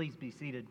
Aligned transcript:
Please 0.00 0.16
be 0.16 0.30
seated. 0.30 0.66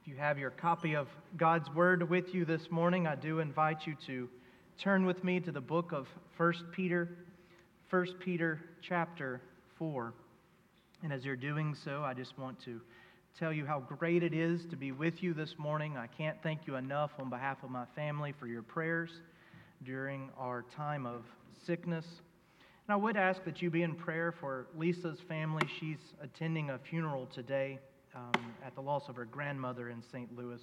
If 0.00 0.08
you 0.08 0.16
have 0.16 0.38
your 0.38 0.48
copy 0.48 0.96
of 0.96 1.08
God's 1.36 1.68
Word 1.74 2.08
with 2.08 2.34
you 2.34 2.46
this 2.46 2.70
morning, 2.70 3.06
I 3.06 3.14
do 3.14 3.38
invite 3.38 3.86
you 3.86 3.94
to 4.06 4.30
turn 4.78 5.04
with 5.04 5.22
me 5.22 5.40
to 5.40 5.52
the 5.52 5.60
book 5.60 5.92
of 5.92 6.08
1 6.38 6.54
Peter, 6.72 7.10
1 7.90 8.06
Peter 8.18 8.58
chapter 8.80 9.42
4. 9.76 10.14
And 11.02 11.12
as 11.12 11.22
you're 11.22 11.36
doing 11.36 11.76
so, 11.84 12.02
I 12.02 12.14
just 12.14 12.38
want 12.38 12.58
to 12.64 12.80
tell 13.38 13.52
you 13.52 13.66
how 13.66 13.80
great 13.80 14.22
it 14.22 14.32
is 14.32 14.64
to 14.70 14.76
be 14.76 14.90
with 14.90 15.22
you 15.22 15.34
this 15.34 15.56
morning. 15.58 15.98
I 15.98 16.06
can't 16.06 16.42
thank 16.42 16.66
you 16.66 16.76
enough 16.76 17.10
on 17.18 17.28
behalf 17.28 17.58
of 17.62 17.68
my 17.68 17.84
family 17.94 18.32
for 18.40 18.46
your 18.46 18.62
prayers 18.62 19.10
during 19.84 20.30
our 20.38 20.64
time 20.74 21.04
of 21.04 21.24
sickness. 21.66 22.06
And 22.88 22.94
I 22.94 22.96
would 22.96 23.18
ask 23.18 23.44
that 23.44 23.60
you 23.60 23.68
be 23.68 23.82
in 23.82 23.94
prayer 23.94 24.32
for 24.32 24.66
Lisa's 24.74 25.18
family. 25.28 25.64
She's 25.78 26.14
attending 26.22 26.70
a 26.70 26.78
funeral 26.78 27.26
today 27.26 27.80
um, 28.14 28.54
at 28.64 28.74
the 28.74 28.80
loss 28.80 29.08
of 29.08 29.16
her 29.16 29.24
grandmother 29.24 29.90
in 29.90 30.02
St. 30.02 30.36
Louis. 30.36 30.60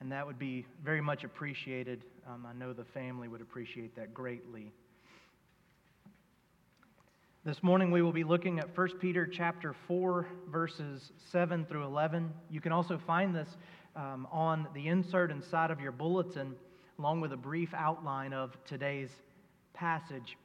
And 0.00 0.10
that 0.12 0.26
would 0.26 0.38
be 0.38 0.66
very 0.84 1.00
much 1.00 1.24
appreciated. 1.24 2.04
Um, 2.26 2.46
I 2.46 2.52
know 2.52 2.72
the 2.72 2.84
family 2.84 3.28
would 3.28 3.40
appreciate 3.40 3.94
that 3.96 4.12
greatly. 4.12 4.72
This 7.44 7.62
morning 7.62 7.90
we 7.90 8.02
will 8.02 8.12
be 8.12 8.24
looking 8.24 8.58
at 8.58 8.76
1 8.76 8.88
Peter 9.00 9.26
chapter 9.26 9.74
4 9.86 10.26
verses 10.50 11.12
7 11.30 11.66
through 11.66 11.84
11. 11.84 12.32
You 12.50 12.60
can 12.60 12.72
also 12.72 12.98
find 13.06 13.34
this 13.34 13.48
um, 13.94 14.26
on 14.32 14.66
the 14.74 14.88
insert 14.88 15.30
inside 15.30 15.70
of 15.70 15.80
your 15.80 15.92
bulletin 15.92 16.54
along 16.98 17.20
with 17.20 17.32
a 17.32 17.36
brief 17.36 17.74
outline 17.74 18.32
of 18.32 18.56
today's 18.64 19.10
passage. 19.74 20.36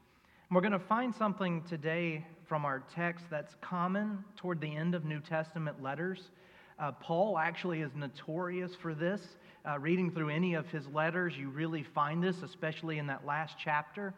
And 0.49 0.55
we're 0.55 0.61
going 0.61 0.73
to 0.73 0.79
find 0.79 1.13
something 1.15 1.63
today 1.69 2.25
from 2.49 2.65
our 2.65 2.81
text 2.95 3.25
that's 3.29 3.53
common 3.61 4.23
toward 4.35 4.59
the 4.59 4.75
end 4.75 4.95
of 4.95 5.05
New 5.05 5.19
Testament 5.19 5.81
letters. 5.81 6.31
Uh, 6.79 6.91
Paul 6.93 7.37
actually 7.37 7.81
is 7.81 7.91
notorious 7.95 8.73
for 8.73 8.95
this. 8.95 9.21
Uh, 9.69 9.77
reading 9.77 10.09
through 10.09 10.29
any 10.29 10.55
of 10.55 10.65
his 10.67 10.87
letters, 10.87 11.37
you 11.37 11.49
really 11.49 11.83
find 11.83 12.23
this, 12.23 12.41
especially 12.41 12.97
in 12.97 13.05
that 13.05 13.23
last 13.23 13.55
chapter 13.63 14.15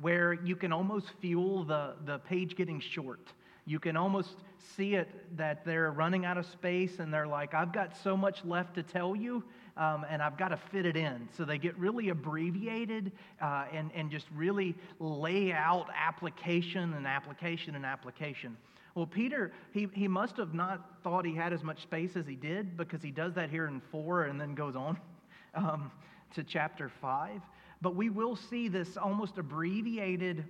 where 0.00 0.34
you 0.34 0.56
can 0.56 0.72
almost 0.72 1.08
feel 1.20 1.64
the, 1.64 1.94
the 2.04 2.18
page 2.18 2.54
getting 2.54 2.80
short. 2.80 3.32
You 3.64 3.78
can 3.78 3.96
almost 3.96 4.36
see 4.76 4.94
it 4.94 5.08
that 5.36 5.64
they're 5.64 5.90
running 5.90 6.24
out 6.24 6.36
of 6.36 6.46
space 6.46 6.98
and 6.98 7.12
they're 7.12 7.26
like, 7.26 7.54
I've 7.54 7.72
got 7.72 7.96
so 7.96 8.16
much 8.16 8.44
left 8.44 8.74
to 8.74 8.82
tell 8.82 9.16
you, 9.16 9.42
um, 9.76 10.04
and 10.08 10.22
I've 10.22 10.36
got 10.36 10.48
to 10.48 10.56
fit 10.56 10.86
it 10.86 10.96
in. 10.96 11.28
So 11.36 11.44
they 11.44 11.58
get 11.58 11.78
really 11.78 12.08
abbreviated 12.08 13.12
uh, 13.40 13.64
and, 13.72 13.90
and 13.94 14.10
just 14.10 14.26
really 14.34 14.74
lay 14.98 15.52
out 15.52 15.86
application 15.96 16.94
and 16.94 17.06
application 17.06 17.74
and 17.74 17.84
application. 17.84 18.56
Well, 18.94 19.06
Peter, 19.06 19.52
he, 19.72 19.88
he 19.92 20.08
must 20.08 20.36
have 20.36 20.52
not 20.52 21.02
thought 21.02 21.24
he 21.24 21.34
had 21.34 21.52
as 21.52 21.62
much 21.62 21.82
space 21.82 22.16
as 22.16 22.26
he 22.26 22.34
did 22.34 22.76
because 22.76 23.02
he 23.02 23.10
does 23.10 23.34
that 23.34 23.50
here 23.50 23.66
in 23.66 23.80
four 23.92 24.24
and 24.24 24.40
then 24.40 24.54
goes 24.54 24.74
on 24.74 24.98
um, 25.54 25.90
to 26.34 26.42
chapter 26.42 26.90
five. 27.00 27.40
But 27.80 27.94
we 27.94 28.10
will 28.10 28.36
see 28.36 28.68
this 28.68 28.96
almost 28.96 29.38
abbreviated 29.38 30.44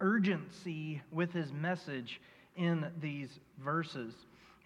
urgency 0.00 1.00
with 1.10 1.32
his 1.32 1.52
message 1.52 2.20
in 2.56 2.86
these 3.00 3.38
verses. 3.62 4.14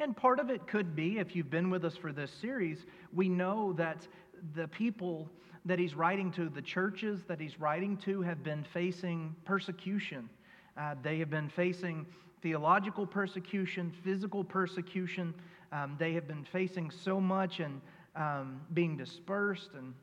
And 0.03 0.17
part 0.17 0.41
of 0.41 0.51
it 0.51 0.67
could 0.67 0.97
be, 0.97 1.21
if 1.21 1.37
you've 1.37 1.49
been 1.49 1.71
with 1.71 1.85
us 1.85 1.97
for 1.97 2.13
this 2.13 2.33
series, 2.33 2.87
we 3.13 3.29
know 3.29 3.73
that 3.75 4.09
the 4.57 4.67
people 4.67 5.31
that 5.65 5.79
he's 5.79 5.95
writing 5.95 6.33
to, 6.33 6.49
the 6.49 6.61
churches 6.61 7.21
that 7.29 7.39
he's 7.39 7.61
writing 7.61 7.97
to, 7.99 8.21
have 8.21 8.43
been 8.43 8.65
facing 8.65 9.33
persecution. 9.45 10.29
Uh, 10.77 10.97
they 11.05 11.21
have 11.21 11.31
been 11.31 11.49
facing 11.49 12.05
theological 12.43 13.07
persecution, 13.07 13.93
physical 14.03 14.43
persecution. 14.43 15.33
Um, 15.71 15.95
they 16.01 16.15
have 16.15 16.27
been 16.27 16.45
facing 16.51 16.91
so 16.91 17.21
much 17.21 17.61
and 17.61 17.81
um, 18.17 18.61
being 18.75 18.97
dispersed 18.97 19.71
and 19.79 19.95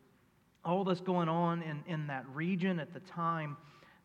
all 0.63 0.85
this 0.85 1.01
going 1.01 1.27
on 1.27 1.61
in, 1.61 1.83
in 1.87 2.07
that 2.07 2.25
region 2.33 2.79
at 2.79 2.93
the 2.93 3.01
time 3.01 3.57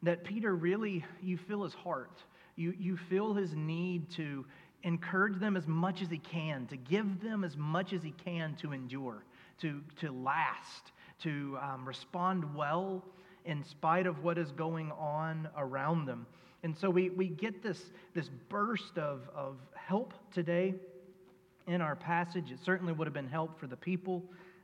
that 0.02 0.24
Peter 0.24 0.56
really, 0.56 1.04
you 1.22 1.36
feel 1.36 1.62
his 1.62 1.74
heart. 1.74 2.20
You, 2.56 2.74
you 2.78 2.96
feel 2.96 3.32
his 3.32 3.54
need 3.54 4.10
to 4.12 4.44
encourage 4.84 5.40
them 5.40 5.56
as 5.56 5.66
much 5.66 6.02
as 6.02 6.08
he 6.08 6.18
can, 6.18 6.66
to 6.66 6.76
give 6.76 7.20
them 7.22 7.42
as 7.42 7.56
much 7.56 7.92
as 7.92 8.02
he 8.02 8.12
can 8.12 8.54
to 8.56 8.72
endure, 8.72 9.24
to, 9.60 9.80
to 10.00 10.12
last, 10.12 10.92
to 11.22 11.58
um, 11.60 11.86
respond 11.86 12.54
well 12.54 13.02
in 13.44 13.64
spite 13.64 14.06
of 14.06 14.22
what 14.22 14.38
is 14.38 14.52
going 14.52 14.92
on 14.92 15.48
around 15.56 16.06
them. 16.06 16.26
And 16.62 16.76
so 16.76 16.88
we, 16.88 17.10
we 17.10 17.28
get 17.28 17.62
this, 17.62 17.78
this 18.14 18.30
burst 18.48 18.96
of, 18.96 19.20
of 19.34 19.56
help 19.74 20.14
today 20.32 20.74
in 21.66 21.80
our 21.80 21.96
passage. 21.96 22.50
It 22.50 22.58
certainly 22.64 22.92
would 22.92 23.06
have 23.06 23.14
been 23.14 23.28
help 23.28 23.58
for 23.58 23.66
the 23.66 23.76
people 23.76 24.22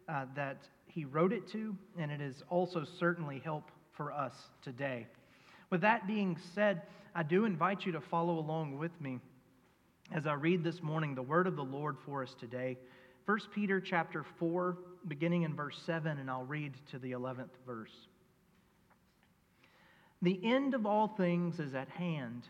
uh, 0.08 0.26
that 0.34 0.58
he 0.86 1.04
wrote 1.04 1.32
it 1.32 1.48
to, 1.52 1.76
and 1.98 2.10
it 2.10 2.20
is 2.20 2.42
also 2.48 2.84
certainly 2.98 3.38
help 3.38 3.70
for 3.92 4.12
us 4.12 4.34
today. 4.62 5.06
With 5.70 5.82
that 5.82 6.06
being 6.06 6.36
said, 6.54 6.82
I 7.14 7.22
do 7.22 7.44
invite 7.44 7.84
you 7.86 7.92
to 7.92 8.00
follow 8.00 8.38
along 8.38 8.78
with 8.78 8.98
me 9.00 9.20
as 10.12 10.26
I 10.26 10.34
read 10.34 10.64
this 10.64 10.82
morning 10.82 11.14
the 11.14 11.22
word 11.22 11.46
of 11.46 11.56
the 11.56 11.64
Lord 11.64 11.96
for 12.04 12.22
us 12.22 12.34
today. 12.38 12.78
1 13.26 13.38
Peter 13.54 13.80
chapter 13.80 14.24
4, 14.38 14.78
beginning 15.08 15.42
in 15.42 15.54
verse 15.54 15.80
7, 15.84 16.18
and 16.18 16.30
I'll 16.30 16.44
read 16.44 16.74
to 16.90 16.98
the 16.98 17.12
11th 17.12 17.50
verse. 17.66 17.94
The 20.22 20.40
end 20.42 20.74
of 20.74 20.86
all 20.86 21.08
things 21.08 21.60
is 21.60 21.74
at 21.74 21.88
hand. 21.88 22.42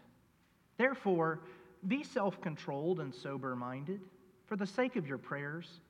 Therefore, 0.76 1.40
be 1.88 2.02
self 2.02 2.40
controlled 2.40 3.00
and 3.00 3.14
sober 3.14 3.54
minded 3.54 4.00
for 4.46 4.56
the 4.56 4.66
sake 4.66 4.96
of 4.96 5.06
your 5.06 5.18
prayers. 5.18 5.80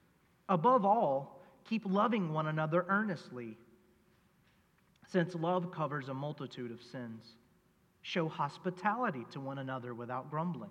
Above 0.48 0.84
all, 0.84 1.40
Keep 1.68 1.82
loving 1.86 2.32
one 2.32 2.46
another 2.48 2.84
earnestly, 2.88 3.56
since 5.06 5.34
love 5.34 5.70
covers 5.72 6.08
a 6.08 6.14
multitude 6.14 6.72
of 6.72 6.82
sins. 6.82 7.34
Show 8.02 8.28
hospitality 8.28 9.26
to 9.32 9.40
one 9.40 9.58
another 9.58 9.94
without 9.94 10.30
grumbling. 10.30 10.70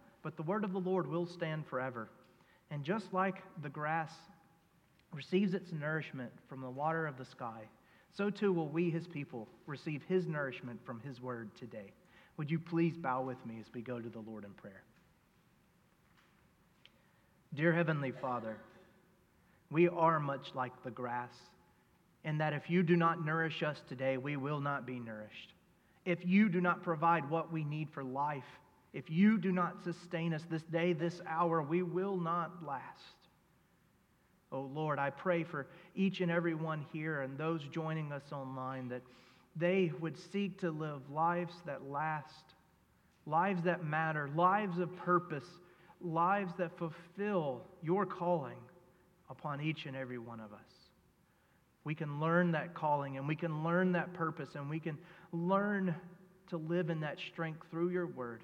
but 0.23 0.37
the 0.37 0.43
word 0.43 0.63
of 0.63 0.73
the 0.73 0.79
Lord 0.79 1.07
will 1.07 1.25
stand 1.25 1.65
forever. 1.65 2.09
And 2.69 2.83
just 2.83 3.13
like 3.13 3.43
the 3.61 3.69
grass 3.69 4.11
receives 5.13 5.53
its 5.53 5.71
nourishment 5.71 6.31
from 6.47 6.61
the 6.61 6.69
water 6.69 7.05
of 7.05 7.17
the 7.17 7.25
sky, 7.25 7.63
so 8.13 8.29
too 8.29 8.51
will 8.51 8.69
we, 8.69 8.89
his 8.89 9.07
people, 9.07 9.47
receive 9.65 10.03
his 10.07 10.27
nourishment 10.27 10.79
from 10.85 10.99
his 11.01 11.21
word 11.21 11.49
today. 11.55 11.91
Would 12.37 12.51
you 12.51 12.59
please 12.59 12.97
bow 12.97 13.21
with 13.21 13.43
me 13.45 13.57
as 13.59 13.67
we 13.73 13.81
go 13.81 13.99
to 13.99 14.09
the 14.09 14.19
Lord 14.19 14.43
in 14.43 14.51
prayer? 14.51 14.83
Dear 17.53 17.73
Heavenly 17.73 18.11
Father, 18.11 18.57
we 19.69 19.89
are 19.89 20.19
much 20.19 20.51
like 20.55 20.71
the 20.83 20.91
grass, 20.91 21.33
in 22.23 22.37
that 22.37 22.53
if 22.53 22.69
you 22.69 22.83
do 22.83 22.95
not 22.95 23.25
nourish 23.25 23.63
us 23.63 23.81
today, 23.87 24.17
we 24.17 24.37
will 24.37 24.59
not 24.59 24.85
be 24.85 24.99
nourished. 24.99 25.53
If 26.05 26.25
you 26.25 26.49
do 26.49 26.61
not 26.61 26.83
provide 26.83 27.29
what 27.29 27.51
we 27.51 27.63
need 27.63 27.89
for 27.89 28.03
life, 28.03 28.43
if 28.93 29.09
you 29.09 29.37
do 29.37 29.51
not 29.51 29.83
sustain 29.83 30.33
us 30.33 30.43
this 30.49 30.63
day, 30.63 30.93
this 30.93 31.21
hour, 31.27 31.61
we 31.61 31.81
will 31.81 32.17
not 32.17 32.65
last. 32.65 33.21
Oh 34.51 34.69
Lord, 34.73 34.99
I 34.99 35.09
pray 35.09 35.43
for 35.43 35.67
each 35.95 36.19
and 36.19 36.29
every 36.29 36.55
one 36.55 36.85
here 36.91 37.21
and 37.21 37.37
those 37.37 37.61
joining 37.71 38.11
us 38.11 38.33
online 38.33 38.89
that 38.89 39.01
they 39.55 39.91
would 39.99 40.17
seek 40.31 40.59
to 40.59 40.71
live 40.71 41.09
lives 41.09 41.53
that 41.65 41.89
last, 41.89 42.53
lives 43.25 43.63
that 43.63 43.85
matter, 43.85 44.29
lives 44.35 44.77
of 44.77 44.93
purpose, 44.97 45.47
lives 46.01 46.53
that 46.57 46.77
fulfill 46.77 47.61
your 47.81 48.05
calling 48.05 48.57
upon 49.29 49.61
each 49.61 49.85
and 49.85 49.95
every 49.95 50.17
one 50.17 50.41
of 50.41 50.51
us. 50.51 50.59
We 51.85 51.95
can 51.95 52.19
learn 52.19 52.51
that 52.51 52.73
calling 52.73 53.17
and 53.17 53.27
we 53.27 53.35
can 53.35 53.63
learn 53.63 53.93
that 53.93 54.13
purpose 54.13 54.49
and 54.55 54.69
we 54.69 54.79
can 54.79 54.97
learn 55.31 55.95
to 56.49 56.57
live 56.57 56.89
in 56.89 56.99
that 56.99 57.17
strength 57.31 57.61
through 57.71 57.89
your 57.89 58.07
word. 58.07 58.41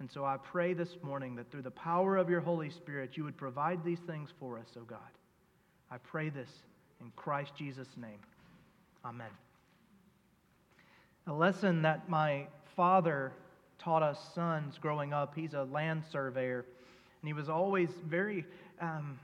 And 0.00 0.10
so 0.10 0.24
I 0.24 0.36
pray 0.36 0.74
this 0.74 0.96
morning 1.02 1.34
that 1.36 1.50
through 1.50 1.62
the 1.62 1.70
power 1.70 2.16
of 2.16 2.30
your 2.30 2.40
Holy 2.40 2.70
Spirit, 2.70 3.16
you 3.16 3.24
would 3.24 3.36
provide 3.36 3.84
these 3.84 3.98
things 4.00 4.30
for 4.38 4.58
us, 4.58 4.68
oh 4.78 4.84
God. 4.84 4.98
I 5.90 5.98
pray 5.98 6.28
this 6.28 6.50
in 7.00 7.10
Christ 7.16 7.52
Jesus' 7.56 7.88
name. 7.96 8.18
Amen. 9.04 9.30
A 11.26 11.32
lesson 11.32 11.82
that 11.82 12.08
my 12.08 12.46
father 12.76 13.32
taught 13.78 14.02
us 14.02 14.18
sons 14.34 14.78
growing 14.80 15.12
up, 15.12 15.34
he's 15.34 15.54
a 15.54 15.64
land 15.64 16.02
surveyor 16.10 16.64
And 17.20 17.28
he 17.28 17.32
was 17.32 17.48
always 17.48 17.90
very 18.06 18.44
um, 18.80 19.18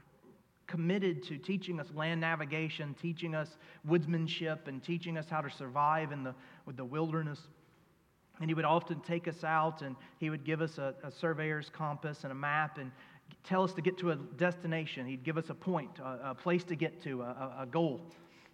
committed 0.66 1.22
to 1.24 1.38
teaching 1.38 1.78
us 1.78 1.86
land 1.94 2.20
navigation, 2.20 2.94
teaching 3.00 3.34
us 3.34 3.56
woodsmanship, 3.88 4.66
and 4.66 4.82
teaching 4.82 5.16
us 5.16 5.26
how 5.28 5.40
to 5.40 5.50
survive 5.50 6.12
in 6.12 6.24
the, 6.24 6.34
with 6.66 6.76
the 6.76 6.84
wilderness. 6.84 7.40
And 8.40 8.50
he 8.50 8.54
would 8.54 8.64
often 8.64 9.00
take 9.00 9.28
us 9.28 9.44
out 9.44 9.82
and 9.82 9.94
he 10.18 10.28
would 10.28 10.44
give 10.44 10.60
us 10.60 10.78
a, 10.78 10.94
a 11.04 11.10
surveyor's 11.10 11.70
compass 11.70 12.24
and 12.24 12.32
a 12.32 12.34
map 12.34 12.78
and 12.78 12.90
tell 13.44 13.62
us 13.62 13.72
to 13.74 13.82
get 13.82 13.98
to 13.98 14.10
a 14.10 14.16
destination. 14.16 15.06
He'd 15.06 15.24
give 15.24 15.38
us 15.38 15.50
a 15.50 15.54
point, 15.54 15.98
a, 15.98 16.30
a 16.30 16.34
place 16.34 16.64
to 16.64 16.74
get 16.74 17.02
to, 17.04 17.22
a, 17.22 17.58
a, 17.60 17.66
goal. 17.66 18.00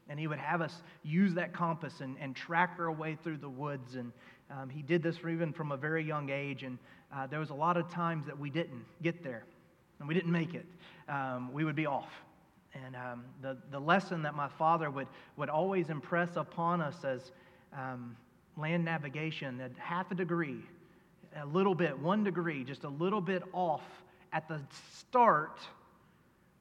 And 0.09 0.19
he 0.19 0.27
would 0.27 0.39
have 0.39 0.61
us 0.61 0.83
use 1.03 1.35
that 1.35 1.53
compass 1.53 2.01
and, 2.01 2.17
and 2.21 2.35
track 2.37 2.77
our 2.79 2.91
way 2.91 3.17
through 3.23 3.39
the 3.39 3.49
woods. 3.49 3.95
And 3.95 4.13
um, 4.51 4.69
he 4.69 4.83
did 4.83 5.03
this 5.03 5.17
even 5.19 5.53
from 5.53 5.73
a 5.73 5.77
very 5.77 6.05
young 6.05 6.31
age. 6.31 6.63
And 6.63 6.79
uh, 7.15 7.27
there 7.27 7.41
was 7.41 7.51
a 7.51 7.55
lot 7.55 7.77
of 7.77 7.89
times 7.91 8.27
that 8.27 8.39
we 8.39 8.51
didn't 8.51 8.85
get 9.03 9.23
there 9.23 9.45
and 9.99 10.09
we 10.09 10.15
didn't 10.15 10.33
make 10.33 10.55
it. 10.55 10.67
Um, 11.09 11.53
we 11.53 11.65
would 11.65 11.77
be 11.77 11.87
off. 11.87 12.11
And 12.75 12.97
um, 12.97 13.25
the, 13.43 13.57
the 13.71 13.81
lesson 13.81 14.23
that 14.23 14.35
my 14.35 14.49
father 14.49 14.91
would, 14.91 15.09
would 15.37 15.49
always 15.49 15.91
impress 15.91 16.37
upon 16.37 16.81
us 16.81 17.05
as 17.05 17.33
um, 17.77 18.17
land 18.57 18.85
navigation 18.85 19.59
that 19.59 19.73
half 19.79 20.11
a 20.11 20.15
degree, 20.15 20.61
a 21.37 21.47
little 21.47 21.75
bit, 21.75 21.99
one 21.99 22.25
degree, 22.25 22.65
just 22.65 22.85
a 22.85 22.89
little 22.89 23.21
bit 23.21 23.43
off 23.53 23.83
at 24.33 24.49
the 24.49 24.61
start 24.93 25.61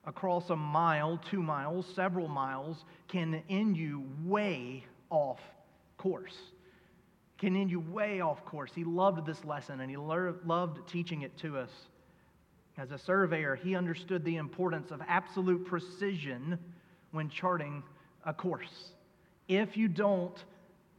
across 0.06 0.50
a 0.50 0.56
mile, 0.56 1.20
two 1.30 1.42
miles, 1.42 1.86
several 1.96 2.28
miles 2.28 2.86
can 3.08 3.44
end 3.50 3.78
you 3.78 4.06
way 4.24 4.84
off 5.10 5.40
course. 5.98 6.38
Can 7.38 7.56
end 7.56 7.72
you 7.72 7.80
way 7.80 8.22
off 8.22 8.44
course. 8.46 8.72
He 8.74 8.84
loved 8.84 9.26
this 9.26 9.44
lesson 9.46 9.82
and 9.82 9.90
he 9.90 9.98
loved 9.98 10.88
teaching 10.88 11.22
it 11.22 11.38
to 11.38 11.58
us. 11.58 11.70
As 12.78 12.92
a 12.92 12.98
surveyor, 12.98 13.56
he 13.56 13.76
understood 13.76 14.24
the 14.24 14.38
importance 14.38 14.92
of 14.92 15.02
absolute 15.08 15.66
precision 15.66 16.58
when 17.12 17.30
charting 17.30 17.84
a 18.26 18.34
course. 18.34 18.94
If 19.48 19.76
you 19.76 19.88
don't 19.88 20.44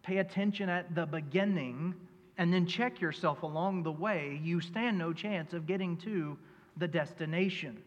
pay 0.03 0.19
attention 0.19 0.69
at 0.69 0.95
the 0.95 1.07
beginning 1.07 1.95
and 2.39 2.53
then 2.53 2.67
check 2.67 3.01
yourself 3.01 3.43
along 3.43 3.83
the 3.83 3.93
way, 3.93 4.41
you 4.43 4.61
stand 4.61 4.97
no 4.97 5.13
chance 5.13 5.53
of 5.53 5.67
getting 5.67 5.97
to 5.99 6.39
the 6.79 6.89
destination. 6.89 7.83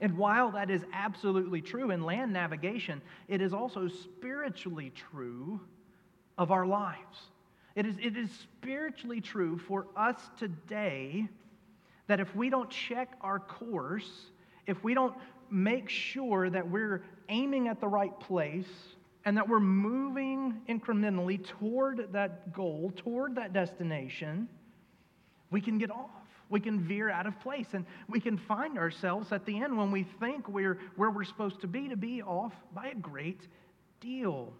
And 0.00 0.16
while 0.16 0.50
that 0.52 0.70
is 0.70 0.84
absolutely 0.92 1.60
true 1.60 1.90
in 1.90 2.02
land 2.02 2.32
navigation, 2.32 3.00
it 3.28 3.40
is 3.40 3.52
also 3.52 3.88
spiritually 3.88 4.92
true 4.94 5.60
of 6.38 6.50
our 6.50 6.66
lives. 6.66 7.30
It 7.74 7.86
is, 7.86 7.96
it 8.02 8.16
is 8.16 8.30
spiritually 8.30 9.20
true 9.20 9.58
for 9.58 9.86
us 9.96 10.16
today 10.38 11.28
that 12.06 12.20
if 12.20 12.34
we 12.34 12.50
don't 12.50 12.68
check 12.68 13.16
our 13.20 13.38
course, 13.38 14.26
if 14.66 14.82
we 14.84 14.94
don't 14.94 15.14
make 15.50 15.88
sure 15.88 16.50
that 16.50 16.68
we're 16.68 17.04
aiming 17.28 17.68
at 17.68 17.80
the 17.80 17.88
right 17.88 18.18
place, 18.20 18.66
and 19.24 19.36
that 19.36 19.48
we're 19.48 19.60
moving 19.60 20.60
incrementally 20.68 21.44
toward 21.44 22.12
that 22.12 22.52
goal, 22.52 22.92
toward 22.96 23.36
that 23.36 23.52
destination, 23.52 24.48
we 25.50 25.60
can 25.60 25.78
get 25.78 25.90
off. 25.90 26.10
We 26.50 26.60
can 26.60 26.80
veer 26.80 27.08
out 27.08 27.26
of 27.26 27.40
place 27.40 27.68
and 27.72 27.86
we 28.08 28.20
can 28.20 28.36
find 28.36 28.76
ourselves 28.76 29.32
at 29.32 29.46
the 29.46 29.62
end 29.62 29.76
when 29.78 29.90
we 29.90 30.02
think 30.20 30.48
we're 30.48 30.78
where 30.96 31.10
we're 31.10 31.24
supposed 31.24 31.62
to 31.62 31.66
be 31.66 31.88
to 31.88 31.96
be 31.96 32.20
off 32.20 32.52
by 32.74 32.88
a 32.88 32.94
great 32.94 33.40
deal. 34.00 34.52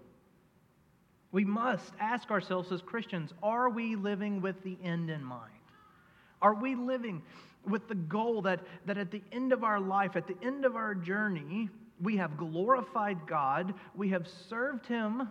We 1.32 1.44
must 1.44 1.92
ask 2.00 2.30
ourselves 2.30 2.72
as 2.72 2.80
Christians 2.80 3.32
are 3.42 3.68
we 3.68 3.96
living 3.96 4.40
with 4.40 4.62
the 4.62 4.78
end 4.82 5.10
in 5.10 5.22
mind? 5.22 5.50
Are 6.40 6.54
we 6.54 6.74
living 6.74 7.22
with 7.68 7.88
the 7.88 7.94
goal 7.94 8.42
that, 8.42 8.60
that 8.86 8.98
at 8.98 9.10
the 9.10 9.22
end 9.30 9.52
of 9.52 9.62
our 9.64 9.80
life, 9.80 10.16
at 10.16 10.26
the 10.26 10.36
end 10.42 10.64
of 10.64 10.76
our 10.76 10.94
journey, 10.94 11.68
we 12.02 12.16
have 12.16 12.36
glorified 12.36 13.26
God, 13.26 13.74
we 13.94 14.08
have 14.10 14.26
served 14.48 14.86
Him 14.86 15.28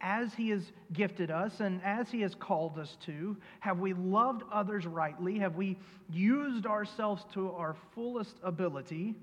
as 0.00 0.34
He 0.34 0.50
has 0.50 0.72
gifted 0.92 1.30
us 1.30 1.60
and 1.60 1.80
as 1.84 2.10
He 2.10 2.22
has 2.22 2.34
called 2.34 2.78
us 2.78 2.96
to? 3.06 3.36
Have 3.60 3.78
we 3.78 3.92
loved 3.92 4.42
others 4.52 4.86
rightly? 4.86 5.38
Have 5.38 5.54
we 5.54 5.78
used 6.10 6.66
ourselves 6.66 7.24
to 7.34 7.52
our 7.52 7.76
fullest 7.94 8.36
ability? 8.42 9.14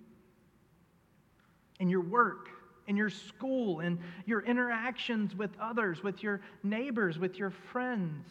In 1.79 1.89
your 1.89 2.01
work, 2.01 2.49
in 2.87 2.95
your 2.95 3.09
school, 3.09 3.81
in 3.81 3.99
your 4.25 4.41
interactions 4.41 5.35
with 5.35 5.51
others, 5.59 6.03
with 6.03 6.23
your 6.23 6.41
neighbors, 6.63 7.17
with 7.17 7.37
your 7.37 7.51
friends? 7.71 8.27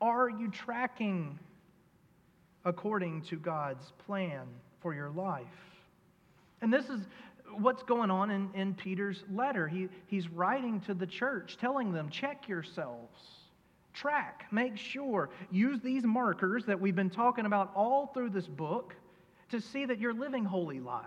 Are 0.00 0.28
you 0.28 0.50
tracking 0.50 1.38
according 2.64 3.22
to 3.22 3.36
God's 3.36 3.92
plan 4.06 4.46
for 4.80 4.94
your 4.94 5.10
life? 5.10 5.73
And 6.64 6.72
this 6.72 6.88
is 6.88 7.02
what's 7.58 7.82
going 7.82 8.10
on 8.10 8.30
in, 8.30 8.48
in 8.54 8.72
Peter's 8.72 9.22
letter. 9.30 9.68
He, 9.68 9.90
he's 10.06 10.30
writing 10.30 10.80
to 10.86 10.94
the 10.94 11.06
church, 11.06 11.58
telling 11.60 11.92
them, 11.92 12.08
check 12.08 12.48
yourselves, 12.48 13.20
track, 13.92 14.46
make 14.50 14.78
sure, 14.78 15.28
use 15.50 15.82
these 15.82 16.04
markers 16.04 16.64
that 16.64 16.80
we've 16.80 16.96
been 16.96 17.10
talking 17.10 17.44
about 17.44 17.70
all 17.76 18.06
through 18.14 18.30
this 18.30 18.46
book 18.46 18.96
to 19.50 19.60
see 19.60 19.84
that 19.84 19.98
you're 19.98 20.14
living 20.14 20.42
holy 20.42 20.80
lives. 20.80 21.04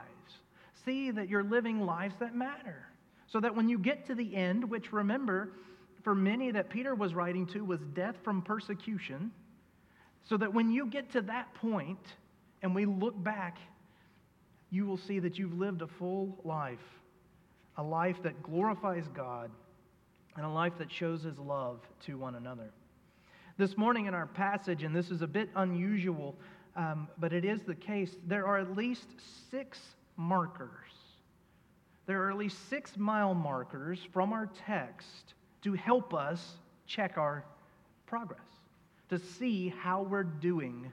See 0.86 1.09
that 1.09 1.27
you're 1.27 1.44
living 1.44 1.88
lives 1.88 2.13
that 2.19 2.36
matter. 2.36 2.86
So 3.25 3.39
that 3.39 3.56
when 3.56 3.68
you 3.68 3.80
get 3.80 4.06
to 4.06 4.13
the 4.13 4.36
end, 4.36 4.63
which 4.63 4.94
remember, 4.94 5.53
for 6.03 6.13
many 6.13 6.51
that 6.51 6.69
Peter 6.69 6.94
was 6.94 7.15
writing 7.15 7.48
to 7.48 7.65
was 7.65 7.80
death 7.95 8.18
from 8.24 8.44
persecution, 8.44 9.31
so 10.24 10.38
that 10.38 10.53
when 10.53 10.69
you 10.69 10.86
get 10.86 11.12
to 11.13 11.21
that 11.21 11.51
point 11.56 12.13
and 12.62 12.75
we 12.75 12.86
look 12.86 13.21
back 13.24 13.57
you 14.69 14.85
will 14.85 14.97
see 14.97 15.19
that 15.19 15.37
you've 15.37 15.57
lived 15.57 15.81
a 15.81 15.87
full 15.87 16.37
life, 16.43 16.79
a 17.77 17.83
life 17.83 18.21
that 18.23 18.41
glorifies 18.43 19.07
God, 19.13 19.49
and 20.35 20.45
a 20.45 20.49
life 20.49 20.73
that 20.77 20.91
shows 20.91 21.23
his 21.23 21.37
love 21.39 21.79
to 22.05 22.17
one 22.17 22.35
another. 22.35 22.69
This 23.57 23.77
morning 23.77 24.05
in 24.05 24.13
our 24.13 24.27
passage, 24.27 24.83
and 24.83 24.95
this 24.95 25.09
is 25.09 25.21
a 25.21 25.27
bit 25.27 25.49
unusual, 25.55 26.35
um, 26.75 27.07
but 27.17 27.33
it 27.33 27.43
is 27.43 27.61
the 27.61 27.73
case, 27.73 28.15
there 28.27 28.45
are 28.45 28.59
at 28.59 28.75
least 28.75 29.07
six 29.49 29.79
markers. 30.15 30.91
There 32.05 32.23
are 32.23 32.29
at 32.29 32.37
least 32.37 32.69
six 32.69 32.97
mile 32.97 33.33
markers 33.33 33.99
from 34.13 34.31
our 34.31 34.49
text 34.65 35.33
to 35.63 35.73
help 35.73 36.13
us 36.13 36.53
check 36.85 37.17
our 37.17 37.43
progress, 38.05 38.39
to 39.09 39.17
see 39.17 39.73
how 39.81 40.03
we're 40.03 40.23
doing 40.23 40.91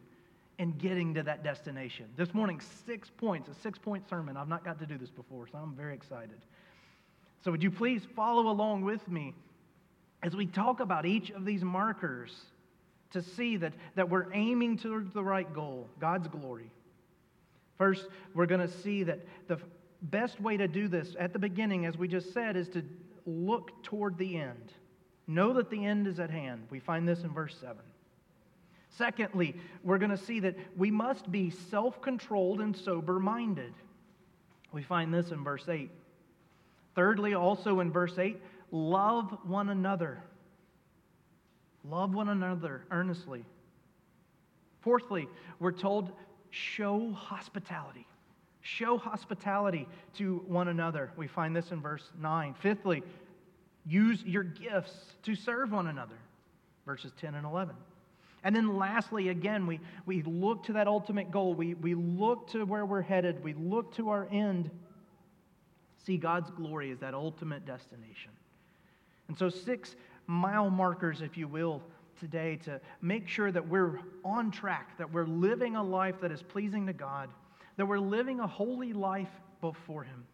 and 0.58 0.78
getting 0.78 1.14
to 1.14 1.22
that 1.24 1.42
destination. 1.42 2.06
This 2.16 2.32
morning, 2.32 2.60
six 2.86 3.10
points, 3.10 3.48
a 3.48 3.54
six 3.54 3.78
point 3.78 4.08
sermon. 4.08 4.36
I've 4.36 4.48
not 4.48 4.64
got 4.64 4.78
to 4.80 4.86
do 4.86 4.96
this 4.96 5.10
before, 5.10 5.46
so 5.50 5.58
I'm 5.58 5.74
very 5.74 5.94
excited. 5.94 6.38
So, 7.44 7.50
would 7.50 7.62
you 7.62 7.70
please 7.70 8.02
follow 8.16 8.48
along 8.48 8.82
with 8.82 9.06
me 9.08 9.34
as 10.22 10.34
we 10.34 10.46
talk 10.46 10.80
about 10.80 11.06
each 11.06 11.30
of 11.30 11.44
these 11.44 11.62
markers 11.62 12.34
to 13.10 13.22
see 13.22 13.56
that, 13.58 13.72
that 13.96 14.08
we're 14.08 14.32
aiming 14.32 14.78
towards 14.78 15.12
the 15.12 15.22
right 15.22 15.52
goal 15.52 15.88
God's 16.00 16.28
glory? 16.28 16.70
First, 17.76 18.06
we're 18.34 18.46
going 18.46 18.60
to 18.60 18.72
see 18.82 19.02
that 19.02 19.20
the 19.48 19.58
best 20.02 20.40
way 20.40 20.56
to 20.56 20.68
do 20.68 20.88
this 20.88 21.16
at 21.18 21.32
the 21.32 21.38
beginning, 21.38 21.86
as 21.86 21.98
we 21.98 22.08
just 22.08 22.32
said, 22.32 22.56
is 22.56 22.68
to 22.70 22.84
look 23.26 23.82
toward 23.82 24.16
the 24.16 24.36
end. 24.38 24.72
Know 25.26 25.54
that 25.54 25.70
the 25.70 25.84
end 25.84 26.06
is 26.06 26.20
at 26.20 26.30
hand. 26.30 26.66
We 26.70 26.78
find 26.78 27.08
this 27.08 27.22
in 27.22 27.32
verse 27.32 27.56
7. 27.60 27.76
Secondly, 28.96 29.56
we're 29.82 29.98
going 29.98 30.10
to 30.10 30.16
see 30.16 30.40
that 30.40 30.56
we 30.76 30.90
must 30.90 31.30
be 31.30 31.50
self 31.50 32.00
controlled 32.00 32.60
and 32.60 32.76
sober 32.76 33.18
minded. 33.18 33.72
We 34.72 34.82
find 34.82 35.12
this 35.12 35.30
in 35.30 35.42
verse 35.42 35.68
8. 35.68 35.90
Thirdly, 36.94 37.34
also 37.34 37.80
in 37.80 37.90
verse 37.90 38.18
8, 38.18 38.40
love 38.70 39.36
one 39.44 39.70
another. 39.70 40.22
Love 41.84 42.14
one 42.14 42.28
another 42.28 42.82
earnestly. 42.90 43.44
Fourthly, 44.80 45.28
we're 45.58 45.72
told 45.72 46.12
show 46.50 47.12
hospitality. 47.12 48.06
Show 48.60 48.96
hospitality 48.96 49.88
to 50.16 50.42
one 50.46 50.68
another. 50.68 51.10
We 51.16 51.26
find 51.26 51.54
this 51.54 51.72
in 51.72 51.80
verse 51.80 52.10
9. 52.20 52.54
Fifthly, 52.54 53.02
use 53.86 54.22
your 54.24 54.44
gifts 54.44 54.94
to 55.24 55.34
serve 55.34 55.72
one 55.72 55.88
another. 55.88 56.16
Verses 56.86 57.12
10 57.20 57.34
and 57.34 57.44
11. 57.44 57.74
And 58.44 58.54
then 58.54 58.76
lastly, 58.76 59.30
again, 59.30 59.66
we, 59.66 59.80
we 60.04 60.22
look 60.22 60.64
to 60.64 60.74
that 60.74 60.86
ultimate 60.86 61.30
goal. 61.30 61.54
We, 61.54 61.74
we 61.74 61.94
look 61.94 62.48
to 62.50 62.64
where 62.64 62.84
we're 62.84 63.02
headed. 63.02 63.42
We 63.42 63.54
look 63.54 63.94
to 63.96 64.10
our 64.10 64.28
end. 64.30 64.70
See, 66.04 66.18
God's 66.18 66.50
glory 66.50 66.90
is 66.90 66.98
that 66.98 67.14
ultimate 67.14 67.64
destination. 67.64 68.32
And 69.28 69.38
so, 69.38 69.48
six 69.48 69.96
mile 70.26 70.68
markers, 70.68 71.22
if 71.22 71.38
you 71.38 71.48
will, 71.48 71.82
today 72.20 72.56
to 72.64 72.80
make 73.00 73.28
sure 73.28 73.50
that 73.50 73.66
we're 73.66 74.00
on 74.22 74.50
track, 74.50 74.98
that 74.98 75.10
we're 75.10 75.26
living 75.26 75.76
a 75.76 75.82
life 75.82 76.20
that 76.20 76.30
is 76.30 76.42
pleasing 76.42 76.86
to 76.86 76.92
God, 76.92 77.30
that 77.78 77.86
we're 77.86 77.98
living 77.98 78.40
a 78.40 78.46
holy 78.46 78.92
life 78.92 79.30
before 79.62 80.04
Him. 80.04 80.24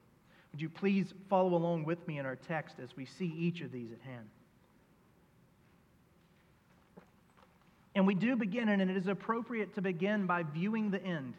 Would 0.51 0.61
you 0.61 0.69
please 0.69 1.15
follow 1.29 1.55
along 1.55 1.85
with 1.85 2.07
me 2.09 2.19
in 2.19 2.27
our 2.27 2.35
text 2.35 2.77
as 2.83 2.97
we 2.97 3.07
see 3.07 3.33
each 3.39 3.61
of 3.61 3.71
these 3.71 3.93
at 3.93 4.01
hand? 4.01 4.27
And 7.95 8.07
we 8.07 8.15
do 8.15 8.37
begin, 8.37 8.69
and 8.69 8.81
it 8.81 8.97
is 8.97 9.09
appropriate 9.09 9.75
to 9.75 9.83
begin 9.83 10.27
by 10.27 10.45
viewing 10.45 10.91
the 10.91 11.03
end. 11.03 11.35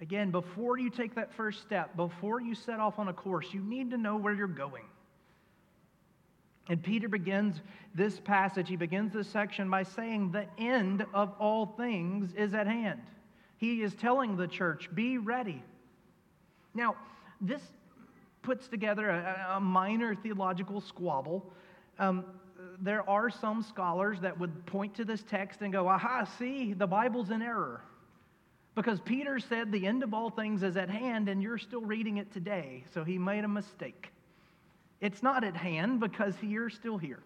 Again, 0.00 0.30
before 0.30 0.78
you 0.78 0.90
take 0.90 1.14
that 1.16 1.32
first 1.34 1.60
step, 1.60 1.96
before 1.96 2.40
you 2.40 2.54
set 2.54 2.78
off 2.80 2.98
on 2.98 3.08
a 3.08 3.12
course, 3.12 3.48
you 3.52 3.60
need 3.60 3.90
to 3.90 3.98
know 3.98 4.16
where 4.16 4.32
you're 4.32 4.46
going. 4.46 4.84
And 6.68 6.82
Peter 6.82 7.08
begins 7.08 7.60
this 7.94 8.20
passage, 8.20 8.68
he 8.68 8.76
begins 8.76 9.12
this 9.12 9.28
section 9.28 9.70
by 9.70 9.82
saying, 9.82 10.32
The 10.32 10.46
end 10.58 11.04
of 11.14 11.32
all 11.38 11.66
things 11.66 12.32
is 12.34 12.54
at 12.54 12.66
hand. 12.66 13.00
He 13.56 13.82
is 13.82 13.94
telling 13.94 14.36
the 14.36 14.46
church, 14.46 14.88
Be 14.94 15.18
ready. 15.18 15.62
Now, 16.74 16.94
this 17.40 17.62
puts 18.42 18.68
together 18.68 19.10
a, 19.10 19.54
a 19.56 19.60
minor 19.60 20.14
theological 20.14 20.80
squabble. 20.80 21.50
Um, 21.98 22.24
there 22.80 23.08
are 23.08 23.30
some 23.30 23.62
scholars 23.62 24.20
that 24.20 24.38
would 24.38 24.66
point 24.66 24.94
to 24.96 25.04
this 25.04 25.22
text 25.22 25.62
and 25.62 25.72
go, 25.72 25.88
Aha, 25.88 26.24
see, 26.38 26.72
the 26.72 26.86
Bible's 26.86 27.30
in 27.30 27.42
error. 27.42 27.82
Because 28.74 29.00
Peter 29.00 29.40
said 29.40 29.72
the 29.72 29.86
end 29.86 30.02
of 30.02 30.14
all 30.14 30.30
things 30.30 30.62
is 30.62 30.76
at 30.76 30.88
hand, 30.88 31.28
and 31.28 31.42
you're 31.42 31.58
still 31.58 31.80
reading 31.80 32.18
it 32.18 32.32
today. 32.32 32.84
So 32.94 33.02
he 33.02 33.18
made 33.18 33.44
a 33.44 33.48
mistake. 33.48 34.12
It's 35.00 35.22
not 35.22 35.42
at 35.42 35.56
hand 35.56 36.00
because 36.00 36.34
you're 36.42 36.70
still 36.70 36.96
here. 36.96 37.22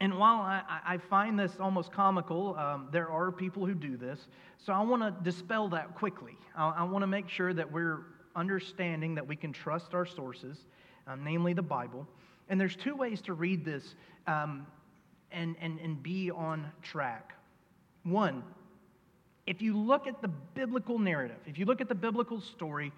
And 0.00 0.16
while 0.16 0.40
I, 0.40 0.62
I 0.86 0.98
find 0.98 1.36
this 1.38 1.58
almost 1.58 1.90
comical, 1.90 2.56
um, 2.56 2.88
there 2.92 3.10
are 3.10 3.32
people 3.32 3.66
who 3.66 3.74
do 3.74 3.96
this. 3.96 4.28
So 4.58 4.72
I 4.72 4.80
want 4.82 5.02
to 5.02 5.24
dispel 5.24 5.68
that 5.70 5.96
quickly. 5.96 6.36
I, 6.56 6.68
I 6.68 6.82
want 6.84 7.02
to 7.02 7.08
make 7.08 7.28
sure 7.28 7.52
that 7.52 7.70
we're 7.70 8.02
understanding 8.36 9.16
that 9.16 9.26
we 9.26 9.34
can 9.34 9.52
trust 9.52 9.94
our 9.94 10.06
sources, 10.06 10.58
um, 11.08 11.24
namely 11.24 11.52
the 11.52 11.62
Bible. 11.62 12.06
And 12.48 12.60
there's 12.60 12.76
two 12.76 12.96
ways 12.96 13.20
to 13.22 13.34
read 13.34 13.64
this 13.64 13.94
um, 14.26 14.66
and, 15.30 15.56
and, 15.60 15.78
and 15.80 16.02
be 16.02 16.30
on 16.30 16.70
track. 16.82 17.34
One, 18.04 18.42
if 19.46 19.62
you 19.62 19.76
look 19.76 20.06
at 20.06 20.20
the 20.22 20.28
biblical 20.28 20.98
narrative, 20.98 21.38
if 21.46 21.58
you 21.58 21.64
look 21.64 21.80
at 21.80 21.88
the 21.88 21.94
biblical 21.94 22.40
story, 22.40 22.92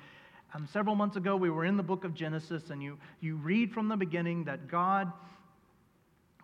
um, 0.55 0.69
several 0.73 0.95
months 0.95 1.17
ago 1.17 1.37
we 1.37 1.51
were 1.51 1.65
in 1.65 1.77
the 1.77 1.83
book 1.83 2.05
of 2.05 2.15
Genesis, 2.15 2.71
and 2.71 2.83
you, 2.83 2.99
you 3.21 3.37
read 3.37 3.73
from 3.73 3.89
the 3.89 3.97
beginning 3.97 4.45
that 4.45 4.69
God 4.69 5.13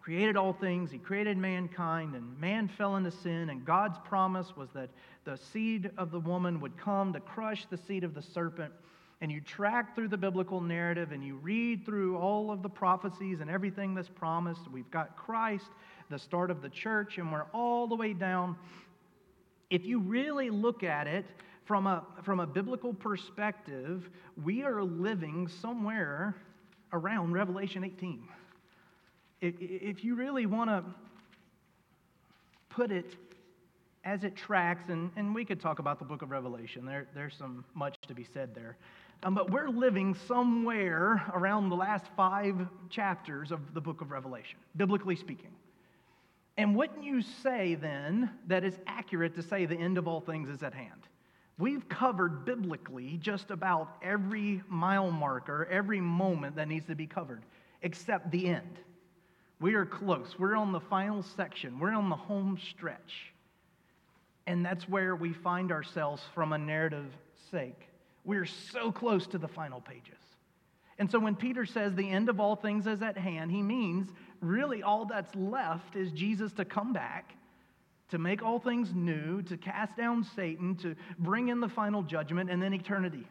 created 0.00 0.36
all 0.36 0.52
things, 0.52 0.92
He 0.92 0.98
created 0.98 1.36
mankind, 1.36 2.14
and 2.14 2.38
man 2.40 2.68
fell 2.68 2.94
into 2.94 3.10
sin, 3.10 3.50
and 3.50 3.64
God's 3.64 3.98
promise 4.04 4.56
was 4.56 4.68
that 4.74 4.90
the 5.24 5.36
seed 5.36 5.90
of 5.98 6.12
the 6.12 6.20
woman 6.20 6.60
would 6.60 6.76
come 6.76 7.12
to 7.12 7.18
crush 7.18 7.66
the 7.66 7.76
seed 7.76 8.04
of 8.04 8.14
the 8.14 8.22
serpent. 8.22 8.72
And 9.20 9.32
you 9.32 9.40
track 9.40 9.94
through 9.94 10.08
the 10.08 10.16
biblical 10.16 10.60
narrative 10.60 11.12
and 11.12 11.24
you 11.24 11.36
read 11.36 11.86
through 11.86 12.18
all 12.18 12.50
of 12.50 12.62
the 12.62 12.68
prophecies 12.68 13.40
and 13.40 13.50
everything 13.50 13.94
that's 13.94 14.08
promised. 14.08 14.70
We've 14.70 14.90
got 14.90 15.16
Christ, 15.16 15.66
the 16.10 16.18
start 16.18 16.50
of 16.50 16.60
the 16.60 16.68
church, 16.68 17.16
and 17.18 17.32
we're 17.32 17.46
all 17.54 17.86
the 17.86 17.96
way 17.96 18.12
down 18.12 18.56
if 19.70 19.84
you 19.84 19.98
really 19.98 20.50
look 20.50 20.82
at 20.82 21.06
it 21.06 21.24
from 21.64 21.86
a, 21.86 22.04
from 22.22 22.40
a 22.40 22.46
biblical 22.46 22.94
perspective, 22.94 24.08
we 24.44 24.62
are 24.62 24.82
living 24.82 25.48
somewhere 25.48 26.36
around 26.92 27.32
Revelation 27.32 27.82
18. 27.82 28.22
If, 29.40 30.04
you 30.04 30.14
really 30.14 30.46
want 30.46 30.70
to 30.70 30.84
put 32.70 32.90
it 32.90 33.16
as 34.04 34.22
it 34.22 34.36
tracks, 34.36 34.84
and, 34.88 35.10
and 35.16 35.34
we 35.34 35.44
could 35.44 35.60
talk 35.60 35.80
about 35.80 35.98
the 35.98 36.04
book 36.04 36.22
of 36.22 36.30
Revelation, 36.30 36.86
there, 36.86 37.08
there's 37.14 37.34
some 37.36 37.64
much 37.74 37.96
to 38.06 38.14
be 38.14 38.24
said 38.32 38.54
there. 38.54 38.76
Um, 39.22 39.34
but 39.34 39.50
we're 39.50 39.68
living 39.68 40.14
somewhere 40.26 41.24
around 41.32 41.70
the 41.70 41.76
last 41.76 42.04
five 42.16 42.68
chapters 42.90 43.50
of 43.50 43.74
the 43.74 43.80
book 43.80 44.00
of 44.00 44.10
Revelation, 44.10 44.58
biblically 44.76 45.16
speaking. 45.16 45.50
And 46.58 46.76
wouldn't 46.76 47.04
you 47.04 47.22
say 47.22 47.74
then 47.74 48.30
that 48.46 48.64
it's 48.64 48.78
accurate 48.86 49.34
to 49.34 49.42
say 49.42 49.66
the 49.66 49.76
end 49.76 49.98
of 49.98 50.06
all 50.06 50.20
things 50.20 50.48
is 50.48 50.62
at 50.62 50.74
hand? 50.74 51.08
We've 51.58 51.88
covered 51.88 52.44
biblically 52.44 53.18
just 53.20 53.50
about 53.50 53.96
every 54.02 54.62
mile 54.68 55.10
marker, 55.10 55.66
every 55.70 56.00
moment 56.00 56.56
that 56.56 56.68
needs 56.68 56.86
to 56.86 56.94
be 56.94 57.06
covered, 57.06 57.42
except 57.82 58.30
the 58.30 58.46
end. 58.48 58.78
We 59.58 59.74
are 59.74 59.86
close. 59.86 60.38
We're 60.38 60.56
on 60.56 60.72
the 60.72 60.80
final 60.80 61.22
section, 61.22 61.78
we're 61.78 61.94
on 61.94 62.10
the 62.10 62.16
home 62.16 62.58
stretch. 62.70 63.32
And 64.46 64.64
that's 64.64 64.88
where 64.88 65.16
we 65.16 65.32
find 65.32 65.72
ourselves 65.72 66.22
from 66.34 66.52
a 66.52 66.58
narrative 66.58 67.06
sake. 67.50 67.88
We're 68.26 68.44
so 68.44 68.90
close 68.90 69.26
to 69.28 69.38
the 69.38 69.48
final 69.48 69.80
pages. 69.80 70.18
And 70.98 71.10
so 71.10 71.18
when 71.18 71.36
Peter 71.36 71.64
says 71.64 71.94
the 71.94 72.10
end 72.10 72.28
of 72.28 72.40
all 72.40 72.56
things 72.56 72.86
is 72.86 73.00
at 73.00 73.16
hand, 73.16 73.52
he 73.52 73.62
means 73.62 74.08
really 74.40 74.82
all 74.82 75.04
that's 75.04 75.34
left 75.36 75.94
is 75.94 76.10
Jesus 76.10 76.52
to 76.54 76.64
come 76.64 76.92
back, 76.92 77.34
to 78.10 78.18
make 78.18 78.42
all 78.42 78.58
things 78.58 78.92
new, 78.94 79.42
to 79.42 79.56
cast 79.56 79.96
down 79.96 80.24
Satan, 80.24 80.74
to 80.76 80.96
bring 81.18 81.48
in 81.48 81.60
the 81.60 81.68
final 81.68 82.02
judgment, 82.02 82.50
and 82.50 82.60
then 82.60 82.74
eternity. 82.74 83.26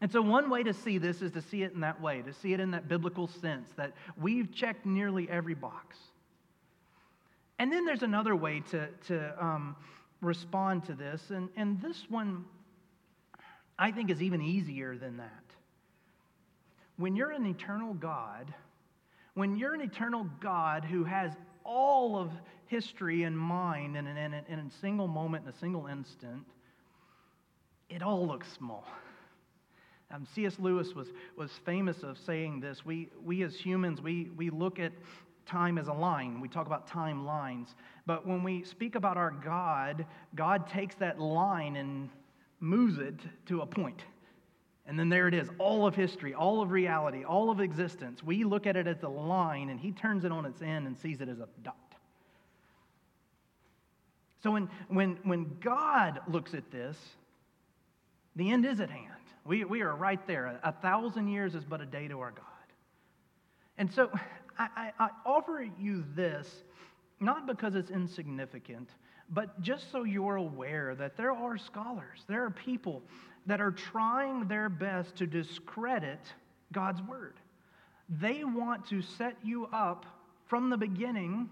And 0.00 0.12
so, 0.12 0.20
one 0.20 0.50
way 0.50 0.62
to 0.62 0.74
see 0.74 0.98
this 0.98 1.22
is 1.22 1.32
to 1.32 1.40
see 1.40 1.62
it 1.62 1.72
in 1.72 1.80
that 1.80 2.00
way, 2.00 2.22
to 2.22 2.32
see 2.32 2.52
it 2.52 2.60
in 2.60 2.70
that 2.72 2.86
biblical 2.86 3.26
sense 3.26 3.70
that 3.76 3.94
we've 4.20 4.52
checked 4.54 4.84
nearly 4.84 5.28
every 5.28 5.54
box. 5.54 5.96
And 7.58 7.72
then 7.72 7.86
there's 7.86 8.02
another 8.02 8.36
way 8.36 8.62
to, 8.70 8.88
to 9.06 9.44
um, 9.44 9.74
respond 10.20 10.84
to 10.84 10.94
this, 10.94 11.30
and, 11.30 11.48
and 11.56 11.80
this 11.80 12.04
one 12.10 12.44
I 13.78 13.90
think 13.92 14.10
is 14.10 14.22
even 14.22 14.40
easier 14.40 14.96
than 14.96 15.18
that. 15.18 15.44
When 16.96 17.14
you're 17.14 17.30
an 17.30 17.46
eternal 17.46 17.92
God, 17.94 18.52
when 19.34 19.56
you're 19.56 19.74
an 19.74 19.82
eternal 19.82 20.26
God 20.40 20.84
who 20.84 21.04
has 21.04 21.32
all 21.64 22.16
of 22.16 22.30
history 22.66 23.24
in 23.24 23.36
mind 23.36 23.96
in, 23.96 24.06
in, 24.06 24.16
in, 24.16 24.34
in 24.48 24.58
a 24.58 24.70
single 24.80 25.08
moment, 25.08 25.44
in 25.44 25.50
a 25.50 25.56
single 25.58 25.86
instant, 25.86 26.44
it 27.90 28.02
all 28.02 28.26
looks 28.26 28.50
small. 28.52 28.86
Um, 30.10 30.26
C.S. 30.34 30.58
Lewis 30.58 30.94
was, 30.94 31.08
was 31.36 31.50
famous 31.64 32.02
of 32.02 32.16
saying 32.18 32.60
this. 32.60 32.84
We, 32.84 33.10
we 33.24 33.42
as 33.42 33.56
humans, 33.56 34.00
we, 34.00 34.30
we 34.36 34.50
look 34.50 34.78
at 34.78 34.92
time 35.46 35.78
as 35.78 35.88
a 35.88 35.92
line. 35.92 36.40
We 36.40 36.48
talk 36.48 36.66
about 36.66 36.88
timelines. 36.88 37.74
But 38.06 38.26
when 38.26 38.42
we 38.42 38.64
speak 38.64 38.94
about 38.94 39.16
our 39.16 39.30
God, 39.30 40.06
God 40.34 40.68
takes 40.68 40.94
that 40.96 41.20
line 41.20 41.76
and 41.76 42.08
moves 42.66 42.98
it 42.98 43.14
to 43.46 43.60
a 43.62 43.66
point. 43.66 44.02
And 44.86 44.98
then 44.98 45.08
there 45.08 45.26
it 45.26 45.34
is, 45.34 45.48
all 45.58 45.86
of 45.86 45.96
history, 45.96 46.34
all 46.34 46.62
of 46.62 46.70
reality, 46.70 47.24
all 47.24 47.50
of 47.50 47.60
existence. 47.60 48.22
We 48.22 48.44
look 48.44 48.66
at 48.66 48.76
it 48.76 48.86
as 48.86 49.02
a 49.02 49.08
line, 49.08 49.68
and 49.68 49.80
he 49.80 49.90
turns 49.90 50.24
it 50.24 50.30
on 50.30 50.46
its 50.46 50.62
end 50.62 50.86
and 50.86 50.96
sees 50.98 51.20
it 51.20 51.28
as 51.28 51.40
a 51.40 51.48
dot. 51.64 51.76
So 54.42 54.52
when, 54.52 54.68
when, 54.88 55.18
when 55.24 55.56
God 55.60 56.20
looks 56.28 56.54
at 56.54 56.70
this, 56.70 56.96
the 58.36 58.50
end 58.50 58.64
is 58.64 58.78
at 58.80 58.90
hand. 58.90 59.10
We, 59.44 59.64
we 59.64 59.82
are 59.82 59.96
right 59.96 60.24
there. 60.26 60.46
A, 60.46 60.68
a 60.68 60.72
thousand 60.72 61.28
years 61.28 61.54
is 61.54 61.64
but 61.64 61.80
a 61.80 61.86
day 61.86 62.06
to 62.06 62.20
our 62.20 62.30
God. 62.30 62.44
And 63.78 63.92
so 63.92 64.10
I, 64.58 64.68
I, 64.76 64.92
I 64.98 65.08
offer 65.24 65.66
you 65.80 66.04
this 66.14 66.62
not 67.18 67.46
because 67.46 67.74
it's 67.74 67.90
insignificant, 67.90 68.90
but 69.30 69.60
just 69.60 69.90
so 69.90 70.04
you're 70.04 70.36
aware 70.36 70.94
that 70.94 71.16
there 71.16 71.32
are 71.32 71.58
scholars, 71.58 72.24
there 72.28 72.44
are 72.44 72.50
people 72.50 73.02
that 73.46 73.60
are 73.60 73.70
trying 73.70 74.46
their 74.48 74.68
best 74.68 75.16
to 75.16 75.26
discredit 75.26 76.20
God's 76.72 77.02
word. 77.02 77.34
They 78.08 78.44
want 78.44 78.86
to 78.88 79.02
set 79.02 79.36
you 79.42 79.66
up 79.72 80.06
from 80.46 80.70
the 80.70 80.76
beginning, 80.76 81.48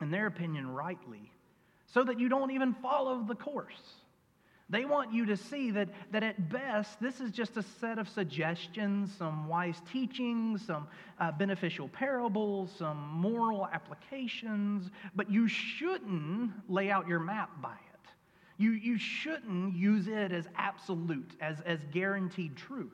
in 0.00 0.10
their 0.10 0.26
opinion, 0.26 0.68
rightly, 0.68 1.30
so 1.86 2.02
that 2.04 2.18
you 2.18 2.28
don't 2.28 2.50
even 2.50 2.74
follow 2.74 3.24
the 3.26 3.34
course. 3.34 3.82
They 4.70 4.84
want 4.84 5.12
you 5.12 5.26
to 5.26 5.36
see 5.36 5.72
that, 5.72 5.88
that 6.12 6.22
at 6.22 6.48
best, 6.48 7.00
this 7.00 7.20
is 7.20 7.32
just 7.32 7.56
a 7.56 7.62
set 7.80 7.98
of 7.98 8.08
suggestions, 8.08 9.12
some 9.18 9.48
wise 9.48 9.82
teachings, 9.92 10.64
some 10.64 10.86
uh, 11.18 11.32
beneficial 11.32 11.88
parables, 11.88 12.70
some 12.78 13.08
moral 13.08 13.66
applications, 13.72 14.90
but 15.16 15.28
you 15.28 15.48
shouldn't 15.48 16.52
lay 16.68 16.88
out 16.88 17.08
your 17.08 17.18
map 17.18 17.50
by 17.60 17.72
it. 17.72 18.10
You, 18.58 18.70
you 18.70 18.96
shouldn't 18.96 19.74
use 19.74 20.06
it 20.06 20.30
as 20.30 20.46
absolute, 20.56 21.32
as, 21.40 21.60
as 21.66 21.80
guaranteed 21.90 22.56
truth. 22.56 22.92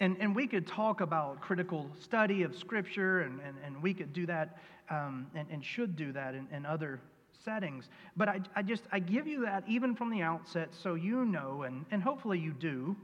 And, 0.00 0.16
and 0.18 0.34
we 0.34 0.46
could 0.46 0.66
talk 0.66 1.02
about 1.02 1.42
critical 1.42 1.90
study 2.00 2.42
of 2.42 2.56
Scripture, 2.56 3.20
and, 3.20 3.38
and, 3.40 3.56
and 3.64 3.82
we 3.82 3.92
could 3.92 4.14
do 4.14 4.24
that 4.26 4.58
um, 4.88 5.26
and, 5.34 5.46
and 5.50 5.64
should 5.64 5.94
do 5.94 6.10
that 6.12 6.34
in, 6.34 6.48
in 6.50 6.64
other 6.64 7.00
settings. 7.44 7.88
But 8.16 8.28
I, 8.28 8.40
I 8.54 8.62
just, 8.62 8.84
I 8.92 8.98
give 8.98 9.26
you 9.26 9.44
that 9.44 9.64
even 9.66 9.94
from 9.94 10.10
the 10.10 10.22
outset 10.22 10.70
so 10.72 10.94
you 10.94 11.24
know, 11.24 11.62
and, 11.62 11.84
and 11.90 12.02
hopefully 12.02 12.38
you 12.38 12.52
do, 12.52 12.96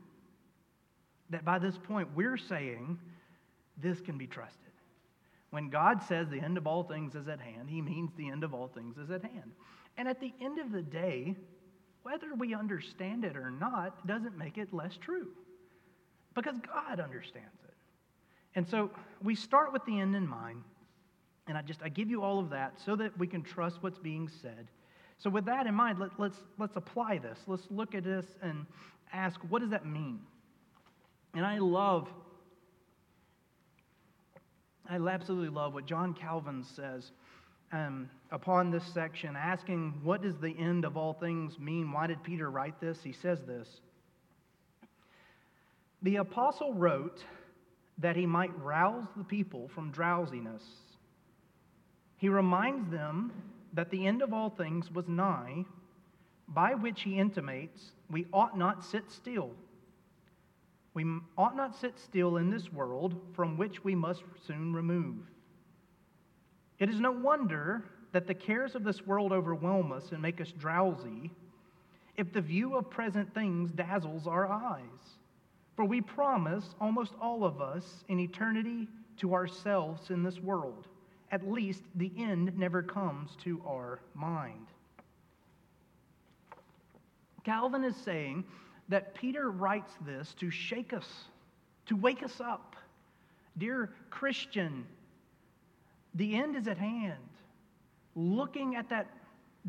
that 1.31 1.45
by 1.45 1.59
this 1.59 1.77
point 1.77 2.09
we're 2.15 2.37
saying 2.37 2.99
this 3.77 4.01
can 4.01 4.17
be 4.19 4.27
trusted. 4.27 4.63
When 5.51 5.71
God 5.71 6.03
says 6.03 6.29
the 6.29 6.41
end 6.41 6.59
of 6.59 6.67
all 6.67 6.83
things 6.83 7.15
is 7.15 7.29
at 7.29 7.41
hand, 7.41 7.71
he 7.71 7.81
means 7.81 8.11
the 8.17 8.29
end 8.29 8.45
of 8.45 8.53
all 8.53 8.69
things 8.69 8.99
is 8.99 9.11
at 9.11 9.23
hand. 9.23 9.53
And 9.97 10.07
at 10.09 10.21
the 10.21 10.33
end 10.41 10.59
of 10.59 10.73
the 10.73 10.83
day, 10.83 11.35
whether 12.03 12.35
we 12.35 12.55
understand 12.55 13.25
it 13.25 13.37
or 13.37 13.51
not 13.51 14.07
doesn't 14.07 14.37
make 14.37 14.59
it 14.59 14.73
less 14.73 14.97
true 14.97 15.29
because 16.35 16.57
God 16.59 17.01
understands 17.01 17.59
it. 17.65 17.75
And 18.55 18.67
so 18.67 18.91
we 19.23 19.35
start 19.35 19.73
with 19.73 19.85
the 19.85 19.99
end 19.99 20.15
in 20.15 20.27
mind. 20.27 20.63
And 21.49 21.57
I 21.57 21.63
just 21.63 21.83
I 21.83 21.89
give 21.89 22.11
you 22.11 22.23
all 22.23 22.39
of 22.39 22.51
that 22.51 22.75
so 22.85 22.95
that 22.97 23.19
we 23.19 23.27
can 23.27 23.43
trust 23.43 23.79
what's 23.81 23.99
being 23.99 24.31
said. 24.43 24.69
So 25.19 25.31
with 25.31 25.47
that 25.47 25.67
in 25.67 25.75
mind, 25.75 25.99
let, 25.99 26.11
let's 26.19 26.39
let's 26.59 26.77
apply 26.77 27.19
this. 27.19 27.39
Let's 27.47 27.67
look 27.71 27.95
at 27.95 28.05
this 28.05 28.27
and 28.43 28.67
ask, 29.13 29.41
what 29.49 29.61
does 29.61 29.71
that 29.71 29.87
mean? 29.87 30.21
And 31.35 31.45
I 31.45 31.59
love, 31.59 32.09
I 34.89 34.97
absolutely 34.97 35.51
love 35.51 35.75
what 35.75 35.87
John 35.87 36.15
Calvin 36.15 36.65
says 36.75 37.11
um, 37.73 38.09
upon 38.31 38.71
this 38.71 38.85
section, 38.95 39.37
asking, 39.37 40.01
what 40.03 40.23
does 40.23 40.37
the 40.39 40.55
end 40.59 40.85
of 40.85 40.97
all 40.97 41.13
things 41.13 41.59
mean? 41.59 41.93
Why 41.93 42.07
did 42.07 42.23
Peter 42.23 42.51
write 42.51 42.81
this? 42.81 42.99
He 43.03 43.13
says 43.13 43.41
this 43.47 43.69
The 46.03 46.17
apostle 46.17 46.73
wrote 46.75 47.23
that 47.99 48.17
he 48.17 48.27
might 48.27 48.57
rouse 48.59 49.07
the 49.17 49.25
people 49.25 49.69
from 49.75 49.91
drowsiness. 49.91 50.63
He 52.19 52.29
reminds 52.29 52.91
them 52.91 53.33
that 53.73 53.91
the 53.91 54.07
end 54.07 54.23
of 54.23 54.33
all 54.33 54.51
things 54.51 54.91
was 54.91 55.09
nigh, 55.09 55.65
by 56.49 56.75
which 56.75 57.03
he 57.03 57.19
intimates 57.19 57.93
we 58.11 58.27
ought 58.33 58.59
not 58.59 58.85
sit 58.85 59.11
still. 59.11 59.51
We 60.95 61.05
ought 61.37 61.57
not 61.57 61.77
sit 61.77 61.99
still 61.99 62.39
in 62.39 62.51
this 62.51 62.73
world 62.73 63.21
from 63.35 63.57
which 63.57 63.85
we 63.85 63.95
must 63.95 64.25
soon 64.47 64.75
remove. 64.75 65.17
It 66.79 66.89
is 66.91 67.01
no 67.01 67.13
wonder 67.13 67.85
that 68.13 68.27
the 68.27 68.35
cares 68.35 68.75
of 68.75 68.85
this 68.85 69.07
world 69.07 69.33
overwhelm 69.33 69.93
us 69.93 70.11
and 70.13 70.21
make 70.21 70.41
us 70.41 70.51
drowsy 70.53 71.31
if 72.17 72.33
the 72.33 72.41
view 72.41 72.77
of 72.77 72.91
present 72.91 73.33
things 73.33 73.71
dazzles 73.71 74.27
our 74.27 74.49
eyes. 74.49 75.19
For 75.77 75.85
we 75.85 76.01
promise, 76.01 76.75
almost 76.81 77.13
all 77.21 77.45
of 77.45 77.61
us, 77.61 78.03
an 78.09 78.19
eternity 78.19 78.89
to 79.19 79.35
ourselves 79.35 80.11
in 80.11 80.25
this 80.25 80.41
world. 80.41 80.89
At 81.31 81.47
least 81.47 81.83
the 81.95 82.11
end 82.17 82.57
never 82.59 82.83
comes 82.83 83.37
to 83.45 83.61
our 83.67 84.01
mind. 84.15 84.67
Calvin 87.45 87.85
is 87.85 87.97
saying 87.97 88.45
that 88.89 89.15
Peter 89.15 89.51
writes 89.51 89.93
this 90.07 90.35
to 90.41 90.51
shake 90.51 90.93
us, 90.93 91.07
to 91.87 91.97
wake 91.97 92.23
us 92.23 92.41
up. 92.41 92.77
Dear 93.59 93.91
Christian, 94.11 94.87
the 96.15 96.35
end 96.35 96.57
is 96.57 96.67
at 96.69 96.79
hand. 96.79 97.15
Looking 98.15 98.77
at 98.77 98.89
that 98.91 99.07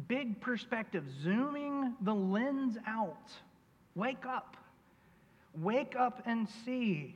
big 0.08 0.40
perspective, 0.40 1.04
zooming 1.22 1.94
the 2.02 2.14
lens 2.14 2.78
out. 2.88 3.32
Wake 3.96 4.26
up. 4.26 4.56
Wake 5.58 5.96
up 5.98 6.22
and 6.26 6.48
see 6.66 7.16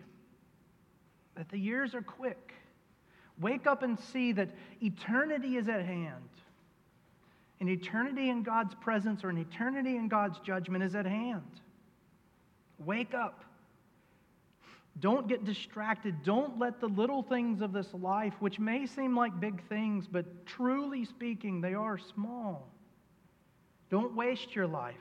that 1.35 1.50
the 1.50 1.57
years 1.57 1.95
are 1.95 2.01
quick. 2.01 2.53
Wake 3.39 3.67
up 3.67 3.83
and 3.83 3.99
see 3.99 4.31
that 4.33 4.49
eternity 4.81 5.57
is 5.57 5.67
at 5.67 5.85
hand. 5.85 6.29
An 7.59 7.69
eternity 7.69 8.29
in 8.29 8.43
God's 8.43 8.75
presence 8.75 9.23
or 9.23 9.29
an 9.29 9.37
eternity 9.37 9.95
in 9.95 10.07
God's 10.07 10.39
judgment 10.39 10.83
is 10.83 10.95
at 10.95 11.05
hand. 11.05 11.61
Wake 12.79 13.13
up. 13.13 13.43
Don't 14.99 15.27
get 15.27 15.43
distracted. 15.43 16.23
Don't 16.23 16.59
let 16.59 16.79
the 16.79 16.87
little 16.87 17.23
things 17.23 17.61
of 17.61 17.73
this 17.73 17.91
life, 17.93 18.33
which 18.39 18.59
may 18.59 18.85
seem 18.85 19.15
like 19.15 19.39
big 19.39 19.67
things, 19.67 20.05
but 20.11 20.45
truly 20.45 21.03
speaking, 21.05 21.61
they 21.61 21.73
are 21.73 21.97
small. 21.97 22.67
Don't 23.89 24.15
waste 24.15 24.55
your 24.55 24.67
life. 24.67 24.95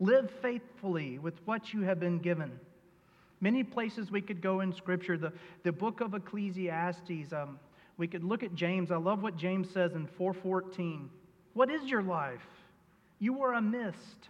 Live 0.00 0.30
faithfully 0.42 1.18
with 1.18 1.34
what 1.44 1.72
you 1.72 1.82
have 1.82 2.00
been 2.00 2.18
given. 2.18 2.58
Many 3.40 3.62
places 3.62 4.10
we 4.10 4.20
could 4.20 4.40
go 4.40 4.60
in 4.60 4.72
Scripture. 4.72 5.16
The, 5.16 5.32
the 5.62 5.72
book 5.72 6.00
of 6.00 6.14
Ecclesiastes, 6.14 7.32
um, 7.32 7.58
we 7.96 8.06
could 8.06 8.24
look 8.24 8.42
at 8.42 8.54
James. 8.54 8.90
I 8.90 8.96
love 8.96 9.22
what 9.22 9.36
James 9.36 9.68
says 9.70 9.94
in 9.94 10.06
414. 10.06 11.08
What 11.54 11.70
is 11.70 11.84
your 11.84 12.02
life? 12.02 12.46
You 13.18 13.42
are 13.42 13.54
a 13.54 13.60
mist 13.60 14.28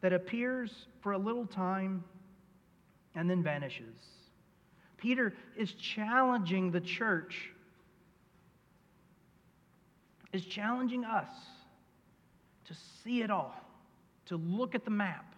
that 0.00 0.12
appears 0.12 0.86
for 1.00 1.12
a 1.12 1.18
little 1.18 1.46
time 1.46 2.04
and 3.14 3.28
then 3.28 3.42
vanishes. 3.42 3.96
Peter 4.96 5.34
is 5.56 5.72
challenging 5.72 6.70
the 6.70 6.80
church, 6.80 7.50
is 10.32 10.44
challenging 10.44 11.04
us 11.04 11.28
to 12.66 12.74
see 13.02 13.22
it 13.22 13.30
all, 13.30 13.54
to 14.26 14.36
look 14.36 14.74
at 14.74 14.84
the 14.84 14.90
map. 14.90 15.31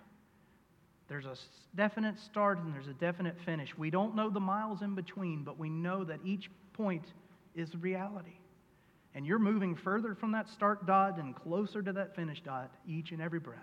There's 1.14 1.27
a 1.27 1.77
definite 1.77 2.18
start 2.18 2.59
and 2.59 2.74
there's 2.74 2.88
a 2.88 2.92
definite 2.94 3.37
finish. 3.46 3.79
We 3.79 3.88
don't 3.88 4.16
know 4.16 4.31
the 4.31 4.40
miles 4.40 4.83
in 4.83 4.96
between, 4.96 5.44
but 5.44 5.57
we 5.57 5.70
know 5.70 6.03
that 6.03 6.18
each 6.24 6.50
point 6.72 7.05
is 7.55 7.77
reality. 7.77 8.35
And 9.14 9.24
you're 9.24 9.38
moving 9.38 9.77
further 9.77 10.16
from 10.16 10.33
that 10.33 10.48
start 10.48 10.87
dot 10.87 11.18
and 11.18 11.37
closer 11.37 11.83
to 11.83 11.92
that 11.92 12.16
finish 12.16 12.40
dot 12.40 12.74
each 12.88 13.12
and 13.12 13.22
every 13.22 13.38
breath. 13.38 13.61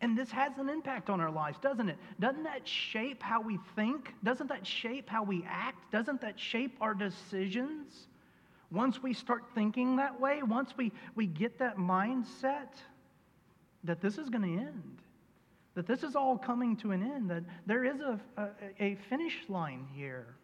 And 0.00 0.16
this 0.16 0.30
has 0.30 0.56
an 0.56 0.68
impact 0.68 1.10
on 1.10 1.20
our 1.20 1.32
lives, 1.32 1.58
doesn't 1.58 1.88
it? 1.88 1.98
Doesn't 2.20 2.44
that 2.44 2.68
shape 2.68 3.20
how 3.20 3.40
we 3.40 3.58
think? 3.74 4.14
Doesn't 4.22 4.46
that 4.50 4.64
shape 4.64 5.10
how 5.10 5.24
we 5.24 5.44
act? 5.48 5.90
Doesn't 5.90 6.20
that 6.20 6.38
shape 6.38 6.76
our 6.80 6.94
decisions? 6.94 8.06
Once 8.70 9.02
we 9.02 9.12
start 9.12 9.42
thinking 9.52 9.96
that 9.96 10.20
way, 10.20 10.44
once 10.44 10.76
we, 10.76 10.92
we 11.16 11.26
get 11.26 11.58
that 11.58 11.76
mindset 11.76 12.68
that 13.82 14.00
this 14.00 14.16
is 14.16 14.28
going 14.28 14.42
to 14.42 14.62
end, 14.62 15.02
that 15.76 15.86
this 15.86 16.02
is 16.02 16.16
all 16.16 16.38
coming 16.38 16.74
to 16.78 16.90
an 16.90 17.02
end, 17.02 17.30
that 17.30 17.44
there 17.66 17.84
is 17.84 18.00
a, 18.00 18.18
a, 18.38 18.48
a 18.80 18.98
finish 19.08 19.36
line 19.48 19.86
here. 19.94 20.34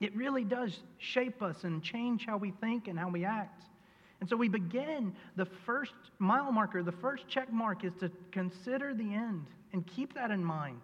It 0.00 0.14
really 0.14 0.44
does 0.44 0.78
shape 0.98 1.42
us 1.42 1.64
and 1.64 1.82
change 1.82 2.26
how 2.26 2.36
we 2.36 2.52
think 2.60 2.88
and 2.88 2.98
how 2.98 3.08
we 3.08 3.24
act. 3.24 3.64
And 4.20 4.28
so 4.28 4.36
we 4.36 4.48
begin 4.48 5.14
the 5.36 5.46
first 5.64 5.94
mile 6.18 6.52
marker, 6.52 6.82
the 6.82 6.92
first 6.92 7.26
check 7.26 7.50
mark 7.50 7.84
is 7.84 7.94
to 8.00 8.10
consider 8.32 8.92
the 8.92 9.14
end 9.14 9.46
and 9.72 9.86
keep 9.86 10.14
that 10.14 10.30
in 10.30 10.44
mind. 10.44 10.80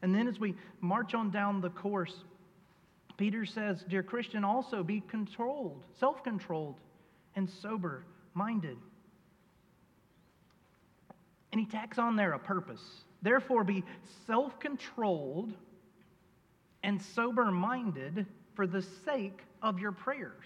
And 0.00 0.14
then 0.14 0.28
as 0.28 0.38
we 0.38 0.54
march 0.80 1.12
on 1.12 1.30
down 1.30 1.60
the 1.60 1.70
course, 1.70 2.14
Peter 3.16 3.44
says, 3.44 3.84
Dear 3.88 4.04
Christian, 4.04 4.44
also 4.44 4.84
be 4.84 5.02
controlled, 5.08 5.82
self 5.98 6.22
controlled, 6.22 6.76
and 7.34 7.50
sober 7.50 8.04
minded. 8.34 8.76
And 11.56 11.64
he 11.64 11.70
tacks 11.72 11.96
on 11.96 12.16
there 12.16 12.34
a 12.34 12.38
purpose. 12.38 12.82
Therefore, 13.22 13.64
be 13.64 13.82
self 14.26 14.60
controlled 14.60 15.54
and 16.82 17.00
sober 17.00 17.50
minded 17.50 18.26
for 18.54 18.66
the 18.66 18.82
sake 19.06 19.40
of 19.62 19.78
your 19.78 19.92
prayers. 19.92 20.44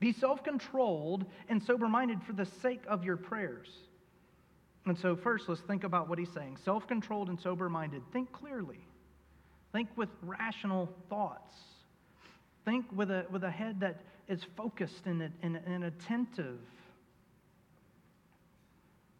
Be 0.00 0.12
self 0.12 0.44
controlled 0.44 1.24
and 1.48 1.62
sober 1.62 1.88
minded 1.88 2.22
for 2.24 2.34
the 2.34 2.44
sake 2.44 2.82
of 2.86 3.04
your 3.04 3.16
prayers. 3.16 3.68
And 4.84 4.98
so, 4.98 5.16
first, 5.16 5.48
let's 5.48 5.62
think 5.62 5.84
about 5.84 6.10
what 6.10 6.18
he's 6.18 6.32
saying 6.34 6.58
self 6.62 6.86
controlled 6.86 7.30
and 7.30 7.40
sober 7.40 7.70
minded. 7.70 8.02
Think 8.12 8.30
clearly, 8.32 8.80
think 9.72 9.88
with 9.96 10.10
rational 10.20 10.90
thoughts, 11.08 11.54
think 12.66 12.84
with 12.94 13.10
a, 13.10 13.24
with 13.30 13.44
a 13.44 13.50
head 13.50 13.80
that 13.80 14.02
is 14.28 14.42
focused 14.58 15.06
and, 15.06 15.22
and, 15.40 15.56
and 15.66 15.84
attentive. 15.84 16.58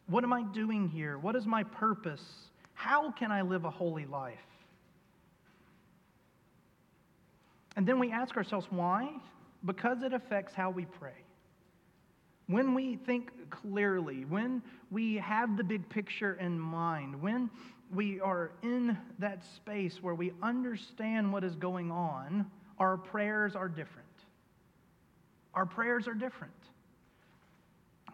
What 0.06 0.24
am 0.24 0.32
I 0.32 0.42
doing 0.42 0.88
here? 0.88 1.18
What 1.18 1.36
is 1.36 1.46
my 1.46 1.64
purpose? 1.64 2.24
How 2.74 3.10
can 3.10 3.32
I 3.32 3.42
live 3.42 3.64
a 3.64 3.70
holy 3.70 4.06
life? 4.06 4.38
And 7.74 7.86
then 7.86 7.98
we 7.98 8.10
ask 8.10 8.36
ourselves, 8.36 8.66
why? 8.70 9.10
because 9.66 10.02
it 10.02 10.12
affects 10.12 10.54
how 10.54 10.70
we 10.70 10.84
pray. 10.84 11.24
When 12.46 12.74
we 12.74 12.96
think 12.96 13.50
clearly, 13.50 14.24
when 14.24 14.62
we 14.90 15.16
have 15.16 15.56
the 15.56 15.64
big 15.64 15.88
picture 15.88 16.34
in 16.34 16.58
mind, 16.58 17.20
when 17.20 17.50
we 17.92 18.20
are 18.20 18.52
in 18.62 18.96
that 19.18 19.44
space 19.44 20.00
where 20.00 20.14
we 20.14 20.32
understand 20.42 21.32
what 21.32 21.42
is 21.42 21.56
going 21.56 21.90
on, 21.90 22.48
our 22.78 22.96
prayers 22.96 23.56
are 23.56 23.68
different. 23.68 24.06
Our 25.54 25.66
prayers 25.66 26.06
are 26.06 26.14
different. 26.14 26.52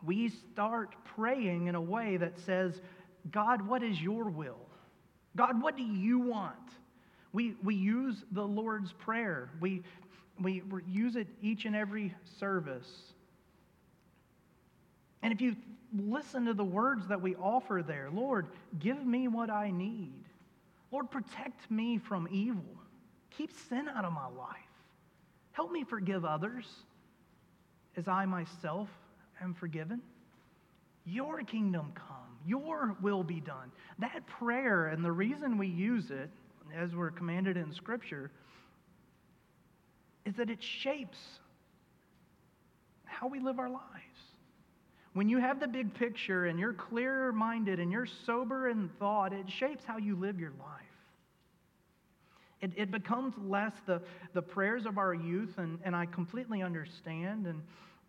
We 0.04 0.28
start 0.28 0.94
praying 1.04 1.66
in 1.66 1.74
a 1.74 1.80
way 1.80 2.16
that 2.16 2.38
says, 2.38 2.80
God, 3.30 3.66
what 3.66 3.82
is 3.82 4.00
your 4.00 4.24
will? 4.24 4.66
God, 5.36 5.62
what 5.62 5.76
do 5.76 5.82
you 5.82 6.18
want? 6.18 6.56
We, 7.32 7.54
we 7.62 7.74
use 7.74 8.24
the 8.32 8.42
Lord's 8.42 8.92
Prayer. 8.92 9.48
We, 9.60 9.82
we 10.40 10.62
use 10.86 11.16
it 11.16 11.28
each 11.40 11.64
and 11.64 11.74
every 11.74 12.14
service. 12.38 12.90
And 15.22 15.32
if 15.32 15.40
you 15.40 15.56
listen 15.96 16.46
to 16.46 16.54
the 16.54 16.64
words 16.64 17.06
that 17.08 17.20
we 17.20 17.36
offer 17.36 17.82
there, 17.86 18.10
Lord, 18.12 18.48
give 18.80 19.04
me 19.06 19.28
what 19.28 19.50
I 19.50 19.70
need. 19.70 20.24
Lord, 20.90 21.10
protect 21.10 21.70
me 21.70 21.98
from 21.98 22.28
evil. 22.30 22.64
Keep 23.30 23.52
sin 23.68 23.88
out 23.88 24.04
of 24.04 24.12
my 24.12 24.26
life. 24.26 24.56
Help 25.52 25.70
me 25.70 25.84
forgive 25.84 26.24
others 26.24 26.66
as 27.96 28.08
I 28.08 28.26
myself 28.26 28.88
am 29.42 29.54
forgiven. 29.54 30.00
Your 31.04 31.42
kingdom 31.42 31.92
come, 31.94 32.38
your 32.46 32.96
will 33.02 33.24
be 33.24 33.40
done. 33.40 33.72
That 33.98 34.26
prayer, 34.26 34.86
and 34.86 35.04
the 35.04 35.12
reason 35.12 35.58
we 35.58 35.66
use 35.66 36.10
it, 36.10 36.30
as 36.76 36.94
we're 36.94 37.10
commanded 37.10 37.56
in 37.56 37.72
Scripture, 37.72 38.30
is 40.24 40.34
that 40.36 40.48
it 40.48 40.62
shapes 40.62 41.18
how 43.04 43.26
we 43.26 43.40
live 43.40 43.58
our 43.58 43.68
lives. 43.68 43.82
When 45.14 45.28
you 45.28 45.38
have 45.38 45.60
the 45.60 45.68
big 45.68 45.92
picture 45.92 46.46
and 46.46 46.58
you're 46.58 46.72
clear 46.72 47.32
minded 47.32 47.78
and 47.80 47.92
you're 47.92 48.06
sober 48.24 48.68
in 48.68 48.88
thought, 48.98 49.32
it 49.32 49.50
shapes 49.50 49.84
how 49.84 49.98
you 49.98 50.16
live 50.16 50.40
your 50.40 50.52
life. 50.60 50.78
It, 52.62 52.70
it 52.76 52.90
becomes 52.90 53.34
less 53.44 53.72
the, 53.86 54.00
the 54.32 54.40
prayers 54.40 54.86
of 54.86 54.96
our 54.96 55.12
youth, 55.12 55.58
and, 55.58 55.80
and 55.84 55.96
I 55.96 56.06
completely 56.06 56.62
understand, 56.62 57.46
and 57.46 57.60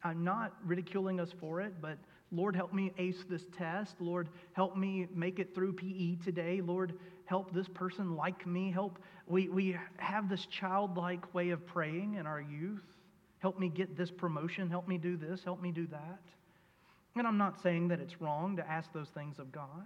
I'm 0.04 0.24
not 0.24 0.54
ridiculing 0.66 1.20
us 1.20 1.30
for 1.39 1.62
it, 1.62 1.74
but 1.82 1.98
Lord, 2.32 2.56
help 2.56 2.74
me 2.74 2.92
ace 2.98 3.24
this 3.30 3.44
test. 3.58 3.96
Lord, 4.00 4.30
help 4.54 4.76
me 4.76 5.08
make 5.13 5.39
it 5.39 5.54
through 5.54 5.74
PE 5.74 6.16
today. 6.24 6.62
Lord, 6.62 6.94
help 7.26 7.54
this 7.54 7.68
person 7.68 8.16
like 8.16 8.46
me. 8.48 8.72
Help. 8.72 9.00
We, 9.28 9.50
we 9.50 9.78
have 9.98 10.30
this 10.30 10.46
childlike 10.48 11.34
way 11.34 11.52
of 11.52 11.66
praying 11.66 12.16
in 12.16 12.26
our 12.26 12.42
youth. 12.42 12.84
Help 13.38 13.60
me 13.60 13.70
get 13.70 13.96
this 13.96 14.10
promotion. 14.10 14.70
Help 14.70 14.88
me 14.88 14.98
do 14.98 15.16
this. 15.16 15.44
Help 15.44 15.62
me 15.62 15.72
do 15.72 15.86
that. 15.88 16.22
And 17.16 17.28
I'm 17.28 17.38
not 17.38 17.62
saying 17.62 17.89
that 17.89 18.00
it's 18.00 18.20
wrong 18.20 18.58
to 18.58 18.68
ask 18.68 18.92
those 18.94 19.10
things 19.10 19.38
of 19.38 19.52
God. 19.52 19.86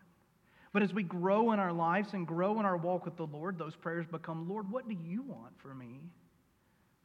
But 0.72 0.84
as 0.84 0.94
we 0.94 1.04
grow 1.04 1.52
in 1.52 1.60
our 1.60 1.74
lives 1.74 2.14
and 2.14 2.26
grow 2.26 2.60
in 2.60 2.66
our 2.66 2.78
walk 2.78 3.06
with 3.06 3.18
the 3.18 3.26
Lord, 3.26 3.58
those 3.58 3.76
prayers 3.76 4.06
become 4.10 4.48
Lord, 4.48 4.72
what 4.72 4.88
do 4.88 4.96
you 5.04 5.22
want 5.24 5.60
for 5.62 5.74
me? 5.74 6.00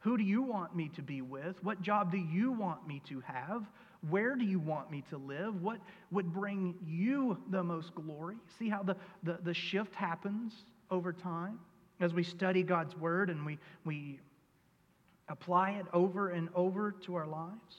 Who 0.03 0.17
do 0.17 0.23
you 0.23 0.41
want 0.41 0.75
me 0.75 0.89
to 0.95 1.01
be 1.01 1.21
with? 1.21 1.63
What 1.63 1.81
job 1.81 2.11
do 2.11 2.17
you 2.17 2.51
want 2.51 2.85
me 2.85 3.01
to 3.07 3.21
have? 3.21 3.63
Where 4.09 4.35
do 4.35 4.43
you 4.43 4.59
want 4.59 4.91
me 4.91 5.01
to 5.09 5.17
live? 5.17 5.61
What 5.61 5.79
would 6.11 6.33
bring 6.33 6.75
you 6.85 7.37
the 7.49 7.63
most 7.63 7.95
glory? 7.95 8.35
See 8.59 8.67
how 8.67 8.83
the, 8.83 8.97
the, 9.23 9.39
the 9.43 9.53
shift 9.53 9.95
happens 9.95 10.51
over 10.91 11.13
time 11.13 11.57
as 12.01 12.13
we 12.13 12.21
study 12.21 12.63
God's 12.63 12.97
word 12.97 13.29
and 13.29 13.45
we, 13.45 13.57
we 13.85 14.19
apply 15.29 15.71
it 15.71 15.85
over 15.93 16.31
and 16.31 16.49
over 16.53 16.91
to 17.05 17.15
our 17.15 17.27
lives? 17.27 17.77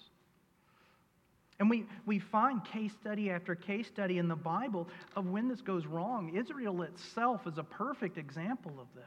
And 1.60 1.68
we, 1.68 1.84
we 2.06 2.20
find 2.20 2.64
case 2.64 2.92
study 3.02 3.30
after 3.30 3.54
case 3.54 3.86
study 3.86 4.16
in 4.16 4.28
the 4.28 4.34
Bible 4.34 4.88
of 5.14 5.26
when 5.26 5.46
this 5.46 5.60
goes 5.60 5.84
wrong. 5.84 6.34
Israel 6.34 6.80
itself 6.82 7.46
is 7.46 7.58
a 7.58 7.62
perfect 7.62 8.16
example 8.16 8.72
of 8.80 8.86
this. 8.94 9.04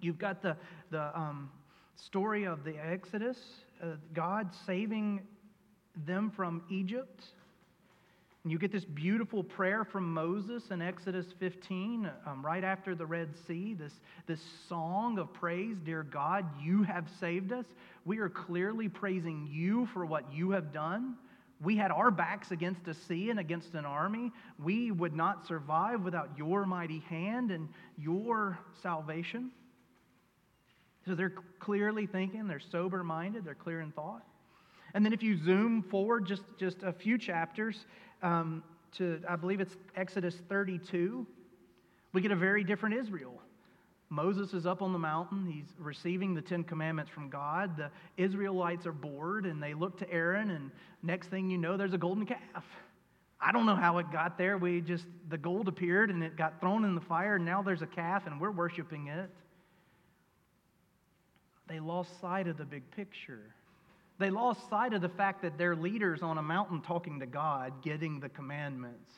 You've 0.00 0.18
got 0.18 0.40
the, 0.40 0.56
the 0.90 1.18
um, 1.18 1.50
story 1.96 2.44
of 2.44 2.64
the 2.64 2.76
Exodus, 2.76 3.38
uh, 3.82 3.96
God 4.12 4.50
saving 4.66 5.22
them 6.06 6.30
from 6.30 6.62
Egypt. 6.70 7.24
And 8.42 8.52
you 8.52 8.58
get 8.58 8.72
this 8.72 8.84
beautiful 8.84 9.42
prayer 9.42 9.84
from 9.84 10.12
Moses 10.12 10.70
in 10.70 10.82
Exodus 10.82 11.26
15, 11.38 12.10
um, 12.26 12.44
right 12.44 12.62
after 12.62 12.94
the 12.94 13.06
Red 13.06 13.30
Sea, 13.46 13.74
this, 13.74 13.94
this 14.26 14.40
song 14.68 15.18
of 15.18 15.32
praise 15.32 15.78
Dear 15.82 16.02
God, 16.02 16.44
you 16.62 16.82
have 16.82 17.08
saved 17.20 17.52
us. 17.52 17.64
We 18.04 18.18
are 18.18 18.28
clearly 18.28 18.88
praising 18.88 19.48
you 19.50 19.86
for 19.94 20.04
what 20.04 20.30
you 20.30 20.50
have 20.50 20.72
done. 20.74 21.14
We 21.62 21.76
had 21.76 21.90
our 21.90 22.10
backs 22.10 22.50
against 22.50 22.86
a 22.86 22.92
sea 22.92 23.30
and 23.30 23.40
against 23.40 23.72
an 23.74 23.86
army. 23.86 24.30
We 24.62 24.90
would 24.90 25.14
not 25.14 25.46
survive 25.46 26.02
without 26.02 26.30
your 26.36 26.66
mighty 26.66 26.98
hand 27.08 27.50
and 27.50 27.68
your 27.96 28.58
salvation. 28.82 29.50
So 31.06 31.14
they're 31.14 31.34
clearly 31.58 32.06
thinking, 32.06 32.46
they're 32.46 32.60
sober 32.60 33.04
minded, 33.04 33.44
they're 33.44 33.54
clear 33.54 33.80
in 33.80 33.92
thought. 33.92 34.22
And 34.94 35.04
then 35.04 35.12
if 35.12 35.22
you 35.22 35.36
zoom 35.36 35.82
forward 35.82 36.26
just, 36.26 36.42
just 36.58 36.82
a 36.82 36.92
few 36.92 37.18
chapters 37.18 37.86
um, 38.22 38.62
to, 38.96 39.20
I 39.28 39.36
believe 39.36 39.60
it's 39.60 39.76
Exodus 39.96 40.36
32, 40.48 41.26
we 42.12 42.20
get 42.20 42.30
a 42.30 42.36
very 42.36 42.62
different 42.62 42.94
Israel. 42.94 43.40
Moses 44.08 44.54
is 44.54 44.66
up 44.66 44.80
on 44.80 44.92
the 44.92 44.98
mountain. 44.98 45.46
He's 45.46 45.74
receiving 45.78 46.34
the 46.34 46.40
Ten 46.40 46.62
Commandments 46.62 47.10
from 47.10 47.28
God. 47.28 47.76
The 47.76 47.90
Israelites 48.16 48.86
are 48.86 48.92
bored 48.92 49.46
and 49.46 49.60
they 49.60 49.74
look 49.74 49.98
to 49.98 50.10
Aaron, 50.10 50.50
and 50.50 50.70
next 51.02 51.28
thing 51.28 51.50
you 51.50 51.58
know, 51.58 51.76
there's 51.76 51.94
a 51.94 51.98
golden 51.98 52.24
calf. 52.24 52.64
I 53.40 53.50
don't 53.50 53.66
know 53.66 53.74
how 53.74 53.98
it 53.98 54.10
got 54.12 54.38
there. 54.38 54.56
We 54.56 54.80
just, 54.80 55.06
the 55.28 55.36
gold 55.36 55.66
appeared 55.66 56.10
and 56.10 56.22
it 56.22 56.36
got 56.36 56.60
thrown 56.60 56.84
in 56.84 56.94
the 56.94 57.00
fire, 57.00 57.36
and 57.36 57.44
now 57.44 57.62
there's 57.62 57.82
a 57.82 57.86
calf 57.86 58.26
and 58.26 58.40
we're 58.40 58.52
worshiping 58.52 59.08
it. 59.08 59.28
They 61.68 61.80
lost 61.80 62.20
sight 62.20 62.46
of 62.46 62.56
the 62.56 62.64
big 62.64 62.90
picture. 62.90 63.54
They 64.18 64.30
lost 64.30 64.68
sight 64.68 64.92
of 64.92 65.02
the 65.02 65.08
fact 65.08 65.42
that 65.42 65.58
they're 65.58 65.74
leaders 65.74 66.22
on 66.22 66.38
a 66.38 66.42
mountain 66.42 66.82
talking 66.82 67.20
to 67.20 67.26
God, 67.26 67.82
getting 67.82 68.20
the 68.20 68.28
commandments. 68.28 69.10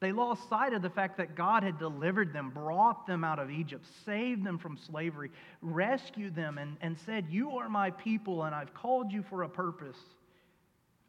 They 0.00 0.10
lost 0.10 0.48
sight 0.48 0.72
of 0.72 0.82
the 0.82 0.90
fact 0.90 1.16
that 1.18 1.36
God 1.36 1.62
had 1.62 1.78
delivered 1.78 2.32
them, 2.32 2.50
brought 2.50 3.06
them 3.06 3.22
out 3.22 3.38
of 3.38 3.52
Egypt, 3.52 3.86
saved 4.04 4.44
them 4.44 4.58
from 4.58 4.76
slavery, 4.76 5.30
rescued 5.62 6.34
them, 6.34 6.58
and, 6.58 6.76
and 6.80 6.98
said, 7.06 7.26
You 7.30 7.52
are 7.58 7.68
my 7.68 7.90
people, 7.92 8.42
and 8.42 8.52
I've 8.52 8.74
called 8.74 9.12
you 9.12 9.22
for 9.30 9.44
a 9.44 9.48
purpose. 9.48 9.98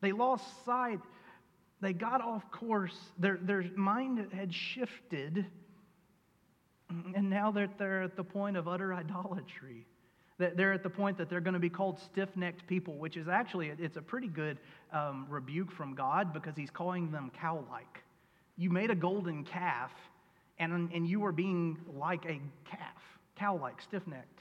They 0.02 0.12
lost 0.12 0.46
sight. 0.64 1.00
They 1.82 1.92
got 1.92 2.22
off 2.22 2.50
course. 2.52 2.96
Their, 3.18 3.40
their 3.42 3.64
mind 3.76 4.28
had 4.32 4.54
shifted, 4.54 5.48
and 6.90 7.32
now 7.32 7.50
they're, 7.50 7.70
they're 7.80 8.04
at 8.04 8.16
the 8.16 8.24
point 8.24 8.58
of 8.58 8.68
utter 8.68 8.94
idolatry. 8.94 9.88
They're 10.40 10.74
at 10.74 10.82
the 10.82 10.90
point 10.90 11.18
that 11.20 11.30
they're 11.30 11.42
going 11.42 11.54
to 11.54 11.60
be 11.60 11.70
called 11.70 12.00
stiff-necked 12.00 12.66
people, 12.68 12.96
which 12.96 13.18
is 13.18 13.28
actually, 13.28 13.72
it's 13.78 13.98
a 13.98 14.02
pretty 14.02 14.28
good 14.28 14.58
um, 14.92 15.28
rebuke 15.30 15.72
from 15.72 15.94
God 15.94 16.34
because 16.34 16.56
he's 16.56 16.72
calling 16.72 17.12
them 17.12 17.32
cow-like. 17.40 18.04
You 18.58 18.72
made 18.72 18.90
a 18.90 18.96
golden 18.96 19.44
calf, 19.44 19.92
and, 20.58 20.92
and 20.92 21.08
you 21.08 21.20
were 21.20 21.32
being 21.32 21.78
like 21.96 22.26
a 22.26 22.42
calf, 22.66 23.02
cow-like, 23.36 23.82
stiff-necked. 23.82 24.40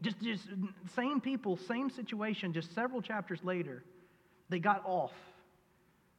Just, 0.00 0.20
just 0.20 0.44
same 0.94 1.20
people, 1.20 1.56
same 1.56 1.88
situation, 1.90 2.52
just 2.52 2.74
several 2.74 3.00
chapters 3.00 3.40
later, 3.42 3.84
they 4.48 4.58
got 4.58 4.82
off 4.84 5.12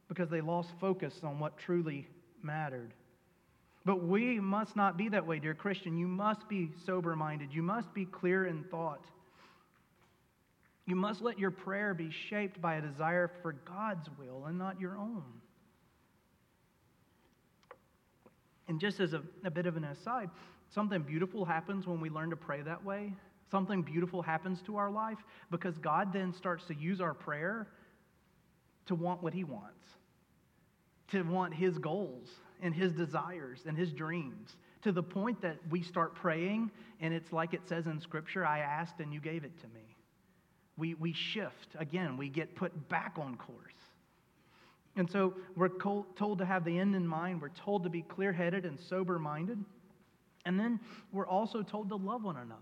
because 0.08 0.28
they 0.30 0.40
lost 0.40 0.70
focus 0.80 1.14
on 1.22 1.38
what 1.38 1.58
truly 1.58 2.06
mattered. 2.42 2.92
But 3.84 4.04
we 4.04 4.38
must 4.40 4.76
not 4.76 4.96
be 4.96 5.08
that 5.08 5.26
way, 5.26 5.38
dear 5.38 5.54
Christian. 5.54 5.96
You 5.96 6.06
must 6.06 6.48
be 6.48 6.70
sober 6.84 7.16
minded. 7.16 7.48
You 7.52 7.62
must 7.62 7.94
be 7.94 8.04
clear 8.04 8.46
in 8.46 8.64
thought. 8.64 9.04
You 10.86 10.96
must 10.96 11.22
let 11.22 11.38
your 11.38 11.50
prayer 11.50 11.94
be 11.94 12.10
shaped 12.10 12.60
by 12.60 12.74
a 12.74 12.82
desire 12.82 13.30
for 13.42 13.52
God's 13.52 14.08
will 14.18 14.46
and 14.46 14.58
not 14.58 14.80
your 14.80 14.98
own. 14.98 15.22
And 18.68 18.80
just 18.80 19.00
as 19.00 19.14
a, 19.14 19.22
a, 19.44 19.50
bit 19.50 19.66
of 19.66 19.76
an 19.76 19.84
aside, 19.84 20.30
something 20.74 21.02
beautiful 21.02 21.44
happens 21.44 21.86
when 21.86 22.00
we 22.00 22.10
learn 22.10 22.30
to 22.30 22.36
pray 22.36 22.62
that 22.62 22.84
way. 22.84 23.12
Something 23.50 23.82
beautiful 23.82 24.22
happens 24.22 24.62
to 24.62 24.76
our 24.76 24.90
life 24.90 25.18
because 25.50 25.76
God 25.78 26.12
then 26.12 26.32
starts 26.32 26.64
to 26.66 26.74
use 26.74 27.00
our 27.00 27.14
prayer 27.14 27.66
to 28.86 28.94
want 28.94 29.22
what 29.22 29.32
He 29.32 29.42
wants, 29.42 29.84
to 31.08 31.22
want 31.22 31.54
His 31.54 31.78
goals 31.78 32.28
and 32.62 32.74
his 32.74 32.92
desires 32.92 33.60
and 33.66 33.76
his 33.76 33.92
dreams 33.92 34.56
to 34.82 34.92
the 34.92 35.02
point 35.02 35.40
that 35.42 35.56
we 35.70 35.82
start 35.82 36.14
praying 36.14 36.70
and 37.00 37.14
it's 37.14 37.32
like 37.32 37.54
it 37.54 37.62
says 37.66 37.86
in 37.86 38.00
Scripture 38.00 38.44
I 38.44 38.60
asked 38.60 39.00
and 39.00 39.12
you 39.12 39.20
gave 39.20 39.44
it 39.44 39.58
to 39.60 39.66
me. 39.68 39.96
We, 40.76 40.94
we 40.94 41.12
shift. 41.12 41.76
Again, 41.78 42.16
we 42.16 42.28
get 42.28 42.54
put 42.54 42.88
back 42.88 43.16
on 43.18 43.36
course. 43.36 43.74
And 44.96 45.10
so 45.10 45.34
we're 45.56 45.68
told 45.68 46.38
to 46.38 46.44
have 46.44 46.64
the 46.64 46.78
end 46.78 46.94
in 46.94 47.06
mind. 47.06 47.40
We're 47.40 47.48
told 47.50 47.84
to 47.84 47.90
be 47.90 48.02
clear 48.02 48.32
headed 48.32 48.64
and 48.64 48.78
sober 48.78 49.18
minded. 49.18 49.62
And 50.44 50.58
then 50.58 50.80
we're 51.12 51.26
also 51.26 51.62
told 51.62 51.88
to 51.90 51.96
love 51.96 52.24
one 52.24 52.36
another. 52.36 52.60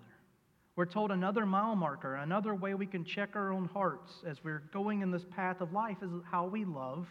We're 0.76 0.86
told 0.86 1.10
another 1.10 1.44
mile 1.44 1.74
marker, 1.74 2.16
another 2.16 2.54
way 2.54 2.74
we 2.74 2.86
can 2.86 3.04
check 3.04 3.30
our 3.34 3.52
own 3.52 3.64
hearts 3.64 4.22
as 4.24 4.44
we're 4.44 4.62
going 4.72 5.02
in 5.02 5.10
this 5.10 5.24
path 5.34 5.60
of 5.60 5.72
life 5.72 5.96
is 6.02 6.10
how 6.30 6.46
we 6.46 6.64
love 6.64 7.08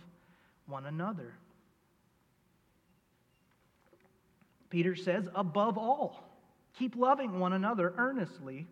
one 0.67 0.85
another. 0.85 1.33
Peter 4.69 4.95
says, 4.95 5.27
above 5.35 5.77
all, 5.77 6.23
keep 6.77 6.95
loving 6.95 7.39
one 7.39 7.53
another 7.53 7.93
earnestly 7.97 8.67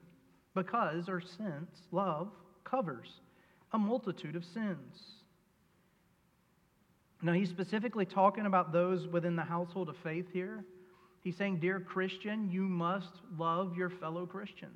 because, 0.53 1.09
or 1.09 1.21
since, 1.21 1.69
love 1.91 2.29
covers 2.63 3.07
a 3.73 3.77
multitude 3.77 4.35
of 4.35 4.43
sins. 4.45 5.01
Now, 7.21 7.33
he's 7.33 7.49
specifically 7.49 8.05
talking 8.05 8.45
about 8.45 8.71
those 8.71 9.07
within 9.07 9.35
the 9.35 9.43
household 9.43 9.89
of 9.89 9.97
faith 9.97 10.27
here. 10.31 10.63
He's 11.21 11.35
saying, 11.35 11.59
Dear 11.59 11.79
Christian, 11.79 12.49
you 12.51 12.63
must 12.63 13.11
love 13.37 13.75
your 13.75 13.89
fellow 13.89 14.25
Christians. 14.25 14.71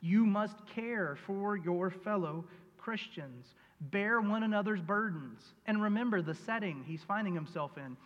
You 0.00 0.26
must 0.26 0.56
care 0.74 1.18
for 1.26 1.56
your 1.56 1.90
fellow 1.90 2.44
Christians. 2.78 3.46
Bear 3.80 4.20
one 4.20 4.42
another's 4.42 4.80
burdens. 4.80 5.40
And 5.66 5.82
remember 5.82 6.22
the 6.22 6.34
setting 6.34 6.82
he's 6.86 7.02
finding 7.06 7.34
himself 7.34 7.72
in. 7.76 7.96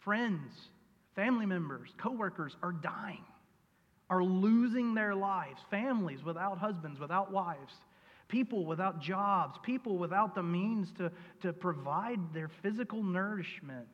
Friends, 0.00 0.52
Family 1.14 1.46
members, 1.46 1.90
coworkers 1.96 2.56
are 2.62 2.72
dying, 2.72 3.24
are 4.10 4.22
losing 4.22 4.94
their 4.94 5.14
lives. 5.14 5.60
Families 5.70 6.24
without 6.24 6.58
husbands, 6.58 6.98
without 6.98 7.32
wives. 7.32 7.74
People 8.28 8.64
without 8.64 9.00
jobs, 9.00 9.58
people 9.62 9.98
without 9.98 10.34
the 10.34 10.42
means 10.42 10.88
to, 10.98 11.12
to 11.42 11.52
provide 11.52 12.18
their 12.32 12.50
physical 12.62 13.02
nourishment 13.02 13.88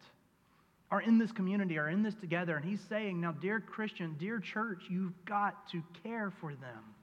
are 0.90 1.00
in 1.00 1.18
this 1.18 1.30
community, 1.32 1.78
are 1.78 1.88
in 1.88 2.02
this 2.02 2.14
together. 2.16 2.56
And 2.56 2.64
he's 2.64 2.80
saying, 2.88 3.20
now, 3.20 3.32
dear 3.32 3.60
Christian, 3.60 4.16
dear 4.18 4.40
church, 4.40 4.84
you've 4.88 5.24
got 5.24 5.68
to 5.70 5.82
care 6.02 6.32
for 6.40 6.54
them. 6.54 6.94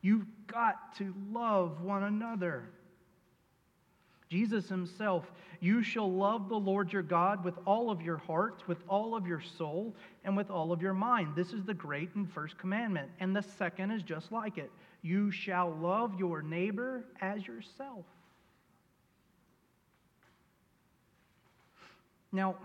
You've 0.00 0.26
got 0.48 0.96
to 0.98 1.14
love 1.30 1.80
one 1.82 2.02
another. 2.02 2.70
Jesus 4.32 4.66
himself, 4.66 5.30
you 5.60 5.82
shall 5.82 6.10
love 6.10 6.48
the 6.48 6.56
Lord 6.56 6.90
your 6.90 7.02
God 7.02 7.44
with 7.44 7.52
all 7.66 7.90
of 7.90 8.00
your 8.00 8.16
heart, 8.16 8.62
with 8.66 8.78
all 8.88 9.14
of 9.14 9.26
your 9.26 9.42
soul, 9.42 9.94
and 10.24 10.34
with 10.34 10.50
all 10.50 10.72
of 10.72 10.80
your 10.80 10.94
mind. 10.94 11.36
This 11.36 11.52
is 11.52 11.64
the 11.64 11.74
great 11.74 12.08
and 12.14 12.32
first 12.32 12.56
commandment. 12.56 13.10
And 13.20 13.36
the 13.36 13.42
second 13.42 13.90
is 13.90 14.02
just 14.02 14.32
like 14.32 14.56
it 14.56 14.70
you 15.02 15.30
shall 15.30 15.70
love 15.70 16.18
your 16.18 16.40
neighbor 16.40 17.04
as 17.20 17.46
yourself. 17.46 18.06
Now, 22.32 22.56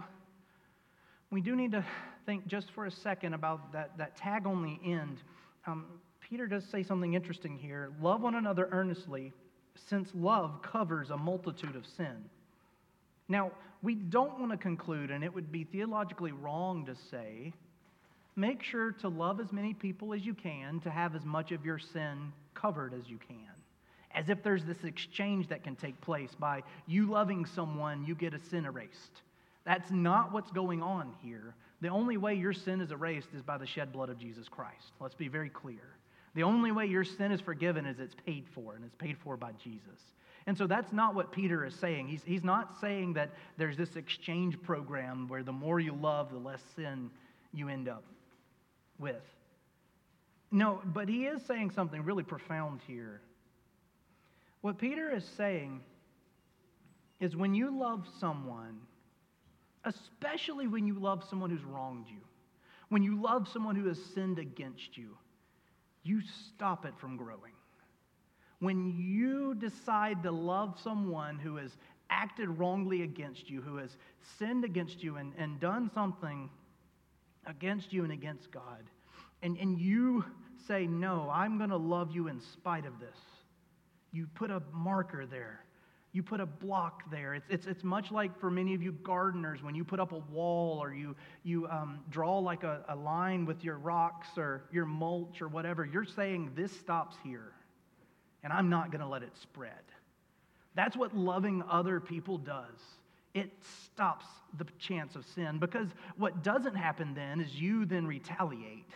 we 1.31 1.41
do 1.41 1.53
need 1.53 1.73
to 1.73 1.83
think 2.25 2.47
just 2.47 2.71
for 2.71 2.85
a 2.85 2.91
second 2.91 3.33
about 3.33 3.73
that, 3.73 3.97
that 3.97 4.15
tag 4.15 4.47
on 4.47 4.63
the 4.63 4.79
end. 4.89 5.17
Um, 5.65 5.85
Peter 6.21 6.47
does 6.47 6.63
say 6.63 6.81
something 6.81 7.13
interesting 7.13 7.57
here 7.57 7.91
love 8.01 8.21
one 8.21 8.35
another 8.35 8.69
earnestly 8.71 9.33
since 9.89 10.09
love 10.13 10.61
covers 10.61 11.09
a 11.09 11.17
multitude 11.17 11.75
of 11.75 11.85
sin. 11.85 12.25
Now, 13.29 13.51
we 13.81 13.95
don't 13.95 14.39
want 14.39 14.51
to 14.51 14.57
conclude, 14.57 15.11
and 15.11 15.23
it 15.23 15.33
would 15.33 15.51
be 15.51 15.63
theologically 15.63 16.31
wrong 16.31 16.85
to 16.85 16.95
say, 17.11 17.53
make 18.35 18.63
sure 18.63 18.91
to 18.91 19.09
love 19.09 19.39
as 19.39 19.51
many 19.51 19.73
people 19.73 20.13
as 20.13 20.25
you 20.25 20.33
can 20.33 20.79
to 20.81 20.89
have 20.89 21.15
as 21.15 21.25
much 21.25 21.51
of 21.51 21.65
your 21.65 21.79
sin 21.79 22.31
covered 22.53 22.93
as 22.93 23.09
you 23.09 23.17
can. 23.27 23.37
As 24.13 24.29
if 24.29 24.41
there's 24.41 24.65
this 24.65 24.83
exchange 24.83 25.47
that 25.49 25.63
can 25.63 25.75
take 25.75 25.99
place 26.01 26.31
by 26.39 26.63
you 26.87 27.05
loving 27.05 27.45
someone, 27.45 28.05
you 28.05 28.15
get 28.15 28.33
a 28.33 28.39
sin 28.39 28.65
erased. 28.65 29.21
That's 29.65 29.91
not 29.91 30.31
what's 30.31 30.49
going 30.51 30.81
on 30.81 31.13
here. 31.21 31.53
The 31.81 31.89
only 31.89 32.17
way 32.17 32.33
your 32.33 32.53
sin 32.53 32.81
is 32.81 32.91
erased 32.91 33.27
is 33.35 33.43
by 33.43 33.57
the 33.57 33.67
shed 33.67 33.91
blood 33.91 34.09
of 34.09 34.17
Jesus 34.17 34.47
Christ. 34.47 34.93
Let's 34.99 35.13
be 35.13 35.27
very 35.27 35.49
clear. 35.49 35.96
The 36.37 36.43
only 36.43 36.71
way 36.71 36.85
your 36.85 37.03
sin 37.03 37.31
is 37.31 37.41
forgiven 37.41 37.87
is 37.87 37.99
it's 37.99 38.13
paid 38.13 38.45
for, 38.53 38.75
and 38.75 38.85
it's 38.85 38.93
paid 38.93 39.17
for 39.17 39.35
by 39.37 39.53
Jesus. 39.53 40.13
And 40.45 40.55
so 40.55 40.67
that's 40.67 40.93
not 40.93 41.15
what 41.15 41.31
Peter 41.31 41.65
is 41.65 41.73
saying. 41.73 42.07
He's, 42.09 42.21
he's 42.23 42.43
not 42.43 42.79
saying 42.79 43.13
that 43.13 43.31
there's 43.57 43.75
this 43.75 43.95
exchange 43.95 44.61
program 44.61 45.27
where 45.27 45.41
the 45.41 45.51
more 45.51 45.79
you 45.79 45.93
love, 45.93 46.29
the 46.29 46.37
less 46.37 46.61
sin 46.75 47.09
you 47.53 47.69
end 47.69 47.89
up 47.89 48.03
with. 48.99 49.23
No, 50.51 50.79
but 50.85 51.09
he 51.09 51.25
is 51.25 51.41
saying 51.41 51.71
something 51.71 52.03
really 52.03 52.21
profound 52.21 52.81
here. 52.85 53.19
What 54.61 54.77
Peter 54.77 55.09
is 55.09 55.25
saying 55.25 55.81
is 57.19 57.35
when 57.35 57.55
you 57.55 57.75
love 57.75 58.07
someone, 58.19 58.77
especially 59.85 60.67
when 60.67 60.85
you 60.85 60.99
love 60.99 61.23
someone 61.27 61.49
who's 61.49 61.63
wronged 61.63 62.05
you, 62.07 62.21
when 62.89 63.01
you 63.01 63.19
love 63.19 63.47
someone 63.51 63.75
who 63.75 63.87
has 63.87 63.97
sinned 64.13 64.37
against 64.37 64.99
you, 64.99 65.17
you 66.07 66.21
stop 66.21 66.85
it 66.85 66.93
from 66.97 67.17
growing. 67.17 67.53
When 68.59 68.95
you 68.97 69.53
decide 69.55 70.23
to 70.23 70.31
love 70.31 70.79
someone 70.83 71.37
who 71.37 71.57
has 71.57 71.77
acted 72.09 72.49
wrongly 72.49 73.03
against 73.03 73.49
you, 73.49 73.61
who 73.61 73.77
has 73.77 73.97
sinned 74.39 74.63
against 74.63 75.03
you 75.03 75.17
and, 75.17 75.33
and 75.37 75.59
done 75.59 75.91
something 75.93 76.49
against 77.45 77.93
you 77.93 78.03
and 78.03 78.11
against 78.11 78.51
God, 78.51 78.89
and, 79.43 79.57
and 79.57 79.79
you 79.79 80.25
say, 80.67 80.87
No, 80.87 81.29
I'm 81.31 81.57
going 81.57 81.69
to 81.69 81.77
love 81.77 82.11
you 82.11 82.27
in 82.27 82.41
spite 82.41 82.85
of 82.85 82.99
this, 82.99 83.17
you 84.11 84.27
put 84.33 84.49
a 84.49 84.63
marker 84.73 85.25
there 85.25 85.61
you 86.17 86.23
put 86.23 86.39
a 86.39 86.47
block 86.47 87.03
there. 87.11 87.35
It's, 87.35 87.45
it's, 87.47 87.67
it's 87.67 87.83
much 87.83 88.11
like 88.11 88.39
for 88.39 88.49
many 88.49 88.73
of 88.73 88.81
you 88.81 88.91
gardeners 88.91 89.61
when 89.61 89.75
you 89.75 89.83
put 89.83 89.99
up 89.99 90.13
a 90.13 90.17
wall 90.17 90.79
or 90.81 90.91
you, 90.91 91.15
you 91.43 91.67
um, 91.67 91.99
draw 92.09 92.39
like 92.39 92.63
a, 92.63 92.83
a 92.89 92.95
line 92.95 93.45
with 93.45 93.63
your 93.63 93.77
rocks 93.77 94.29
or 94.35 94.63
your 94.71 94.85
mulch 94.85 95.43
or 95.43 95.47
whatever. 95.47 95.85
You're 95.85 96.05
saying 96.05 96.53
this 96.55 96.71
stops 96.71 97.17
here 97.23 97.51
and 98.43 98.51
I'm 98.51 98.67
not 98.67 98.89
going 98.89 99.01
to 99.01 99.07
let 99.07 99.21
it 99.21 99.29
spread. 99.39 99.73
That's 100.73 100.97
what 100.97 101.15
loving 101.15 101.63
other 101.69 101.99
people 101.99 102.39
does. 102.39 102.79
It 103.35 103.51
stops 103.85 104.25
the 104.57 104.65
chance 104.79 105.15
of 105.15 105.23
sin 105.35 105.59
because 105.59 105.89
what 106.17 106.43
doesn't 106.43 106.75
happen 106.75 107.13
then 107.13 107.41
is 107.41 107.53
you 107.53 107.85
then 107.85 108.07
retaliate 108.07 108.89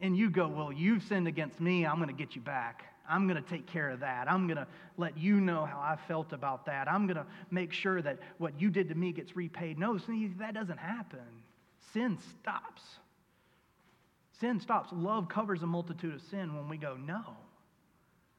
and 0.00 0.16
you 0.16 0.28
go, 0.28 0.48
Well, 0.48 0.72
you've 0.72 1.04
sinned 1.04 1.28
against 1.28 1.60
me, 1.60 1.86
I'm 1.86 1.98
going 1.98 2.08
to 2.08 2.14
get 2.14 2.34
you 2.34 2.42
back. 2.42 2.91
I'm 3.12 3.28
going 3.28 3.42
to 3.42 3.48
take 3.48 3.66
care 3.66 3.90
of 3.90 4.00
that. 4.00 4.30
I'm 4.30 4.46
going 4.46 4.56
to 4.56 4.66
let 4.96 5.18
you 5.18 5.40
know 5.40 5.66
how 5.66 5.78
I 5.78 5.98
felt 6.08 6.32
about 6.32 6.64
that. 6.66 6.90
I'm 6.90 7.06
going 7.06 7.18
to 7.18 7.26
make 7.50 7.72
sure 7.72 8.00
that 8.00 8.18
what 8.38 8.58
you 8.58 8.70
did 8.70 8.88
to 8.88 8.94
me 8.94 9.12
gets 9.12 9.36
repaid. 9.36 9.78
No, 9.78 9.98
see, 9.98 10.28
that 10.38 10.54
doesn't 10.54 10.78
happen. 10.78 11.20
Sin 11.92 12.18
stops. 12.40 12.82
Sin 14.40 14.60
stops. 14.60 14.88
Love 14.92 15.28
covers 15.28 15.62
a 15.62 15.66
multitude 15.66 16.14
of 16.14 16.22
sin 16.22 16.56
when 16.56 16.68
we 16.68 16.78
go, 16.78 16.96
no, 16.96 17.22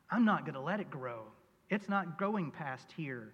I'm 0.09 0.25
not 0.25 0.41
going 0.41 0.55
to 0.55 0.61
let 0.61 0.79
it 0.79 0.89
grow. 0.89 1.21
It's 1.69 1.87
not 1.87 2.17
going 2.17 2.49
past 2.51 2.91
here. 2.97 3.31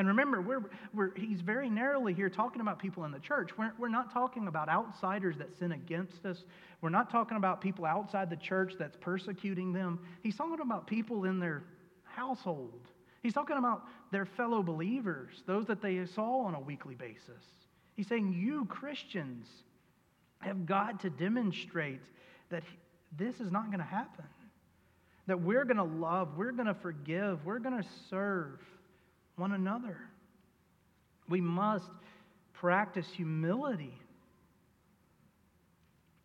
And 0.00 0.08
remember, 0.08 0.40
we're, 0.40 0.62
we're, 0.94 1.14
he's 1.14 1.42
very 1.42 1.68
narrowly 1.68 2.14
here 2.14 2.30
talking 2.30 2.62
about 2.62 2.78
people 2.78 3.04
in 3.04 3.10
the 3.10 3.18
church. 3.18 3.50
We're, 3.58 3.72
we're 3.78 3.88
not 3.88 4.10
talking 4.10 4.48
about 4.48 4.70
outsiders 4.70 5.36
that 5.36 5.54
sin 5.58 5.72
against 5.72 6.24
us. 6.24 6.42
We're 6.80 6.88
not 6.88 7.10
talking 7.10 7.36
about 7.36 7.60
people 7.60 7.84
outside 7.84 8.30
the 8.30 8.36
church 8.36 8.76
that's 8.78 8.96
persecuting 8.96 9.74
them. 9.74 9.98
He's 10.22 10.36
talking 10.36 10.60
about 10.62 10.86
people 10.86 11.24
in 11.24 11.38
their 11.38 11.64
household. 12.04 12.88
He's 13.22 13.34
talking 13.34 13.58
about 13.58 13.82
their 14.10 14.24
fellow 14.24 14.62
believers, 14.62 15.42
those 15.46 15.66
that 15.66 15.82
they 15.82 16.06
saw 16.06 16.46
on 16.46 16.54
a 16.54 16.60
weekly 16.60 16.94
basis. 16.94 17.44
He's 17.94 18.06
saying, 18.06 18.32
You 18.32 18.64
Christians 18.70 19.48
have 20.38 20.64
got 20.64 21.00
to 21.00 21.10
demonstrate 21.10 22.00
that 22.48 22.62
this 23.18 23.38
is 23.38 23.52
not 23.52 23.66
going 23.66 23.80
to 23.80 23.84
happen. 23.84 24.24
That 25.26 25.42
we're 25.42 25.66
going 25.66 25.76
to 25.76 25.82
love, 25.82 26.38
we're 26.38 26.52
going 26.52 26.68
to 26.68 26.74
forgive, 26.74 27.44
we're 27.44 27.58
going 27.58 27.76
to 27.76 27.86
serve 28.08 28.60
one 29.40 29.52
another. 29.52 29.96
We 31.28 31.40
must 31.40 31.90
practice 32.52 33.06
humility. 33.16 33.94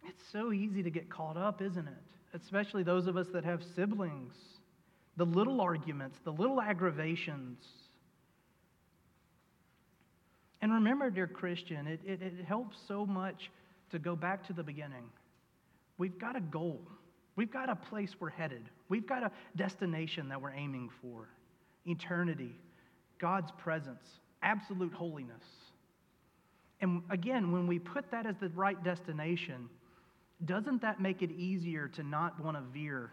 It's 0.04 0.24
so 0.32 0.52
easy 0.52 0.84
to 0.84 0.90
get 0.90 1.10
caught 1.10 1.38
up, 1.38 1.62
isn't 1.62 1.88
it? 1.88 1.94
Especially 2.34 2.84
those 2.84 3.08
of 3.08 3.18
us 3.18 3.28
that 3.34 3.46
have 3.46 3.64
siblings. 3.76 4.36
The 5.18 5.26
little 5.26 5.62
arguments, 5.62 6.20
the 6.26 6.32
little 6.32 6.62
aggravations. 6.62 7.64
And 10.62 10.74
remember, 10.74 11.10
dear 11.10 11.28
Christian, 11.28 11.88
it, 11.88 12.02
it, 12.06 12.22
it 12.22 12.46
helps 12.46 12.78
so 12.88 13.06
much 13.06 13.50
to 13.92 14.00
go 14.00 14.16
back 14.16 14.46
to 14.48 14.54
the 14.54 14.64
beginning. 14.64 15.10
We've 15.98 16.20
got 16.20 16.36
a 16.36 16.42
goal. 16.42 16.82
We've 17.38 17.52
got 17.52 17.70
a 17.70 17.76
place 17.76 18.16
we're 18.20 18.30
headed. 18.30 18.64
We've 18.90 19.08
got 19.08 19.24
a 19.24 19.32
destination 19.56 20.28
that 20.30 20.42
we're 20.42 20.54
aiming 20.54 20.90
for 21.02 21.30
eternity. 21.86 22.60
God's 23.20 23.52
presence, 23.58 24.04
absolute 24.42 24.94
holiness. 24.94 25.44
And 26.82 27.02
again, 27.10 27.52
when 27.52 27.68
we 27.68 27.80
put 27.80 28.12
that 28.12 28.26
as 28.26 28.36
the 28.40 28.50
right 28.50 28.82
destination, 28.84 29.70
doesn't 30.44 30.82
that 30.82 31.00
make 31.00 31.22
it 31.22 31.32
easier 31.32 31.88
to 31.90 32.04
not 32.04 32.44
want 32.44 32.58
to 32.58 32.64
veer 32.74 33.12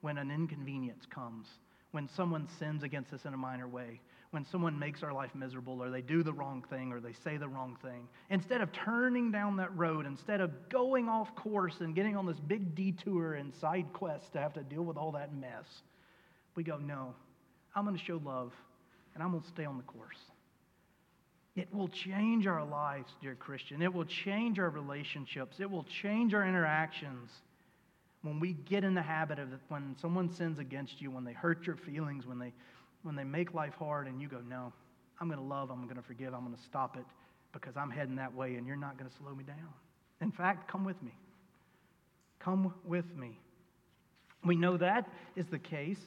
when 0.00 0.18
an 0.18 0.30
inconvenience 0.30 1.04
comes, 1.12 1.46
when 1.90 2.08
someone 2.08 2.48
sins 2.58 2.82
against 2.82 3.12
us 3.12 3.24
in 3.24 3.34
a 3.34 3.36
minor 3.36 3.66
way, 3.66 4.00
when 4.30 4.44
someone 4.44 4.78
makes 4.78 5.02
our 5.02 5.12
life 5.12 5.34
miserable, 5.34 5.82
or 5.82 5.90
they 5.90 6.00
do 6.00 6.22
the 6.22 6.32
wrong 6.32 6.64
thing, 6.70 6.92
or 6.92 7.00
they 7.00 7.12
say 7.12 7.36
the 7.36 7.48
wrong 7.48 7.76
thing? 7.82 8.06
Instead 8.30 8.60
of 8.60 8.72
turning 8.72 9.32
down 9.32 9.56
that 9.56 9.76
road, 9.76 10.06
instead 10.06 10.40
of 10.40 10.68
going 10.68 11.08
off 11.08 11.34
course 11.34 11.80
and 11.80 11.96
getting 11.96 12.16
on 12.16 12.24
this 12.24 12.38
big 12.38 12.76
detour 12.76 13.34
and 13.34 13.52
side 13.52 13.86
quest 13.92 14.32
to 14.32 14.40
have 14.40 14.54
to 14.54 14.62
deal 14.62 14.82
with 14.82 14.96
all 14.96 15.10
that 15.10 15.34
mess, 15.34 15.82
we 16.54 16.62
go, 16.62 16.78
no, 16.78 17.12
I'm 17.74 17.84
going 17.84 17.98
to 17.98 18.04
show 18.04 18.20
love 18.24 18.52
and 19.20 19.26
I'm 19.26 19.32
going 19.32 19.42
to 19.42 19.48
stay 19.48 19.66
on 19.66 19.76
the 19.76 19.82
course. 19.82 20.16
It 21.54 21.68
will 21.74 21.88
change 21.88 22.46
our 22.46 22.64
lives, 22.64 23.12
dear 23.20 23.34
Christian. 23.34 23.82
It 23.82 23.92
will 23.92 24.06
change 24.06 24.58
our 24.58 24.70
relationships. 24.70 25.60
It 25.60 25.70
will 25.70 25.84
change 25.84 26.32
our 26.32 26.48
interactions 26.48 27.30
when 28.22 28.40
we 28.40 28.54
get 28.54 28.82
in 28.82 28.94
the 28.94 29.02
habit 29.02 29.38
of 29.38 29.52
it, 29.52 29.60
when 29.68 29.94
someone 30.00 30.32
sins 30.32 30.58
against 30.58 31.02
you, 31.02 31.10
when 31.10 31.24
they 31.24 31.34
hurt 31.34 31.66
your 31.66 31.76
feelings, 31.76 32.26
when 32.26 32.38
they, 32.38 32.54
when 33.02 33.14
they 33.14 33.24
make 33.24 33.52
life 33.52 33.74
hard, 33.78 34.06
and 34.06 34.22
you 34.22 34.28
go, 34.28 34.38
No, 34.48 34.72
I'm 35.20 35.28
going 35.28 35.38
to 35.38 35.44
love, 35.44 35.70
I'm 35.70 35.84
going 35.84 35.96
to 35.96 36.02
forgive, 36.02 36.32
I'm 36.32 36.44
going 36.46 36.56
to 36.56 36.62
stop 36.62 36.96
it 36.96 37.04
because 37.52 37.76
I'm 37.76 37.90
heading 37.90 38.16
that 38.16 38.34
way, 38.34 38.54
and 38.54 38.66
you're 38.66 38.74
not 38.74 38.96
going 38.96 39.10
to 39.10 39.16
slow 39.18 39.34
me 39.34 39.44
down. 39.44 39.68
In 40.22 40.30
fact, 40.30 40.66
come 40.66 40.82
with 40.82 41.02
me. 41.02 41.12
Come 42.38 42.72
with 42.86 43.14
me. 43.14 43.38
We 44.46 44.56
know 44.56 44.78
that 44.78 45.10
is 45.36 45.44
the 45.48 45.58
case 45.58 46.00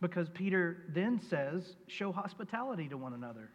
because 0.00 0.28
Peter 0.28 0.84
then 0.88 1.20
says, 1.30 1.76
show 1.86 2.12
hospitality 2.12 2.88
to 2.88 2.96
one 2.96 3.14
another. 3.14 3.50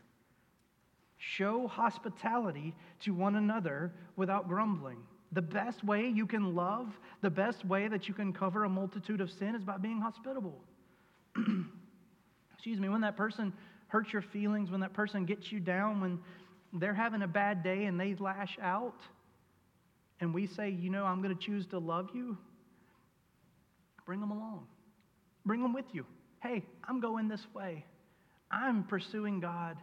Show 1.17 1.67
hospitality 1.67 2.75
to 3.01 3.13
one 3.13 3.35
another 3.35 3.93
without 4.15 4.47
grumbling. 4.47 4.97
The 5.33 5.41
best 5.41 5.83
way 5.83 6.07
you 6.07 6.25
can 6.25 6.55
love, 6.55 6.87
the 7.21 7.29
best 7.29 7.63
way 7.63 7.87
that 7.87 8.07
you 8.07 8.13
can 8.13 8.33
cover 8.33 8.63
a 8.63 8.69
multitude 8.69 9.21
of 9.21 9.31
sin 9.31 9.55
is 9.55 9.63
by 9.63 9.77
being 9.77 10.01
hospitable. 10.01 10.59
Excuse 12.53 12.79
me, 12.79 12.89
when 12.89 13.01
that 13.01 13.15
person 13.15 13.53
hurts 13.87 14.11
your 14.11 14.21
feelings, 14.21 14.71
when 14.71 14.81
that 14.81 14.93
person 14.93 15.25
gets 15.25 15.51
you 15.51 15.59
down, 15.59 16.01
when 16.01 16.19
they're 16.73 16.93
having 16.93 17.21
a 17.21 17.27
bad 17.27 17.63
day 17.63 17.85
and 17.85 17.99
they 17.99 18.15
lash 18.15 18.57
out, 18.61 18.99
and 20.19 20.33
we 20.33 20.47
say, 20.47 20.69
you 20.69 20.89
know, 20.89 21.05
I'm 21.05 21.21
going 21.21 21.35
to 21.35 21.41
choose 21.41 21.65
to 21.67 21.79
love 21.79 22.09
you, 22.13 22.37
bring 24.05 24.19
them 24.19 24.31
along. 24.31 24.67
Bring 25.45 25.61
them 25.61 25.73
with 25.73 25.85
you. 25.93 26.05
Hey, 26.41 26.63
I'm 26.87 26.99
going 26.99 27.27
this 27.27 27.45
way. 27.53 27.85
I'm 28.49 28.83
pursuing 28.83 29.39
God, 29.39 29.77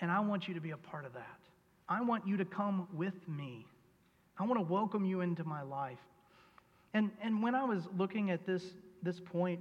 and 0.00 0.10
I 0.10 0.20
want 0.20 0.48
you 0.48 0.54
to 0.54 0.60
be 0.60 0.70
a 0.70 0.76
part 0.76 1.04
of 1.04 1.12
that. 1.12 1.38
I 1.88 2.00
want 2.00 2.26
you 2.26 2.38
to 2.38 2.44
come 2.44 2.88
with 2.94 3.14
me. 3.28 3.66
I 4.38 4.44
want 4.44 4.58
to 4.58 4.72
welcome 4.72 5.04
you 5.04 5.20
into 5.20 5.44
my 5.44 5.62
life. 5.62 5.98
And, 6.94 7.10
and 7.22 7.42
when 7.42 7.54
I 7.54 7.64
was 7.64 7.82
looking 7.96 8.30
at 8.30 8.46
this, 8.46 8.62
this 9.02 9.20
point, 9.20 9.60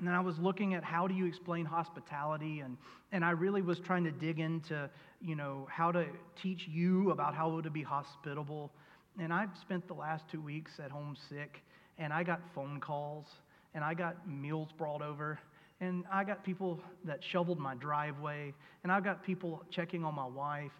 and 0.00 0.10
I 0.10 0.20
was 0.20 0.38
looking 0.38 0.74
at 0.74 0.84
how 0.84 1.06
do 1.06 1.14
you 1.14 1.24
explain 1.24 1.64
hospitality, 1.64 2.60
and, 2.60 2.76
and 3.10 3.24
I 3.24 3.30
really 3.30 3.62
was 3.62 3.80
trying 3.80 4.04
to 4.04 4.10
dig 4.10 4.38
into, 4.38 4.90
you 5.22 5.34
know, 5.34 5.66
how 5.70 5.90
to 5.92 6.04
teach 6.42 6.68
you 6.68 7.10
about 7.10 7.34
how 7.34 7.60
to 7.62 7.70
be 7.70 7.82
hospitable. 7.82 8.70
And 9.18 9.32
I've 9.32 9.56
spent 9.62 9.86
the 9.88 9.94
last 9.94 10.24
two 10.30 10.42
weeks 10.42 10.72
at 10.84 10.90
home 10.90 11.16
sick, 11.30 11.62
and 11.98 12.12
I 12.12 12.22
got 12.22 12.40
phone 12.54 12.80
calls, 12.80 13.26
and 13.74 13.84
I 13.84 13.94
got 13.94 14.28
meals 14.28 14.68
brought 14.76 15.02
over, 15.02 15.38
and 15.80 16.04
I 16.10 16.24
got 16.24 16.44
people 16.44 16.80
that 17.04 17.22
shoveled 17.22 17.58
my 17.58 17.74
driveway, 17.74 18.54
and 18.82 18.92
I 18.92 19.00
got 19.00 19.22
people 19.22 19.62
checking 19.70 20.04
on 20.04 20.14
my 20.14 20.26
wife. 20.26 20.72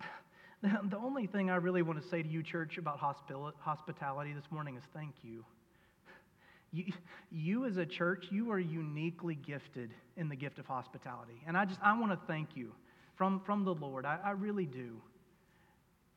The 0.62 0.98
only 0.98 1.26
thing 1.26 1.48
I 1.48 1.56
really 1.56 1.80
want 1.80 2.02
to 2.02 2.06
say 2.10 2.22
to 2.22 2.28
you, 2.28 2.42
church, 2.42 2.76
about 2.76 2.98
hospitality 2.98 4.34
this 4.34 4.44
morning 4.50 4.76
is 4.76 4.82
thank 4.94 5.14
you. 5.22 5.44
You, 6.72 6.84
you 7.32 7.64
as 7.64 7.78
a 7.78 7.86
church, 7.86 8.26
you 8.30 8.52
are 8.52 8.58
uniquely 8.58 9.34
gifted 9.34 9.90
in 10.16 10.28
the 10.28 10.36
gift 10.36 10.60
of 10.60 10.66
hospitality. 10.66 11.42
And 11.46 11.56
I 11.56 11.64
just, 11.64 11.80
I 11.82 11.98
want 11.98 12.12
to 12.12 12.18
thank 12.28 12.50
you 12.54 12.72
from, 13.16 13.40
from 13.40 13.64
the 13.64 13.74
Lord. 13.74 14.04
I, 14.04 14.18
I 14.22 14.30
really 14.32 14.66
do. 14.66 15.00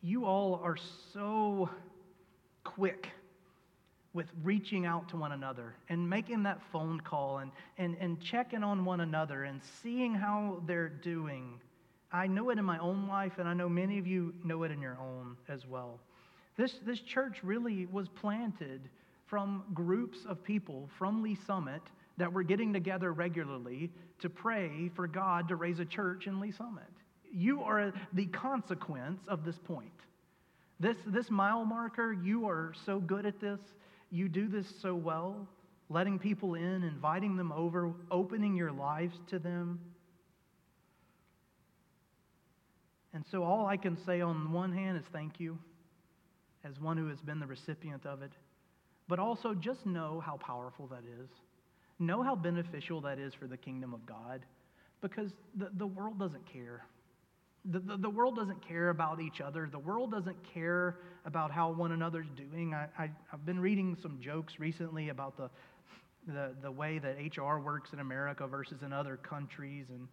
You 0.01 0.25
all 0.25 0.61
are 0.63 0.77
so 1.13 1.69
quick 2.63 3.07
with 4.13 4.27
reaching 4.43 4.85
out 4.85 5.09
to 5.09 5.17
one 5.17 5.31
another 5.31 5.73
and 5.89 6.07
making 6.07 6.43
that 6.43 6.61
phone 6.71 6.99
call 6.99 7.39
and, 7.39 7.51
and, 7.77 7.97
and 7.99 8.21
checking 8.21 8.63
on 8.63 8.85
one 8.85 9.01
another 9.01 9.43
and 9.43 9.59
seeing 9.81 10.13
how 10.13 10.61
they're 10.67 10.89
doing. 10.89 11.59
I 12.11 12.27
know 12.27 12.51
it 12.51 12.59
in 12.59 12.65
my 12.65 12.77
own 12.77 13.07
life, 13.07 13.33
and 13.39 13.49
I 13.49 13.53
know 13.53 13.67
many 13.67 13.97
of 13.97 14.05
you 14.05 14.33
know 14.43 14.63
it 14.63 14.71
in 14.71 14.81
your 14.81 14.97
own 15.01 15.35
as 15.49 15.65
well. 15.65 15.99
This, 16.55 16.75
this 16.85 16.99
church 16.99 17.39
really 17.43 17.87
was 17.87 18.07
planted 18.07 18.81
from 19.25 19.63
groups 19.73 20.19
of 20.27 20.43
people 20.43 20.87
from 20.99 21.23
Lee's 21.23 21.39
Summit 21.47 21.81
that 22.17 22.31
were 22.31 22.43
getting 22.43 22.71
together 22.71 23.11
regularly 23.11 23.89
to 24.19 24.29
pray 24.29 24.91
for 24.95 25.07
God 25.07 25.47
to 25.47 25.55
raise 25.55 25.79
a 25.79 25.85
church 25.85 26.27
in 26.27 26.39
Lee's 26.39 26.55
Summit. 26.55 26.83
You 27.31 27.63
are 27.63 27.91
the 28.13 28.27
consequence 28.27 29.21
of 29.27 29.43
this 29.43 29.57
point. 29.57 29.89
This, 30.79 30.97
this 31.07 31.31
mile 31.31 31.65
marker, 31.65 32.13
you 32.13 32.47
are 32.47 32.73
so 32.85 32.99
good 32.99 33.25
at 33.25 33.39
this. 33.39 33.59
You 34.13 34.29
do 34.29 34.47
this 34.47 34.67
so 34.79 34.93
well, 34.93 35.47
letting 35.89 36.19
people 36.19 36.53
in, 36.53 36.83
inviting 36.83 37.35
them 37.35 37.51
over, 37.51 37.91
opening 38.11 38.55
your 38.55 38.71
lives 38.71 39.15
to 39.31 39.39
them. 39.39 39.79
And 43.15 43.25
so, 43.31 43.43
all 43.43 43.65
I 43.65 43.75
can 43.75 43.97
say 44.05 44.21
on 44.21 44.51
one 44.51 44.71
hand 44.71 44.99
is 44.99 45.03
thank 45.11 45.39
you, 45.39 45.57
as 46.63 46.79
one 46.79 46.95
who 46.95 47.07
has 47.07 47.21
been 47.21 47.39
the 47.39 47.47
recipient 47.47 48.05
of 48.05 48.21
it. 48.21 48.33
But 49.07 49.17
also 49.17 49.55
just 49.55 49.83
know 49.83 50.21
how 50.23 50.37
powerful 50.37 50.85
that 50.87 51.03
is. 51.19 51.29
Know 51.97 52.21
how 52.21 52.35
beneficial 52.35 53.01
that 53.01 53.17
is 53.17 53.33
for 53.33 53.47
the 53.47 53.57
kingdom 53.57 53.95
of 53.95 54.05
God 54.05 54.45
because 55.01 55.31
the, 55.55 55.71
the 55.77 55.87
world 55.87 56.19
doesn't 56.19 56.45
care. 56.45 56.85
The, 57.65 57.79
the, 57.79 57.97
the, 57.97 58.09
world 58.09 58.35
doesn't 58.35 58.67
care 58.67 58.89
about 58.89 59.21
each 59.21 59.39
other. 59.39 59.69
The 59.71 59.79
world 59.79 60.11
doesn't 60.11 60.35
care 60.53 60.99
about 61.25 61.49
how 61.49 61.71
one 61.71 61.93
another's 61.93 62.27
doing. 62.35 62.73
I, 62.73 62.87
I, 62.97 63.09
have 63.31 63.45
been 63.45 63.59
reading 63.59 63.95
some 64.01 64.19
jokes 64.19 64.59
recently 64.59 65.09
about 65.09 65.37
the, 65.37 65.49
the, 66.27 66.55
the 66.61 66.71
way 66.71 66.99
that 66.99 67.15
HR 67.37 67.59
works 67.59 67.93
in 67.93 67.99
America 67.99 68.47
versus 68.47 68.81
in 68.81 68.91
other 68.91 69.15
countries. 69.15 69.85
And 69.89 70.09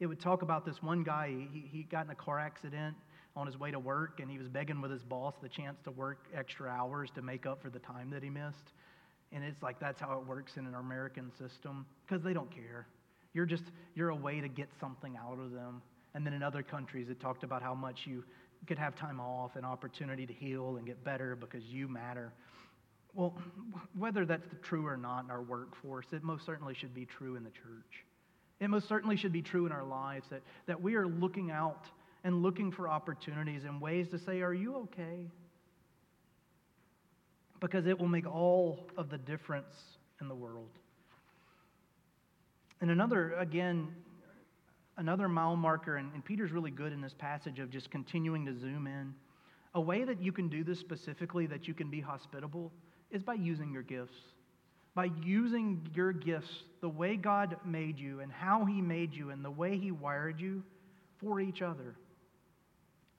it 0.00 0.06
would 0.06 0.20
talk 0.20 0.42
about 0.42 0.66
this 0.66 0.82
one 0.82 1.04
guy, 1.04 1.32
he, 1.52 1.60
he 1.60 1.82
got 1.84 2.06
in 2.06 2.10
a 2.10 2.16
car 2.16 2.40
accident 2.40 2.96
on 3.36 3.46
his 3.46 3.58
way 3.58 3.70
to 3.70 3.78
work, 3.78 4.18
and 4.20 4.30
he 4.30 4.38
was 4.38 4.48
begging 4.48 4.80
with 4.80 4.90
his 4.90 5.04
boss 5.04 5.34
the 5.42 5.48
chance 5.48 5.76
to 5.84 5.90
work 5.90 6.26
extra 6.34 6.70
hours 6.70 7.10
to 7.14 7.22
make 7.22 7.46
up 7.46 7.62
for 7.62 7.70
the 7.70 7.78
time 7.78 8.10
that 8.10 8.22
he 8.22 8.30
missed. 8.30 8.72
And 9.32 9.44
it's 9.44 9.62
like 9.62 9.78
that's 9.78 10.00
how 10.00 10.18
it 10.18 10.26
works 10.26 10.56
in 10.56 10.66
an 10.66 10.74
American 10.74 11.30
system 11.38 11.86
because 12.06 12.24
they 12.24 12.32
don't 12.32 12.50
care. 12.50 12.86
You're 13.34 13.46
just, 13.46 13.64
you're 13.94 14.08
a 14.08 14.16
way 14.16 14.40
to 14.40 14.48
get 14.48 14.68
something 14.80 15.16
out 15.16 15.38
of 15.38 15.52
them. 15.52 15.82
And 16.16 16.24
then 16.24 16.32
in 16.32 16.42
other 16.42 16.62
countries, 16.62 17.10
it 17.10 17.20
talked 17.20 17.44
about 17.44 17.62
how 17.62 17.74
much 17.74 18.06
you 18.06 18.24
could 18.66 18.78
have 18.78 18.96
time 18.96 19.20
off 19.20 19.54
and 19.54 19.66
opportunity 19.66 20.24
to 20.24 20.32
heal 20.32 20.78
and 20.78 20.86
get 20.86 21.04
better 21.04 21.36
because 21.36 21.62
you 21.64 21.88
matter. 21.88 22.32
Well, 23.12 23.36
whether 23.94 24.24
that's 24.24 24.46
true 24.62 24.86
or 24.86 24.96
not 24.96 25.24
in 25.24 25.30
our 25.30 25.42
workforce, 25.42 26.06
it 26.12 26.24
most 26.24 26.46
certainly 26.46 26.72
should 26.72 26.94
be 26.94 27.04
true 27.04 27.36
in 27.36 27.44
the 27.44 27.50
church. 27.50 28.06
It 28.60 28.68
most 28.68 28.88
certainly 28.88 29.16
should 29.18 29.30
be 29.30 29.42
true 29.42 29.66
in 29.66 29.72
our 29.72 29.84
lives 29.84 30.26
that, 30.30 30.40
that 30.66 30.80
we 30.80 30.94
are 30.94 31.06
looking 31.06 31.50
out 31.50 31.84
and 32.24 32.42
looking 32.42 32.72
for 32.72 32.88
opportunities 32.88 33.64
and 33.64 33.78
ways 33.78 34.08
to 34.08 34.18
say, 34.18 34.40
Are 34.40 34.54
you 34.54 34.74
okay? 34.76 35.30
Because 37.60 37.86
it 37.86 38.00
will 38.00 38.08
make 38.08 38.26
all 38.26 38.88
of 38.96 39.10
the 39.10 39.18
difference 39.18 39.74
in 40.22 40.28
the 40.28 40.34
world. 40.34 40.70
And 42.80 42.90
another, 42.90 43.34
again, 43.34 43.88
another 44.96 45.28
mile 45.28 45.56
marker, 45.56 45.96
and, 45.96 46.12
and 46.14 46.24
Peter's 46.24 46.52
really 46.52 46.70
good 46.70 46.92
in 46.92 47.00
this 47.00 47.14
passage 47.14 47.58
of 47.58 47.70
just 47.70 47.90
continuing 47.90 48.46
to 48.46 48.58
zoom 48.58 48.86
in. 48.86 49.14
A 49.74 49.80
way 49.80 50.04
that 50.04 50.22
you 50.22 50.32
can 50.32 50.48
do 50.48 50.64
this 50.64 50.78
specifically, 50.78 51.46
that 51.46 51.68
you 51.68 51.74
can 51.74 51.90
be 51.90 52.00
hospitable, 52.00 52.72
is 53.10 53.22
by 53.22 53.34
using 53.34 53.72
your 53.72 53.82
gifts. 53.82 54.16
By 54.94 55.10
using 55.22 55.86
your 55.94 56.12
gifts, 56.12 56.50
the 56.80 56.88
way 56.88 57.16
God 57.16 57.56
made 57.64 57.98
you 57.98 58.20
and 58.20 58.32
how 58.32 58.64
He 58.64 58.80
made 58.80 59.12
you 59.12 59.30
and 59.30 59.44
the 59.44 59.50
way 59.50 59.76
He 59.76 59.90
wired 59.90 60.40
you 60.40 60.62
for 61.20 61.40
each 61.40 61.60
other. 61.60 61.94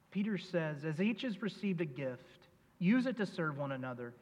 Peter 0.10 0.38
says, 0.38 0.84
as 0.84 1.00
each 1.00 1.22
has 1.22 1.42
received 1.42 1.82
a 1.82 1.86
gift, 1.86 2.48
use 2.80 3.06
it 3.06 3.18
to 3.18 3.26
serve 3.26 3.58
one 3.58 3.74
another 3.74 4.14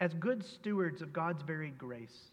as 0.00 0.12
good 0.14 0.44
stewards 0.44 1.02
of 1.02 1.12
God's 1.12 1.42
varied 1.42 1.78
grace. 1.78 2.29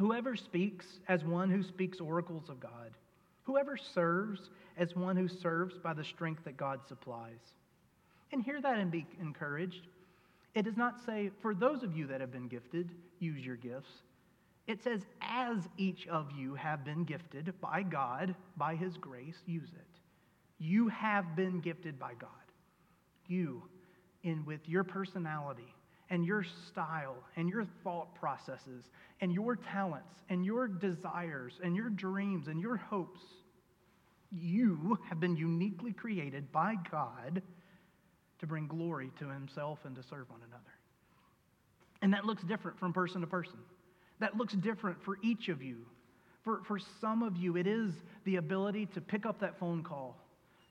Whoever 0.00 0.34
speaks 0.34 0.86
as 1.08 1.24
one 1.24 1.50
who 1.50 1.62
speaks 1.62 2.00
oracles 2.00 2.48
of 2.48 2.58
God, 2.58 2.96
whoever 3.42 3.76
serves 3.76 4.48
as 4.78 4.96
one 4.96 5.14
who 5.14 5.28
serves 5.28 5.76
by 5.76 5.92
the 5.92 6.02
strength 6.02 6.44
that 6.44 6.56
God 6.56 6.80
supplies. 6.88 7.52
And 8.32 8.42
hear 8.42 8.62
that 8.62 8.78
and 8.78 8.90
be 8.90 9.06
encouraged. 9.20 9.88
It 10.54 10.62
does 10.62 10.78
not 10.78 11.04
say, 11.04 11.30
for 11.42 11.54
those 11.54 11.82
of 11.82 11.94
you 11.94 12.06
that 12.06 12.22
have 12.22 12.32
been 12.32 12.48
gifted, 12.48 12.88
use 13.18 13.44
your 13.44 13.56
gifts. 13.56 13.90
It 14.66 14.82
says, 14.82 15.02
as 15.20 15.68
each 15.76 16.08
of 16.08 16.32
you 16.32 16.54
have 16.54 16.82
been 16.82 17.04
gifted 17.04 17.52
by 17.60 17.82
God, 17.82 18.34
by 18.56 18.76
his 18.76 18.96
grace, 18.96 19.36
use 19.44 19.68
it. 19.74 20.00
You 20.58 20.88
have 20.88 21.36
been 21.36 21.60
gifted 21.60 21.98
by 21.98 22.14
God. 22.18 22.30
You, 23.26 23.64
in 24.22 24.46
with 24.46 24.66
your 24.66 24.82
personality 24.82 25.74
and 26.10 26.24
your 26.24 26.44
style 26.68 27.16
and 27.36 27.48
your 27.48 27.64
thought 27.82 28.14
processes 28.14 28.84
and 29.20 29.32
your 29.32 29.56
talents 29.56 30.14
and 30.28 30.44
your 30.44 30.68
desires 30.68 31.54
and 31.62 31.76
your 31.76 31.90
dreams 31.90 32.48
and 32.48 32.60
your 32.60 32.76
hopes, 32.76 33.20
you 34.32 34.98
have 35.08 35.20
been 35.20 35.36
uniquely 35.36 35.92
created 35.92 36.50
by 36.52 36.74
God 36.90 37.42
to 38.38 38.46
bring 38.46 38.66
glory 38.66 39.10
to 39.18 39.28
Himself 39.28 39.78
and 39.84 39.94
to 39.96 40.02
serve 40.02 40.28
one 40.30 40.40
another. 40.46 40.62
And 42.02 42.12
that 42.14 42.24
looks 42.24 42.42
different 42.42 42.78
from 42.78 42.92
person 42.92 43.20
to 43.20 43.26
person. 43.26 43.58
That 44.18 44.36
looks 44.36 44.54
different 44.54 45.02
for 45.04 45.18
each 45.22 45.48
of 45.48 45.62
you. 45.62 45.86
For, 46.42 46.62
for 46.66 46.78
some 47.00 47.22
of 47.22 47.36
you, 47.36 47.56
it 47.56 47.66
is 47.66 47.92
the 48.24 48.36
ability 48.36 48.86
to 48.94 49.00
pick 49.00 49.26
up 49.26 49.40
that 49.40 49.58
phone 49.58 49.82
call 49.82 50.16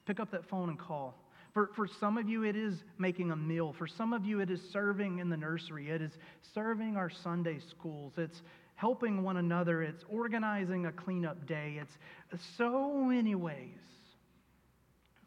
Pick 0.09 0.19
up 0.19 0.31
that 0.31 0.49
phone 0.49 0.69
and 0.69 0.79
call. 0.79 1.13
For, 1.53 1.71
for 1.75 1.87
some 1.87 2.17
of 2.17 2.29
you, 2.29 2.43
it 2.43 2.55
is 2.55 2.83
making 2.97 3.31
a 3.31 3.35
meal. 3.35 3.73
For 3.73 3.87
some 3.87 4.13
of 4.13 4.25
you, 4.25 4.39
it 4.39 4.51
is 4.51 4.61
serving 4.71 5.19
in 5.19 5.29
the 5.29 5.37
nursery. 5.37 5.89
It 5.89 6.01
is 6.01 6.11
serving 6.53 6.95
our 6.95 7.09
Sunday 7.09 7.59
schools. 7.59 8.13
It's 8.17 8.41
helping 8.75 9.23
one 9.23 9.37
another. 9.37 9.81
It's 9.81 10.05
organizing 10.09 10.85
a 10.85 10.91
cleanup 10.91 11.45
day. 11.47 11.81
It's 11.81 12.43
so 12.57 12.93
many 12.93 13.35
ways, 13.35 13.79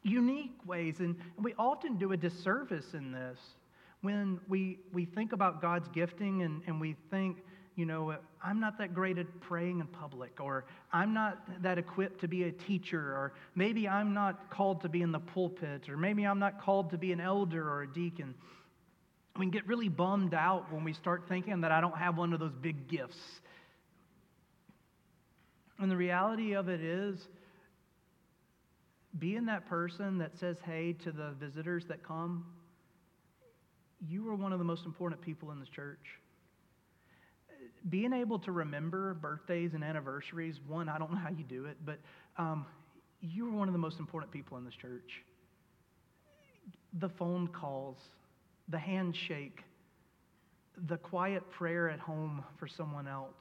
unique 0.03 0.59
ways. 0.64 1.01
And 1.01 1.16
we 1.41 1.55
often 1.59 1.97
do 1.97 2.12
a 2.12 2.16
disservice 2.16 2.95
in 2.95 3.12
this 3.12 3.39
when 4.01 4.41
we, 4.49 4.79
we 4.93 5.05
think 5.05 5.33
about 5.33 5.61
God's 5.61 5.89
gifting 5.89 6.43
and, 6.43 6.62
and 6.66 6.81
we 6.81 6.97
think, 7.11 7.39
you 7.75 7.87
know, 7.87 8.14
I'm 8.43 8.61
not 8.61 8.79
that 8.79 8.93
great 8.95 9.18
at 9.18 9.41
praying 9.41 9.81
in 9.81 9.87
public, 9.87 10.41
or 10.41 10.66
I'm 10.93 11.14
not 11.14 11.62
that 11.62 11.79
equipped 11.79 12.20
to 12.20 12.29
be 12.29 12.45
a 12.45 12.53
teacher, 12.53 13.01
or 13.01 13.33
maybe 13.55 13.89
I'm 13.89 14.12
not 14.12 14.51
called 14.51 14.83
to 14.83 14.89
be 14.89 15.01
in 15.01 15.11
the 15.11 15.20
pulpit, 15.20 15.89
or 15.89 15.97
maybe 15.97 16.25
I'm 16.25 16.39
not 16.39 16.61
called 16.61 16.91
to 16.91 16.99
be 16.99 17.12
an 17.12 17.20
elder 17.20 17.66
or 17.66 17.83
a 17.83 17.87
deacon. 17.87 18.35
We 19.39 19.47
can 19.47 19.51
get 19.51 19.66
really 19.66 19.89
bummed 19.89 20.35
out 20.35 20.70
when 20.70 20.85
we 20.85 20.93
start 20.93 21.25
thinking 21.29 21.62
that 21.62 21.73
I 21.73 21.81
don't 21.81 21.97
have 21.97 22.18
one 22.18 22.35
of 22.35 22.41
those 22.41 22.53
big 22.61 22.89
gifts. 22.89 23.18
And 25.79 25.91
the 25.91 25.97
reality 25.97 26.53
of 26.53 26.68
it 26.68 26.83
is, 26.83 27.27
being 29.18 29.47
that 29.47 29.66
person 29.66 30.18
that 30.18 30.39
says 30.39 30.57
hey 30.64 30.93
to 31.05 31.12
the 31.12 31.31
visitors 31.41 31.87
that 31.87 32.03
come, 32.03 32.45
you 34.07 34.29
are 34.29 34.35
one 34.35 34.53
of 34.53 34.59
the 34.59 34.64
most 34.64 34.85
important 34.85 35.23
people 35.23 35.51
in 35.51 35.61
this 35.61 35.68
church. 35.68 36.18
Being 37.89 38.12
able 38.12 38.39
to 38.41 38.53
remember 38.53 39.14
birthdays 39.14 39.74
and 39.74 39.83
anniversaries, 39.83 40.61
one, 40.66 40.89
I 40.89 40.99
don't 40.99 41.11
know 41.11 41.18
how 41.18 41.30
you 41.30 41.45
do 41.45 41.66
it, 41.66 41.76
but 41.85 41.99
um, 42.37 42.64
you 43.20 43.49
are 43.49 43.53
one 43.53 43.68
of 43.68 43.72
the 43.72 43.78
most 43.78 43.99
important 43.99 44.33
people 44.33 44.57
in 44.57 44.64
this 44.64 44.74
church. 44.74 45.22
The 47.01 47.09
phone 47.09 47.49
calls, 47.49 47.97
the 48.68 48.78
handshake, 48.78 49.62
the 50.89 50.97
quiet 50.97 51.49
prayer 51.51 51.89
at 51.91 51.99
home 51.99 52.45
for 52.59 52.66
someone 52.66 53.09
else. 53.09 53.35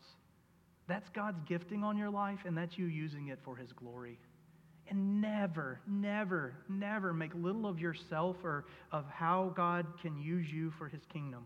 That's 0.88 1.10
God's 1.10 1.40
gifting 1.48 1.84
on 1.84 1.98
your 1.98 2.10
life, 2.10 2.40
and 2.46 2.58
that's 2.58 2.78
you 2.78 2.86
using 2.86 3.28
it 3.28 3.40
for 3.44 3.56
His 3.56 3.72
glory. 3.72 4.20
And 4.90 5.22
never, 5.22 5.80
never, 5.88 6.54
never 6.68 7.14
make 7.14 7.32
little 7.36 7.66
of 7.66 7.80
yourself 7.80 8.36
or 8.44 8.66
of 8.92 9.06
how 9.10 9.54
God 9.56 9.86
can 10.02 10.18
use 10.18 10.48
you 10.52 10.74
for 10.78 10.90
His 10.90 11.02
kingdom. 11.14 11.46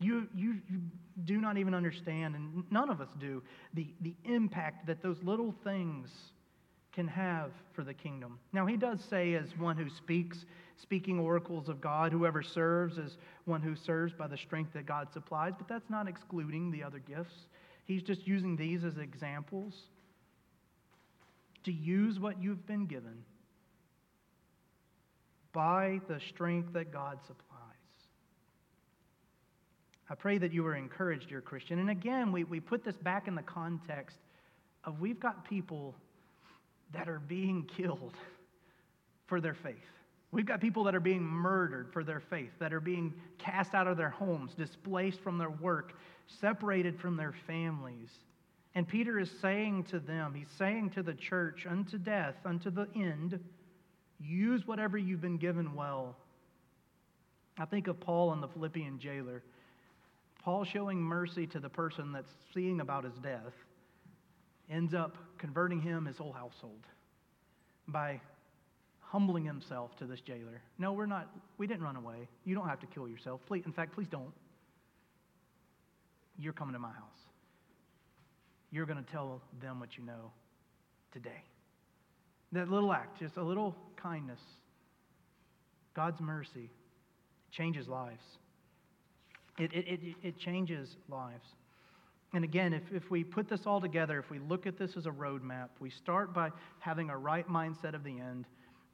You, 0.00 0.28
you, 0.34 0.56
you 0.68 0.80
do 1.24 1.40
not 1.40 1.56
even 1.56 1.74
understand, 1.74 2.34
and 2.34 2.64
none 2.70 2.90
of 2.90 3.00
us 3.00 3.08
do, 3.18 3.42
the, 3.74 3.86
the 4.00 4.14
impact 4.24 4.86
that 4.86 5.02
those 5.02 5.16
little 5.22 5.54
things 5.64 6.10
can 6.92 7.08
have 7.08 7.50
for 7.72 7.82
the 7.82 7.94
kingdom. 7.94 8.38
Now, 8.52 8.66
he 8.66 8.76
does 8.76 9.00
say, 9.08 9.34
as 9.34 9.56
one 9.58 9.76
who 9.76 9.88
speaks, 9.88 10.44
speaking 10.76 11.18
oracles 11.18 11.68
of 11.68 11.80
God, 11.80 12.12
whoever 12.12 12.42
serves 12.42 12.98
is 12.98 13.16
one 13.44 13.62
who 13.62 13.74
serves 13.74 14.12
by 14.12 14.26
the 14.26 14.36
strength 14.36 14.72
that 14.74 14.86
God 14.86 15.08
supplies, 15.12 15.52
but 15.56 15.68
that's 15.68 15.90
not 15.90 16.08
excluding 16.08 16.70
the 16.70 16.82
other 16.82 17.00
gifts. 17.00 17.34
He's 17.84 18.02
just 18.02 18.26
using 18.26 18.56
these 18.56 18.84
as 18.84 18.98
examples 18.98 19.74
to 21.64 21.72
use 21.72 22.20
what 22.20 22.42
you've 22.42 22.66
been 22.66 22.86
given 22.86 23.24
by 25.52 26.00
the 26.08 26.20
strength 26.28 26.72
that 26.74 26.92
God 26.92 27.18
supplies. 27.26 27.53
I 30.10 30.14
pray 30.14 30.38
that 30.38 30.52
you 30.52 30.66
are 30.66 30.74
encouraged, 30.74 31.28
dear 31.28 31.40
Christian. 31.40 31.78
And 31.78 31.90
again, 31.90 32.30
we, 32.30 32.44
we 32.44 32.60
put 32.60 32.84
this 32.84 32.96
back 32.96 33.26
in 33.26 33.34
the 33.34 33.42
context 33.42 34.18
of 34.84 35.00
we've 35.00 35.20
got 35.20 35.48
people 35.48 35.94
that 36.92 37.08
are 37.08 37.20
being 37.20 37.64
killed 37.76 38.14
for 39.26 39.40
their 39.40 39.54
faith. 39.54 39.74
We've 40.30 40.44
got 40.44 40.60
people 40.60 40.84
that 40.84 40.94
are 40.94 41.00
being 41.00 41.22
murdered 41.22 41.92
for 41.92 42.04
their 42.04 42.20
faith, 42.20 42.50
that 42.58 42.72
are 42.72 42.80
being 42.80 43.14
cast 43.38 43.72
out 43.72 43.86
of 43.86 43.96
their 43.96 44.10
homes, 44.10 44.52
displaced 44.54 45.20
from 45.20 45.38
their 45.38 45.50
work, 45.50 45.94
separated 46.26 46.98
from 46.98 47.16
their 47.16 47.34
families. 47.46 48.10
And 48.74 48.86
Peter 48.86 49.18
is 49.18 49.30
saying 49.40 49.84
to 49.84 50.00
them, 50.00 50.34
he's 50.34 50.50
saying 50.58 50.90
to 50.90 51.02
the 51.02 51.14
church, 51.14 51.66
unto 51.70 51.98
death, 51.98 52.34
unto 52.44 52.70
the 52.70 52.88
end, 52.96 53.38
use 54.20 54.66
whatever 54.66 54.98
you've 54.98 55.20
been 55.20 55.38
given 55.38 55.74
well. 55.74 56.16
I 57.56 57.64
think 57.64 57.86
of 57.86 58.00
Paul 58.00 58.32
and 58.32 58.42
the 58.42 58.48
Philippian 58.48 58.98
jailer. 58.98 59.44
Paul 60.44 60.64
showing 60.64 61.00
mercy 61.00 61.46
to 61.48 61.58
the 61.58 61.70
person 61.70 62.12
that's 62.12 62.30
seeing 62.52 62.80
about 62.80 63.04
his 63.04 63.14
death 63.22 63.54
ends 64.70 64.92
up 64.92 65.16
converting 65.38 65.80
him, 65.80 66.04
his 66.04 66.18
whole 66.18 66.32
household, 66.32 66.84
by 67.88 68.20
humbling 69.00 69.44
himself 69.44 69.96
to 69.96 70.04
this 70.04 70.20
jailer. 70.20 70.60
No, 70.78 70.92
we're 70.92 71.06
not, 71.06 71.30
we 71.56 71.66
didn't 71.66 71.82
run 71.82 71.96
away. 71.96 72.28
You 72.44 72.54
don't 72.54 72.68
have 72.68 72.80
to 72.80 72.86
kill 72.86 73.08
yourself. 73.08 73.40
Please, 73.46 73.62
in 73.64 73.72
fact, 73.72 73.94
please 73.94 74.08
don't. 74.08 74.32
You're 76.38 76.52
coming 76.52 76.74
to 76.74 76.78
my 76.78 76.88
house. 76.88 77.20
You're 78.70 78.86
going 78.86 79.02
to 79.02 79.10
tell 79.10 79.40
them 79.62 79.80
what 79.80 79.96
you 79.96 80.04
know 80.04 80.30
today. 81.12 81.42
That 82.52 82.68
little 82.68 82.92
act, 82.92 83.18
just 83.18 83.38
a 83.38 83.42
little 83.42 83.74
kindness, 83.96 84.40
God's 85.94 86.20
mercy, 86.20 86.70
changes 87.50 87.88
lives. 87.88 88.24
It, 89.58 89.72
it, 89.72 89.86
it, 89.88 90.00
it 90.22 90.38
changes 90.38 90.96
lives. 91.08 91.46
And 92.32 92.42
again, 92.42 92.72
if, 92.72 92.82
if 92.92 93.10
we 93.10 93.22
put 93.22 93.48
this 93.48 93.60
all 93.64 93.80
together, 93.80 94.18
if 94.18 94.28
we 94.28 94.40
look 94.40 94.66
at 94.66 94.76
this 94.76 94.96
as 94.96 95.06
a 95.06 95.10
roadmap, 95.10 95.68
we 95.78 95.90
start 95.90 96.34
by 96.34 96.50
having 96.80 97.10
a 97.10 97.16
right 97.16 97.48
mindset 97.48 97.94
of 97.94 98.02
the 98.02 98.18
end, 98.18 98.46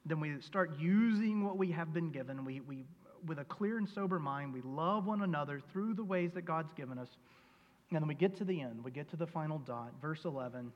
then 0.05 0.19
we 0.19 0.39
start 0.41 0.79
using 0.79 1.43
what 1.43 1.57
we 1.57 1.71
have 1.71 1.93
been 1.93 2.11
given. 2.11 2.45
We, 2.45 2.59
we, 2.59 2.83
with 3.25 3.39
a 3.39 3.43
clear 3.45 3.77
and 3.77 3.89
sober 3.89 4.19
mind, 4.19 4.53
we 4.53 4.61
love 4.61 5.07
one 5.07 5.23
another 5.23 5.59
through 5.71 5.95
the 5.95 6.03
ways 6.03 6.31
that 6.33 6.43
God's 6.43 6.71
given 6.73 6.99
us. 6.99 7.09
And 7.89 7.99
then 7.99 8.07
we 8.07 8.13
get 8.13 8.37
to 8.37 8.43
the 8.43 8.61
end, 8.61 8.83
we 8.83 8.91
get 8.91 9.09
to 9.09 9.17
the 9.17 9.27
final 9.27 9.57
dot, 9.57 9.91
verse 9.99 10.25
11. 10.25 10.71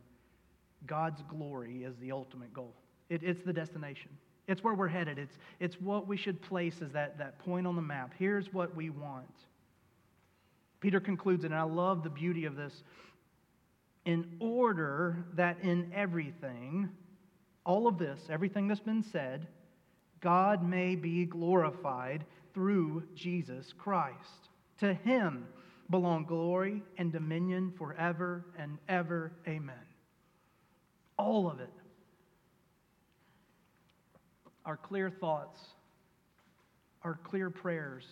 God's 0.87 1.21
glory 1.29 1.83
is 1.83 1.95
the 1.97 2.11
ultimate 2.11 2.53
goal, 2.53 2.73
it, 3.09 3.21
it's 3.23 3.43
the 3.43 3.53
destination. 3.53 4.09
It's 4.47 4.63
where 4.63 4.75
we're 4.75 4.87
headed. 4.87 5.17
It's, 5.17 5.39
it's 5.59 5.81
what 5.81 6.07
we 6.07 6.17
should 6.17 6.39
place 6.39 6.75
as 6.83 6.91
that, 6.91 7.17
that 7.17 7.39
point 7.39 7.65
on 7.65 7.75
the 7.75 7.81
map. 7.81 8.13
Here's 8.15 8.53
what 8.53 8.75
we 8.75 8.91
want. 8.91 9.25
Peter 10.85 10.99
concludes 10.99 11.43
it, 11.43 11.47
and 11.47 11.55
I 11.55 11.63
love 11.63 12.03
the 12.03 12.11
beauty 12.11 12.45
of 12.45 12.55
this. 12.55 12.83
In 14.05 14.37
order 14.39 15.25
that 15.33 15.57
in 15.63 15.91
everything, 15.95 16.89
all 17.65 17.87
of 17.87 17.97
this, 17.97 18.19
everything 18.29 18.67
that's 18.67 18.79
been 18.81 19.01
said, 19.01 19.47
God 20.21 20.63
may 20.63 20.93
be 20.95 21.25
glorified 21.25 22.23
through 22.53 23.01
Jesus 23.15 23.73
Christ. 23.75 24.49
To 24.81 24.93
him 24.93 25.47
belong 25.89 26.25
glory 26.25 26.83
and 26.99 27.11
dominion 27.11 27.73
forever 27.79 28.45
and 28.55 28.77
ever. 28.87 29.31
Amen. 29.47 29.73
All 31.17 31.49
of 31.49 31.61
it. 31.61 31.73
Our 34.67 34.77
clear 34.77 35.09
thoughts, 35.09 35.59
our 37.03 37.19
clear 37.23 37.49
prayers, 37.49 38.05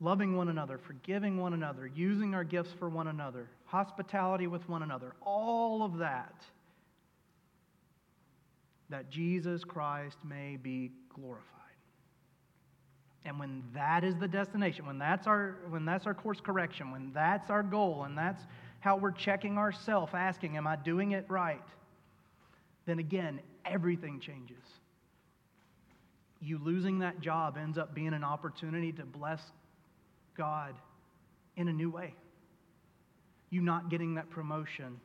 loving 0.00 0.36
one 0.36 0.48
another, 0.48 0.78
forgiving 0.78 1.38
one 1.38 1.54
another, 1.54 1.86
using 1.86 2.34
our 2.34 2.44
gifts 2.44 2.70
for 2.78 2.88
one 2.88 3.08
another, 3.08 3.48
hospitality 3.64 4.46
with 4.46 4.66
one 4.68 4.82
another, 4.82 5.12
all 5.22 5.82
of 5.82 5.98
that, 5.98 6.42
that 8.90 9.10
Jesus 9.10 9.64
Christ 9.64 10.16
may 10.24 10.56
be 10.56 10.92
glorified. 11.14 11.44
And 13.24 13.38
when 13.38 13.62
that 13.74 14.04
is 14.04 14.14
the 14.16 14.28
destination, 14.28 14.86
when 14.86 14.98
that's 14.98 15.26
our, 15.26 15.56
when 15.68 15.84
that's 15.84 16.06
our 16.06 16.14
course 16.14 16.40
correction, 16.40 16.90
when 16.92 17.12
that's 17.12 17.50
our 17.50 17.62
goal, 17.62 18.04
and 18.04 18.16
that's 18.16 18.42
how 18.80 18.96
we're 18.96 19.10
checking 19.10 19.58
ourselves, 19.58 20.12
asking, 20.14 20.56
Am 20.56 20.66
I 20.66 20.76
doing 20.76 21.10
it 21.12 21.26
right? 21.28 21.60
Then 22.86 23.00
again, 23.00 23.40
everything 23.66 24.20
changes. 24.20 24.56
You 26.40 26.58
losing 26.62 27.00
that 27.00 27.20
job 27.20 27.58
ends 27.58 27.76
up 27.76 27.94
being 27.94 28.14
an 28.14 28.24
opportunity 28.24 28.92
to 28.92 29.04
bless 29.04 29.42
God 30.38 30.74
in 31.56 31.68
a 31.68 31.72
new 31.72 31.90
way. 31.90 32.14
You 33.50 33.60
not 33.60 33.90
getting 33.90 34.14
that 34.14 34.30
promotion, 34.30 35.00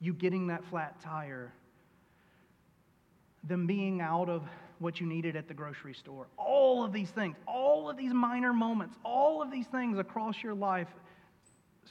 you 0.00 0.14
getting 0.14 0.46
that 0.46 0.64
flat 0.66 1.00
tire, 1.00 1.52
them 3.44 3.66
being 3.66 4.00
out 4.00 4.30
of 4.30 4.42
what 4.78 5.00
you 5.00 5.06
needed 5.06 5.36
at 5.36 5.48
the 5.48 5.54
grocery 5.54 5.94
store. 5.94 6.26
All 6.38 6.84
of 6.84 6.92
these 6.92 7.10
things, 7.10 7.36
all 7.46 7.90
of 7.90 7.96
these 7.96 8.14
minor 8.14 8.52
moments, 8.52 8.96
all 9.04 9.42
of 9.42 9.50
these 9.50 9.66
things 9.66 9.98
across 9.98 10.42
your 10.42 10.54
life 10.54 10.88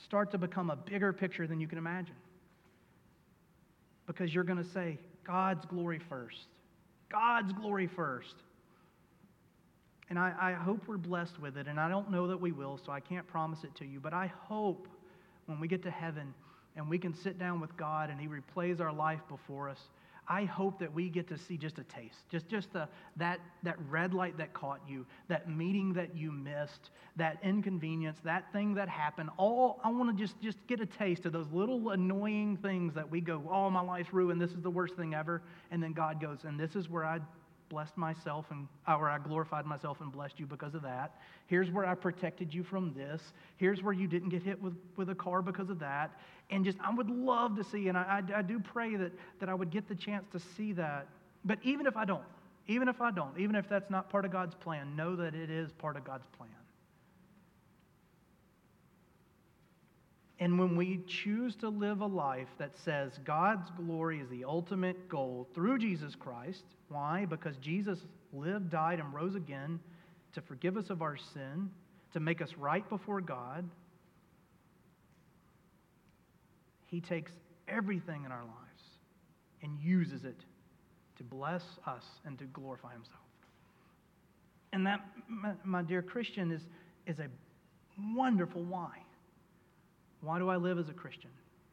start 0.03 0.31
to 0.31 0.37
become 0.37 0.69
a 0.69 0.75
bigger 0.75 1.13
picture 1.13 1.45
than 1.45 1.59
you 1.59 1.67
can 1.67 1.77
imagine. 1.77 2.15
Because 4.07 4.33
you're 4.33 4.43
going 4.43 4.63
to 4.63 4.69
say, 4.71 4.97
God's 5.23 5.65
glory 5.65 5.99
first. 5.99 6.47
God's 7.11 7.53
glory 7.53 7.87
first. 7.87 8.35
And 10.09 10.17
I, 10.17 10.33
I 10.39 10.53
hope 10.53 10.87
we're 10.87 10.97
blessed 10.97 11.39
with 11.39 11.57
it. 11.57 11.67
And 11.67 11.79
I 11.79 11.87
don't 11.87 12.09
know 12.09 12.27
that 12.27 12.39
we 12.39 12.51
will, 12.51 12.79
so 12.83 12.91
I 12.91 12.99
can't 12.99 13.27
promise 13.27 13.63
it 13.63 13.75
to 13.75 13.85
you. 13.85 13.99
But 13.99 14.13
I 14.13 14.27
hope 14.27 14.87
when 15.45 15.59
we 15.59 15.67
get 15.67 15.83
to 15.83 15.91
heaven 15.91 16.33
and 16.75 16.89
we 16.89 16.97
can 16.97 17.13
sit 17.13 17.37
down 17.37 17.59
with 17.59 17.75
God 17.77 18.09
and 18.09 18.19
He 18.19 18.27
replays 18.27 18.79
our 18.79 18.93
life 18.93 19.21
before 19.29 19.69
us, 19.69 19.79
I 20.31 20.45
hope 20.45 20.77
that 20.79 20.93
we 20.93 21.09
get 21.09 21.27
to 21.29 21.37
see 21.39 21.57
just 21.57 21.79
a 21.79 21.83
taste, 21.85 22.19
just, 22.29 22.47
just 22.47 22.71
the, 22.71 22.87
that, 23.17 23.39
that 23.63 23.77
red 23.89 24.13
light 24.13 24.37
that 24.37 24.53
caught 24.53 24.79
you, 24.87 25.07
that 25.27 25.49
meeting 25.49 25.91
that 25.93 26.15
you 26.15 26.31
missed, 26.31 26.91
that 27.15 27.39
inconvenience, 27.41 28.19
that 28.23 28.53
thing 28.53 28.75
that 28.75 28.87
happened. 28.87 29.31
All 29.37 29.79
I 29.83 29.89
want 29.89 30.15
to 30.15 30.23
just, 30.23 30.39
just 30.39 30.59
get 30.67 30.81
a 30.81 30.85
taste 30.85 31.25
of 31.25 31.33
those 31.33 31.47
little 31.51 31.89
annoying 31.89 32.57
things 32.57 32.93
that 32.93 33.09
we 33.09 33.21
go, 33.21 33.41
oh, 33.49 33.71
my 33.71 33.81
life's 33.81 34.13
ruined. 34.13 34.39
This 34.39 34.51
is 34.51 34.61
the 34.61 34.69
worst 34.69 34.95
thing 34.95 35.15
ever. 35.15 35.41
And 35.71 35.81
then 35.81 35.93
God 35.93 36.21
goes, 36.21 36.43
and 36.43 36.59
this 36.59 36.75
is 36.75 36.89
where 36.89 37.05
I 37.05 37.19
blessed 37.69 37.95
myself 37.97 38.45
and 38.51 38.67
or 38.87 39.09
I 39.09 39.19
glorified 39.19 39.65
myself 39.65 40.01
and 40.01 40.11
blessed 40.11 40.39
you 40.39 40.45
because 40.45 40.75
of 40.75 40.81
that. 40.81 41.15
Here's 41.47 41.71
where 41.71 41.85
I 41.85 41.95
protected 41.95 42.53
you 42.53 42.63
from 42.63 42.93
this. 42.93 43.21
Here's 43.57 43.81
where 43.81 43.93
you 43.93 44.07
didn't 44.07 44.29
get 44.29 44.43
hit 44.43 44.61
with, 44.61 44.75
with 44.97 45.09
a 45.09 45.15
car 45.15 45.41
because 45.41 45.69
of 45.69 45.79
that. 45.79 46.11
And 46.49 46.65
just 46.65 46.77
I 46.83 46.93
would 46.93 47.09
love 47.09 47.55
to 47.57 47.63
see, 47.63 47.87
and 47.87 47.97
I, 47.97 48.21
I, 48.33 48.39
I 48.39 48.41
do 48.41 48.59
pray 48.59 48.95
that, 48.95 49.11
that 49.39 49.49
I 49.49 49.53
would 49.53 49.69
get 49.69 49.87
the 49.87 49.95
chance 49.95 50.25
to 50.31 50.39
see 50.39 50.73
that. 50.73 51.07
But 51.45 51.59
even 51.63 51.85
if 51.85 51.95
I 51.95 52.05
don't, 52.05 52.23
even 52.67 52.87
if 52.87 53.01
I 53.01 53.11
don't, 53.11 53.37
even 53.39 53.55
if 53.55 53.69
that's 53.69 53.89
not 53.89 54.09
part 54.09 54.25
of 54.25 54.31
God's 54.31 54.55
plan, 54.55 54.95
know 54.95 55.15
that 55.15 55.35
it 55.35 55.49
is 55.49 55.71
part 55.73 55.95
of 55.95 56.03
God's 56.03 56.25
plan. 56.37 56.49
And 60.39 60.57
when 60.57 60.77
we 60.77 61.01
choose 61.05 61.55
to 61.57 61.69
live 61.69 61.99
a 61.99 62.05
life 62.05 62.47
that 62.59 62.77
says 62.77 63.19
God's 63.25 63.69
glory 63.71 64.21
is 64.21 64.29
the 64.29 64.45
ultimate 64.45 65.09
goal 65.09 65.47
through 65.53 65.79
Jesus 65.79 66.15
Christ, 66.15 66.63
why? 66.89 67.25
Because 67.25 67.55
Jesus 67.57 67.99
lived, 68.33 68.69
died, 68.69 68.99
and 68.99 69.13
rose 69.13 69.35
again 69.35 69.79
to 70.33 70.41
forgive 70.41 70.77
us 70.77 70.89
of 70.89 71.01
our 71.01 71.17
sin, 71.33 71.69
to 72.13 72.19
make 72.19 72.41
us 72.41 72.49
right 72.57 72.87
before 72.89 73.21
God. 73.21 73.67
He 76.87 77.01
takes 77.01 77.31
everything 77.67 78.25
in 78.25 78.31
our 78.31 78.43
lives 78.43 78.83
and 79.61 79.79
uses 79.79 80.23
it 80.23 80.37
to 81.17 81.23
bless 81.23 81.63
us 81.85 82.03
and 82.25 82.37
to 82.39 82.45
glorify 82.45 82.93
Himself. 82.93 83.19
And 84.73 84.85
that, 84.85 85.01
my, 85.63 85.81
dear 85.81 86.01
Christian, 86.01 86.51
is, 86.51 86.61
is 87.05 87.19
a 87.19 87.27
wonderful 88.15 88.63
why. 88.63 88.91
Why 90.21 90.39
do 90.39 90.49
I 90.49 90.57
live 90.57 90.77
as 90.77 90.89
a 90.89 90.93
Christian? 90.93 91.29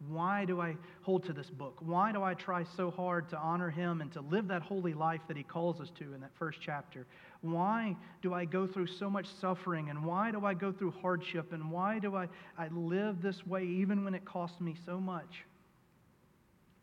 Why 0.08 0.44
do 0.44 0.60
I 0.60 0.76
hold 1.02 1.24
to 1.24 1.32
this 1.32 1.48
book? 1.48 1.78
Why 1.80 2.12
do 2.12 2.22
I 2.22 2.34
try 2.34 2.64
so 2.76 2.90
hard 2.90 3.30
to 3.30 3.38
honor 3.38 3.70
him 3.70 4.02
and 4.02 4.12
to 4.12 4.20
live 4.20 4.48
that 4.48 4.60
holy 4.60 4.92
life 4.92 5.22
that 5.26 5.36
he 5.36 5.42
calls 5.42 5.80
us 5.80 5.90
to 5.98 6.12
in 6.12 6.20
that 6.20 6.32
first 6.38 6.58
chapter? 6.60 7.06
Why 7.40 7.96
do 8.20 8.34
I 8.34 8.44
go 8.44 8.66
through 8.66 8.88
so 8.88 9.08
much 9.08 9.26
suffering? 9.40 9.88
And 9.88 10.04
why 10.04 10.32
do 10.32 10.44
I 10.44 10.52
go 10.52 10.70
through 10.70 10.92
hardship? 11.02 11.52
And 11.54 11.70
why 11.70 11.98
do 11.98 12.14
I, 12.14 12.28
I 12.58 12.68
live 12.68 13.22
this 13.22 13.46
way 13.46 13.64
even 13.64 14.04
when 14.04 14.14
it 14.14 14.24
costs 14.26 14.60
me 14.60 14.74
so 14.84 15.00
much? 15.00 15.44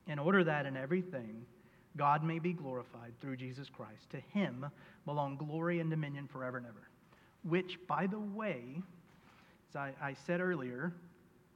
In 0.07 0.17
order 0.17 0.43
that 0.43 0.65
in 0.65 0.75
everything, 0.75 1.45
God 1.95 2.23
may 2.23 2.39
be 2.39 2.51
glorified 2.51 3.13
through 3.21 3.37
Jesus 3.37 3.69
Christ. 3.69 4.09
To 4.09 4.19
him 4.37 4.65
belong 5.05 5.37
glory 5.37 5.79
and 5.79 5.89
dominion 5.89 6.27
forever 6.27 6.57
and 6.57 6.65
ever. 6.65 6.87
Which, 7.43 7.77
by 7.87 8.07
the 8.07 8.19
way, 8.19 8.81
as 9.69 9.75
I, 9.75 9.93
I 10.01 10.15
said 10.25 10.41
earlier, 10.41 10.93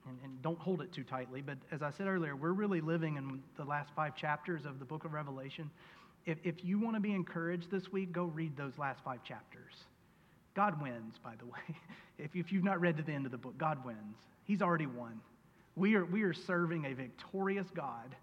and, 0.07 0.17
and 0.23 0.41
don't 0.41 0.59
hold 0.59 0.81
it 0.81 0.91
too 0.91 1.03
tightly, 1.03 1.41
but 1.41 1.57
as 1.71 1.81
I 1.81 1.91
said 1.91 2.07
earlier, 2.07 2.35
we're 2.35 2.53
really 2.53 2.81
living 2.81 3.17
in 3.17 3.41
the 3.57 3.63
last 3.63 3.89
five 3.95 4.15
chapters 4.15 4.65
of 4.65 4.79
the 4.79 4.85
book 4.85 5.05
of 5.05 5.13
Revelation. 5.13 5.69
If, 6.25 6.37
if 6.43 6.63
you 6.63 6.79
want 6.79 6.95
to 6.95 6.99
be 6.99 7.13
encouraged 7.13 7.71
this 7.71 7.91
week, 7.91 8.11
go 8.11 8.25
read 8.25 8.57
those 8.57 8.77
last 8.77 9.03
five 9.03 9.23
chapters. 9.23 9.73
God 10.53 10.81
wins, 10.81 11.15
by 11.23 11.33
the 11.37 11.45
way. 11.45 11.59
If, 12.19 12.35
if 12.35 12.51
you've 12.51 12.63
not 12.63 12.81
read 12.81 12.97
to 12.97 13.03
the 13.03 13.11
end 13.11 13.27
of 13.27 13.31
the 13.31 13.37
book, 13.37 13.55
God 13.59 13.85
wins. 13.85 14.17
He's 14.45 14.63
already 14.63 14.87
won. 14.87 15.21
We 15.75 15.93
are, 15.93 16.03
we 16.03 16.23
are 16.23 16.33
serving 16.33 16.85
a 16.85 16.93
victorious 16.93 17.67
God 17.75 18.15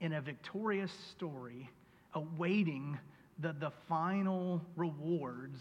in 0.00 0.12
a 0.12 0.20
victorious 0.20 0.92
story, 1.10 1.68
awaiting 2.14 2.96
the, 3.40 3.52
the 3.52 3.72
final 3.88 4.62
rewards 4.76 5.58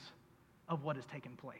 of 0.69 0.83
what 0.83 0.95
has 0.95 1.05
taken 1.07 1.35
place. 1.35 1.57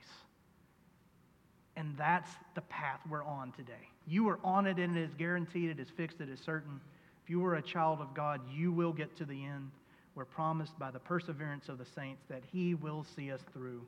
And 1.75 1.97
that's 1.97 2.29
the 2.53 2.61
path 2.61 2.99
we're 3.09 3.23
on 3.23 3.51
today. 3.53 3.89
You 4.07 4.27
are 4.29 4.39
on 4.43 4.67
it 4.67 4.77
and 4.77 4.97
it 4.97 5.01
is 5.01 5.13
guaranteed, 5.15 5.69
it 5.69 5.79
is 5.79 5.89
fixed, 5.95 6.21
it 6.21 6.29
is 6.29 6.39
certain. 6.39 6.79
If 7.23 7.29
you 7.29 7.43
are 7.45 7.55
a 7.55 7.61
child 7.61 8.01
of 8.01 8.13
God, 8.13 8.41
you 8.53 8.71
will 8.71 8.93
get 8.93 9.15
to 9.17 9.25
the 9.25 9.45
end. 9.45 9.71
We're 10.15 10.25
promised 10.25 10.77
by 10.77 10.91
the 10.91 10.99
perseverance 10.99 11.69
of 11.69 11.77
the 11.77 11.85
saints 11.95 12.23
that 12.29 12.41
He 12.51 12.73
will 12.73 13.05
see 13.15 13.31
us 13.31 13.39
through. 13.53 13.81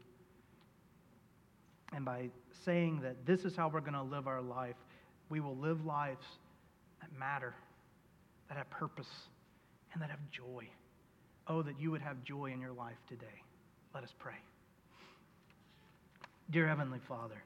And 1.94 2.06
by 2.06 2.30
saying 2.66 3.02
that 3.02 3.26
this 3.26 3.42
is 3.42 3.56
how 3.56 3.68
we're 3.68 3.82
going 3.82 3.94
to 3.94 4.02
live 4.02 4.28
our 4.28 4.42
life, 4.42 4.76
we 5.30 5.40
will 5.40 5.58
live 5.58 5.86
lives 5.86 6.26
that 7.02 7.10
matter, 7.20 7.54
that 8.50 8.58
have 8.58 8.70
purpose, 8.70 9.10
and 9.94 10.02
that 10.02 10.10
have 10.10 10.20
joy. 10.32 10.68
Oh, 11.48 11.62
that 11.62 11.80
you 11.80 11.92
would 11.92 12.02
have 12.02 12.24
joy 12.24 12.52
in 12.52 12.62
your 12.62 12.72
life 12.72 12.98
today. 13.10 13.26
Let 13.94 14.04
us 14.04 14.14
pray. 14.18 14.36
Dear 16.50 16.68
Heavenly 16.68 17.00
Father, 17.08 17.44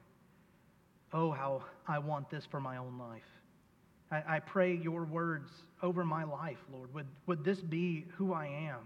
Oh, 1.14 1.32
how 1.32 1.64
I 1.88 2.00
want 2.00 2.30
this 2.30 2.46
for 2.46 2.60
my 2.60 2.78
own 2.78 2.98
life. 2.98 3.24
I, 4.12 4.36
I, 4.36 4.40
pray 4.40 4.76
your 4.76 5.04
words 5.04 5.52
over 5.82 6.06
my 6.06 6.24
life, 6.24 6.58
Lord. 6.72 6.94
Would, 6.94 7.08
would 7.26 7.44
this 7.44 7.60
be 7.60 8.06
who 8.16 8.34
I 8.34 8.46
am? 8.46 8.80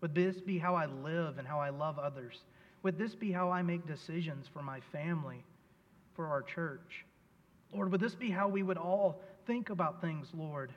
Would 0.00 0.14
this 0.14 0.40
be 0.40 0.58
how 0.58 0.74
I 0.74 0.86
live 0.86 1.38
and 1.38 1.46
how 1.46 1.60
I 1.60 1.70
love 1.70 1.98
others? 1.98 2.40
Would 2.82 2.98
this 2.98 3.14
be 3.14 3.30
how 3.30 3.50
I 3.50 3.62
make 3.62 3.86
decisions 3.86 4.46
for 4.52 4.62
my 4.62 4.80
family, 4.90 5.44
for 6.14 6.26
our 6.26 6.42
church? 6.42 7.04
Lord, 7.72 7.92
would 7.92 8.00
this 8.00 8.14
be 8.14 8.30
how 8.30 8.48
we 8.48 8.62
would 8.62 8.78
all 8.78 9.20
think 9.46 9.70
about 9.70 10.00
things, 10.00 10.28
Lord? 10.34 10.72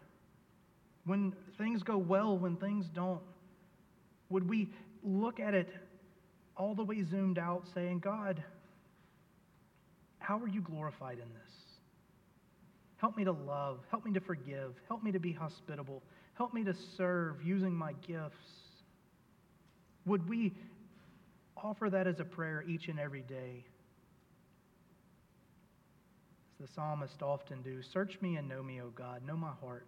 When 1.06 1.34
things 1.58 1.84
go 1.84 1.98
well, 1.98 2.38
when 2.38 2.56
things 2.56 2.88
don't, 2.88 3.22
would 4.30 4.48
we 4.48 4.70
look 5.04 5.40
at 5.40 5.54
it 5.54 5.70
all 6.56 6.74
the 6.74 6.84
way 6.84 7.04
zoomed 7.04 7.38
out, 7.38 7.68
saying, 7.74 8.00
God, 8.00 8.44
how 10.26 10.40
are 10.40 10.48
you 10.48 10.62
glorified 10.62 11.20
in 11.20 11.30
this? 11.34 11.54
Help 12.98 13.16
me 13.16 13.24
to 13.24 13.32
love. 13.32 13.80
Help 13.92 14.06
me 14.06 14.14
to 14.14 14.20
forgive. 14.20 14.74
Help 14.88 15.04
me 15.04 15.12
to 15.12 15.20
be 15.20 15.32
hospitable. 15.32 16.02
Help 16.34 16.52
me 16.52 16.64
to 16.64 16.74
serve 16.98 17.44
using 17.44 17.74
my 17.74 17.94
gifts. 18.08 18.34
Would 20.08 20.28
we 20.28 20.54
offer 21.56 21.92
that 21.92 22.08
as 22.08 22.20
a 22.20 22.24
prayer 22.24 22.64
each 22.68 22.88
and 22.88 23.00
every 23.00 23.22
day? 23.22 23.64
As 26.54 26.68
the 26.68 26.74
psalmist 26.74 27.22
often 27.22 27.62
do, 27.62 27.84
search 27.94 28.18
me 28.22 28.38
and 28.38 28.50
know 28.50 28.64
me, 28.64 28.82
O 28.82 28.90
God. 28.96 29.22
Know 29.28 29.38
my 29.38 29.52
heart. 29.62 29.88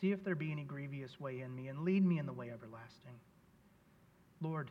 See 0.00 0.12
if 0.12 0.22
there 0.22 0.36
be 0.36 0.52
any 0.52 0.62
grievous 0.62 1.18
way 1.18 1.40
in 1.40 1.54
me, 1.54 1.66
and 1.68 1.80
lead 1.80 2.04
me 2.04 2.20
in 2.20 2.26
the 2.26 2.32
way 2.32 2.50
everlasting. 2.50 3.18
Lord, 4.40 4.70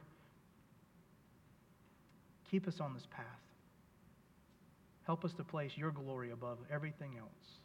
keep 2.49 2.67
us 2.67 2.79
on 2.79 2.93
this 2.93 3.07
path. 3.11 3.42
Help 5.05 5.25
us 5.25 5.33
to 5.37 5.43
place 5.43 5.71
your 5.75 5.91
glory 5.91 6.31
above 6.31 6.57
everything 6.71 7.15
else. 7.19 7.59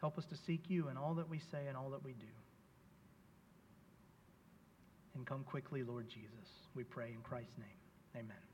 Help 0.00 0.18
us 0.18 0.24
to 0.26 0.36
seek 0.46 0.62
you 0.68 0.88
in 0.88 0.96
all 0.96 1.14
that 1.14 1.28
we 1.28 1.40
say 1.50 1.66
and 1.66 1.76
all 1.76 1.90
that 1.90 2.04
we 2.04 2.12
do. 2.12 2.26
And 5.14 5.26
come 5.26 5.44
quickly, 5.44 5.82
Lord 5.82 6.08
Jesus. 6.08 6.48
We 6.74 6.84
pray 6.84 7.12
in 7.14 7.22
Christ's 7.22 7.56
name. 7.58 8.22
Amen. 8.24 8.53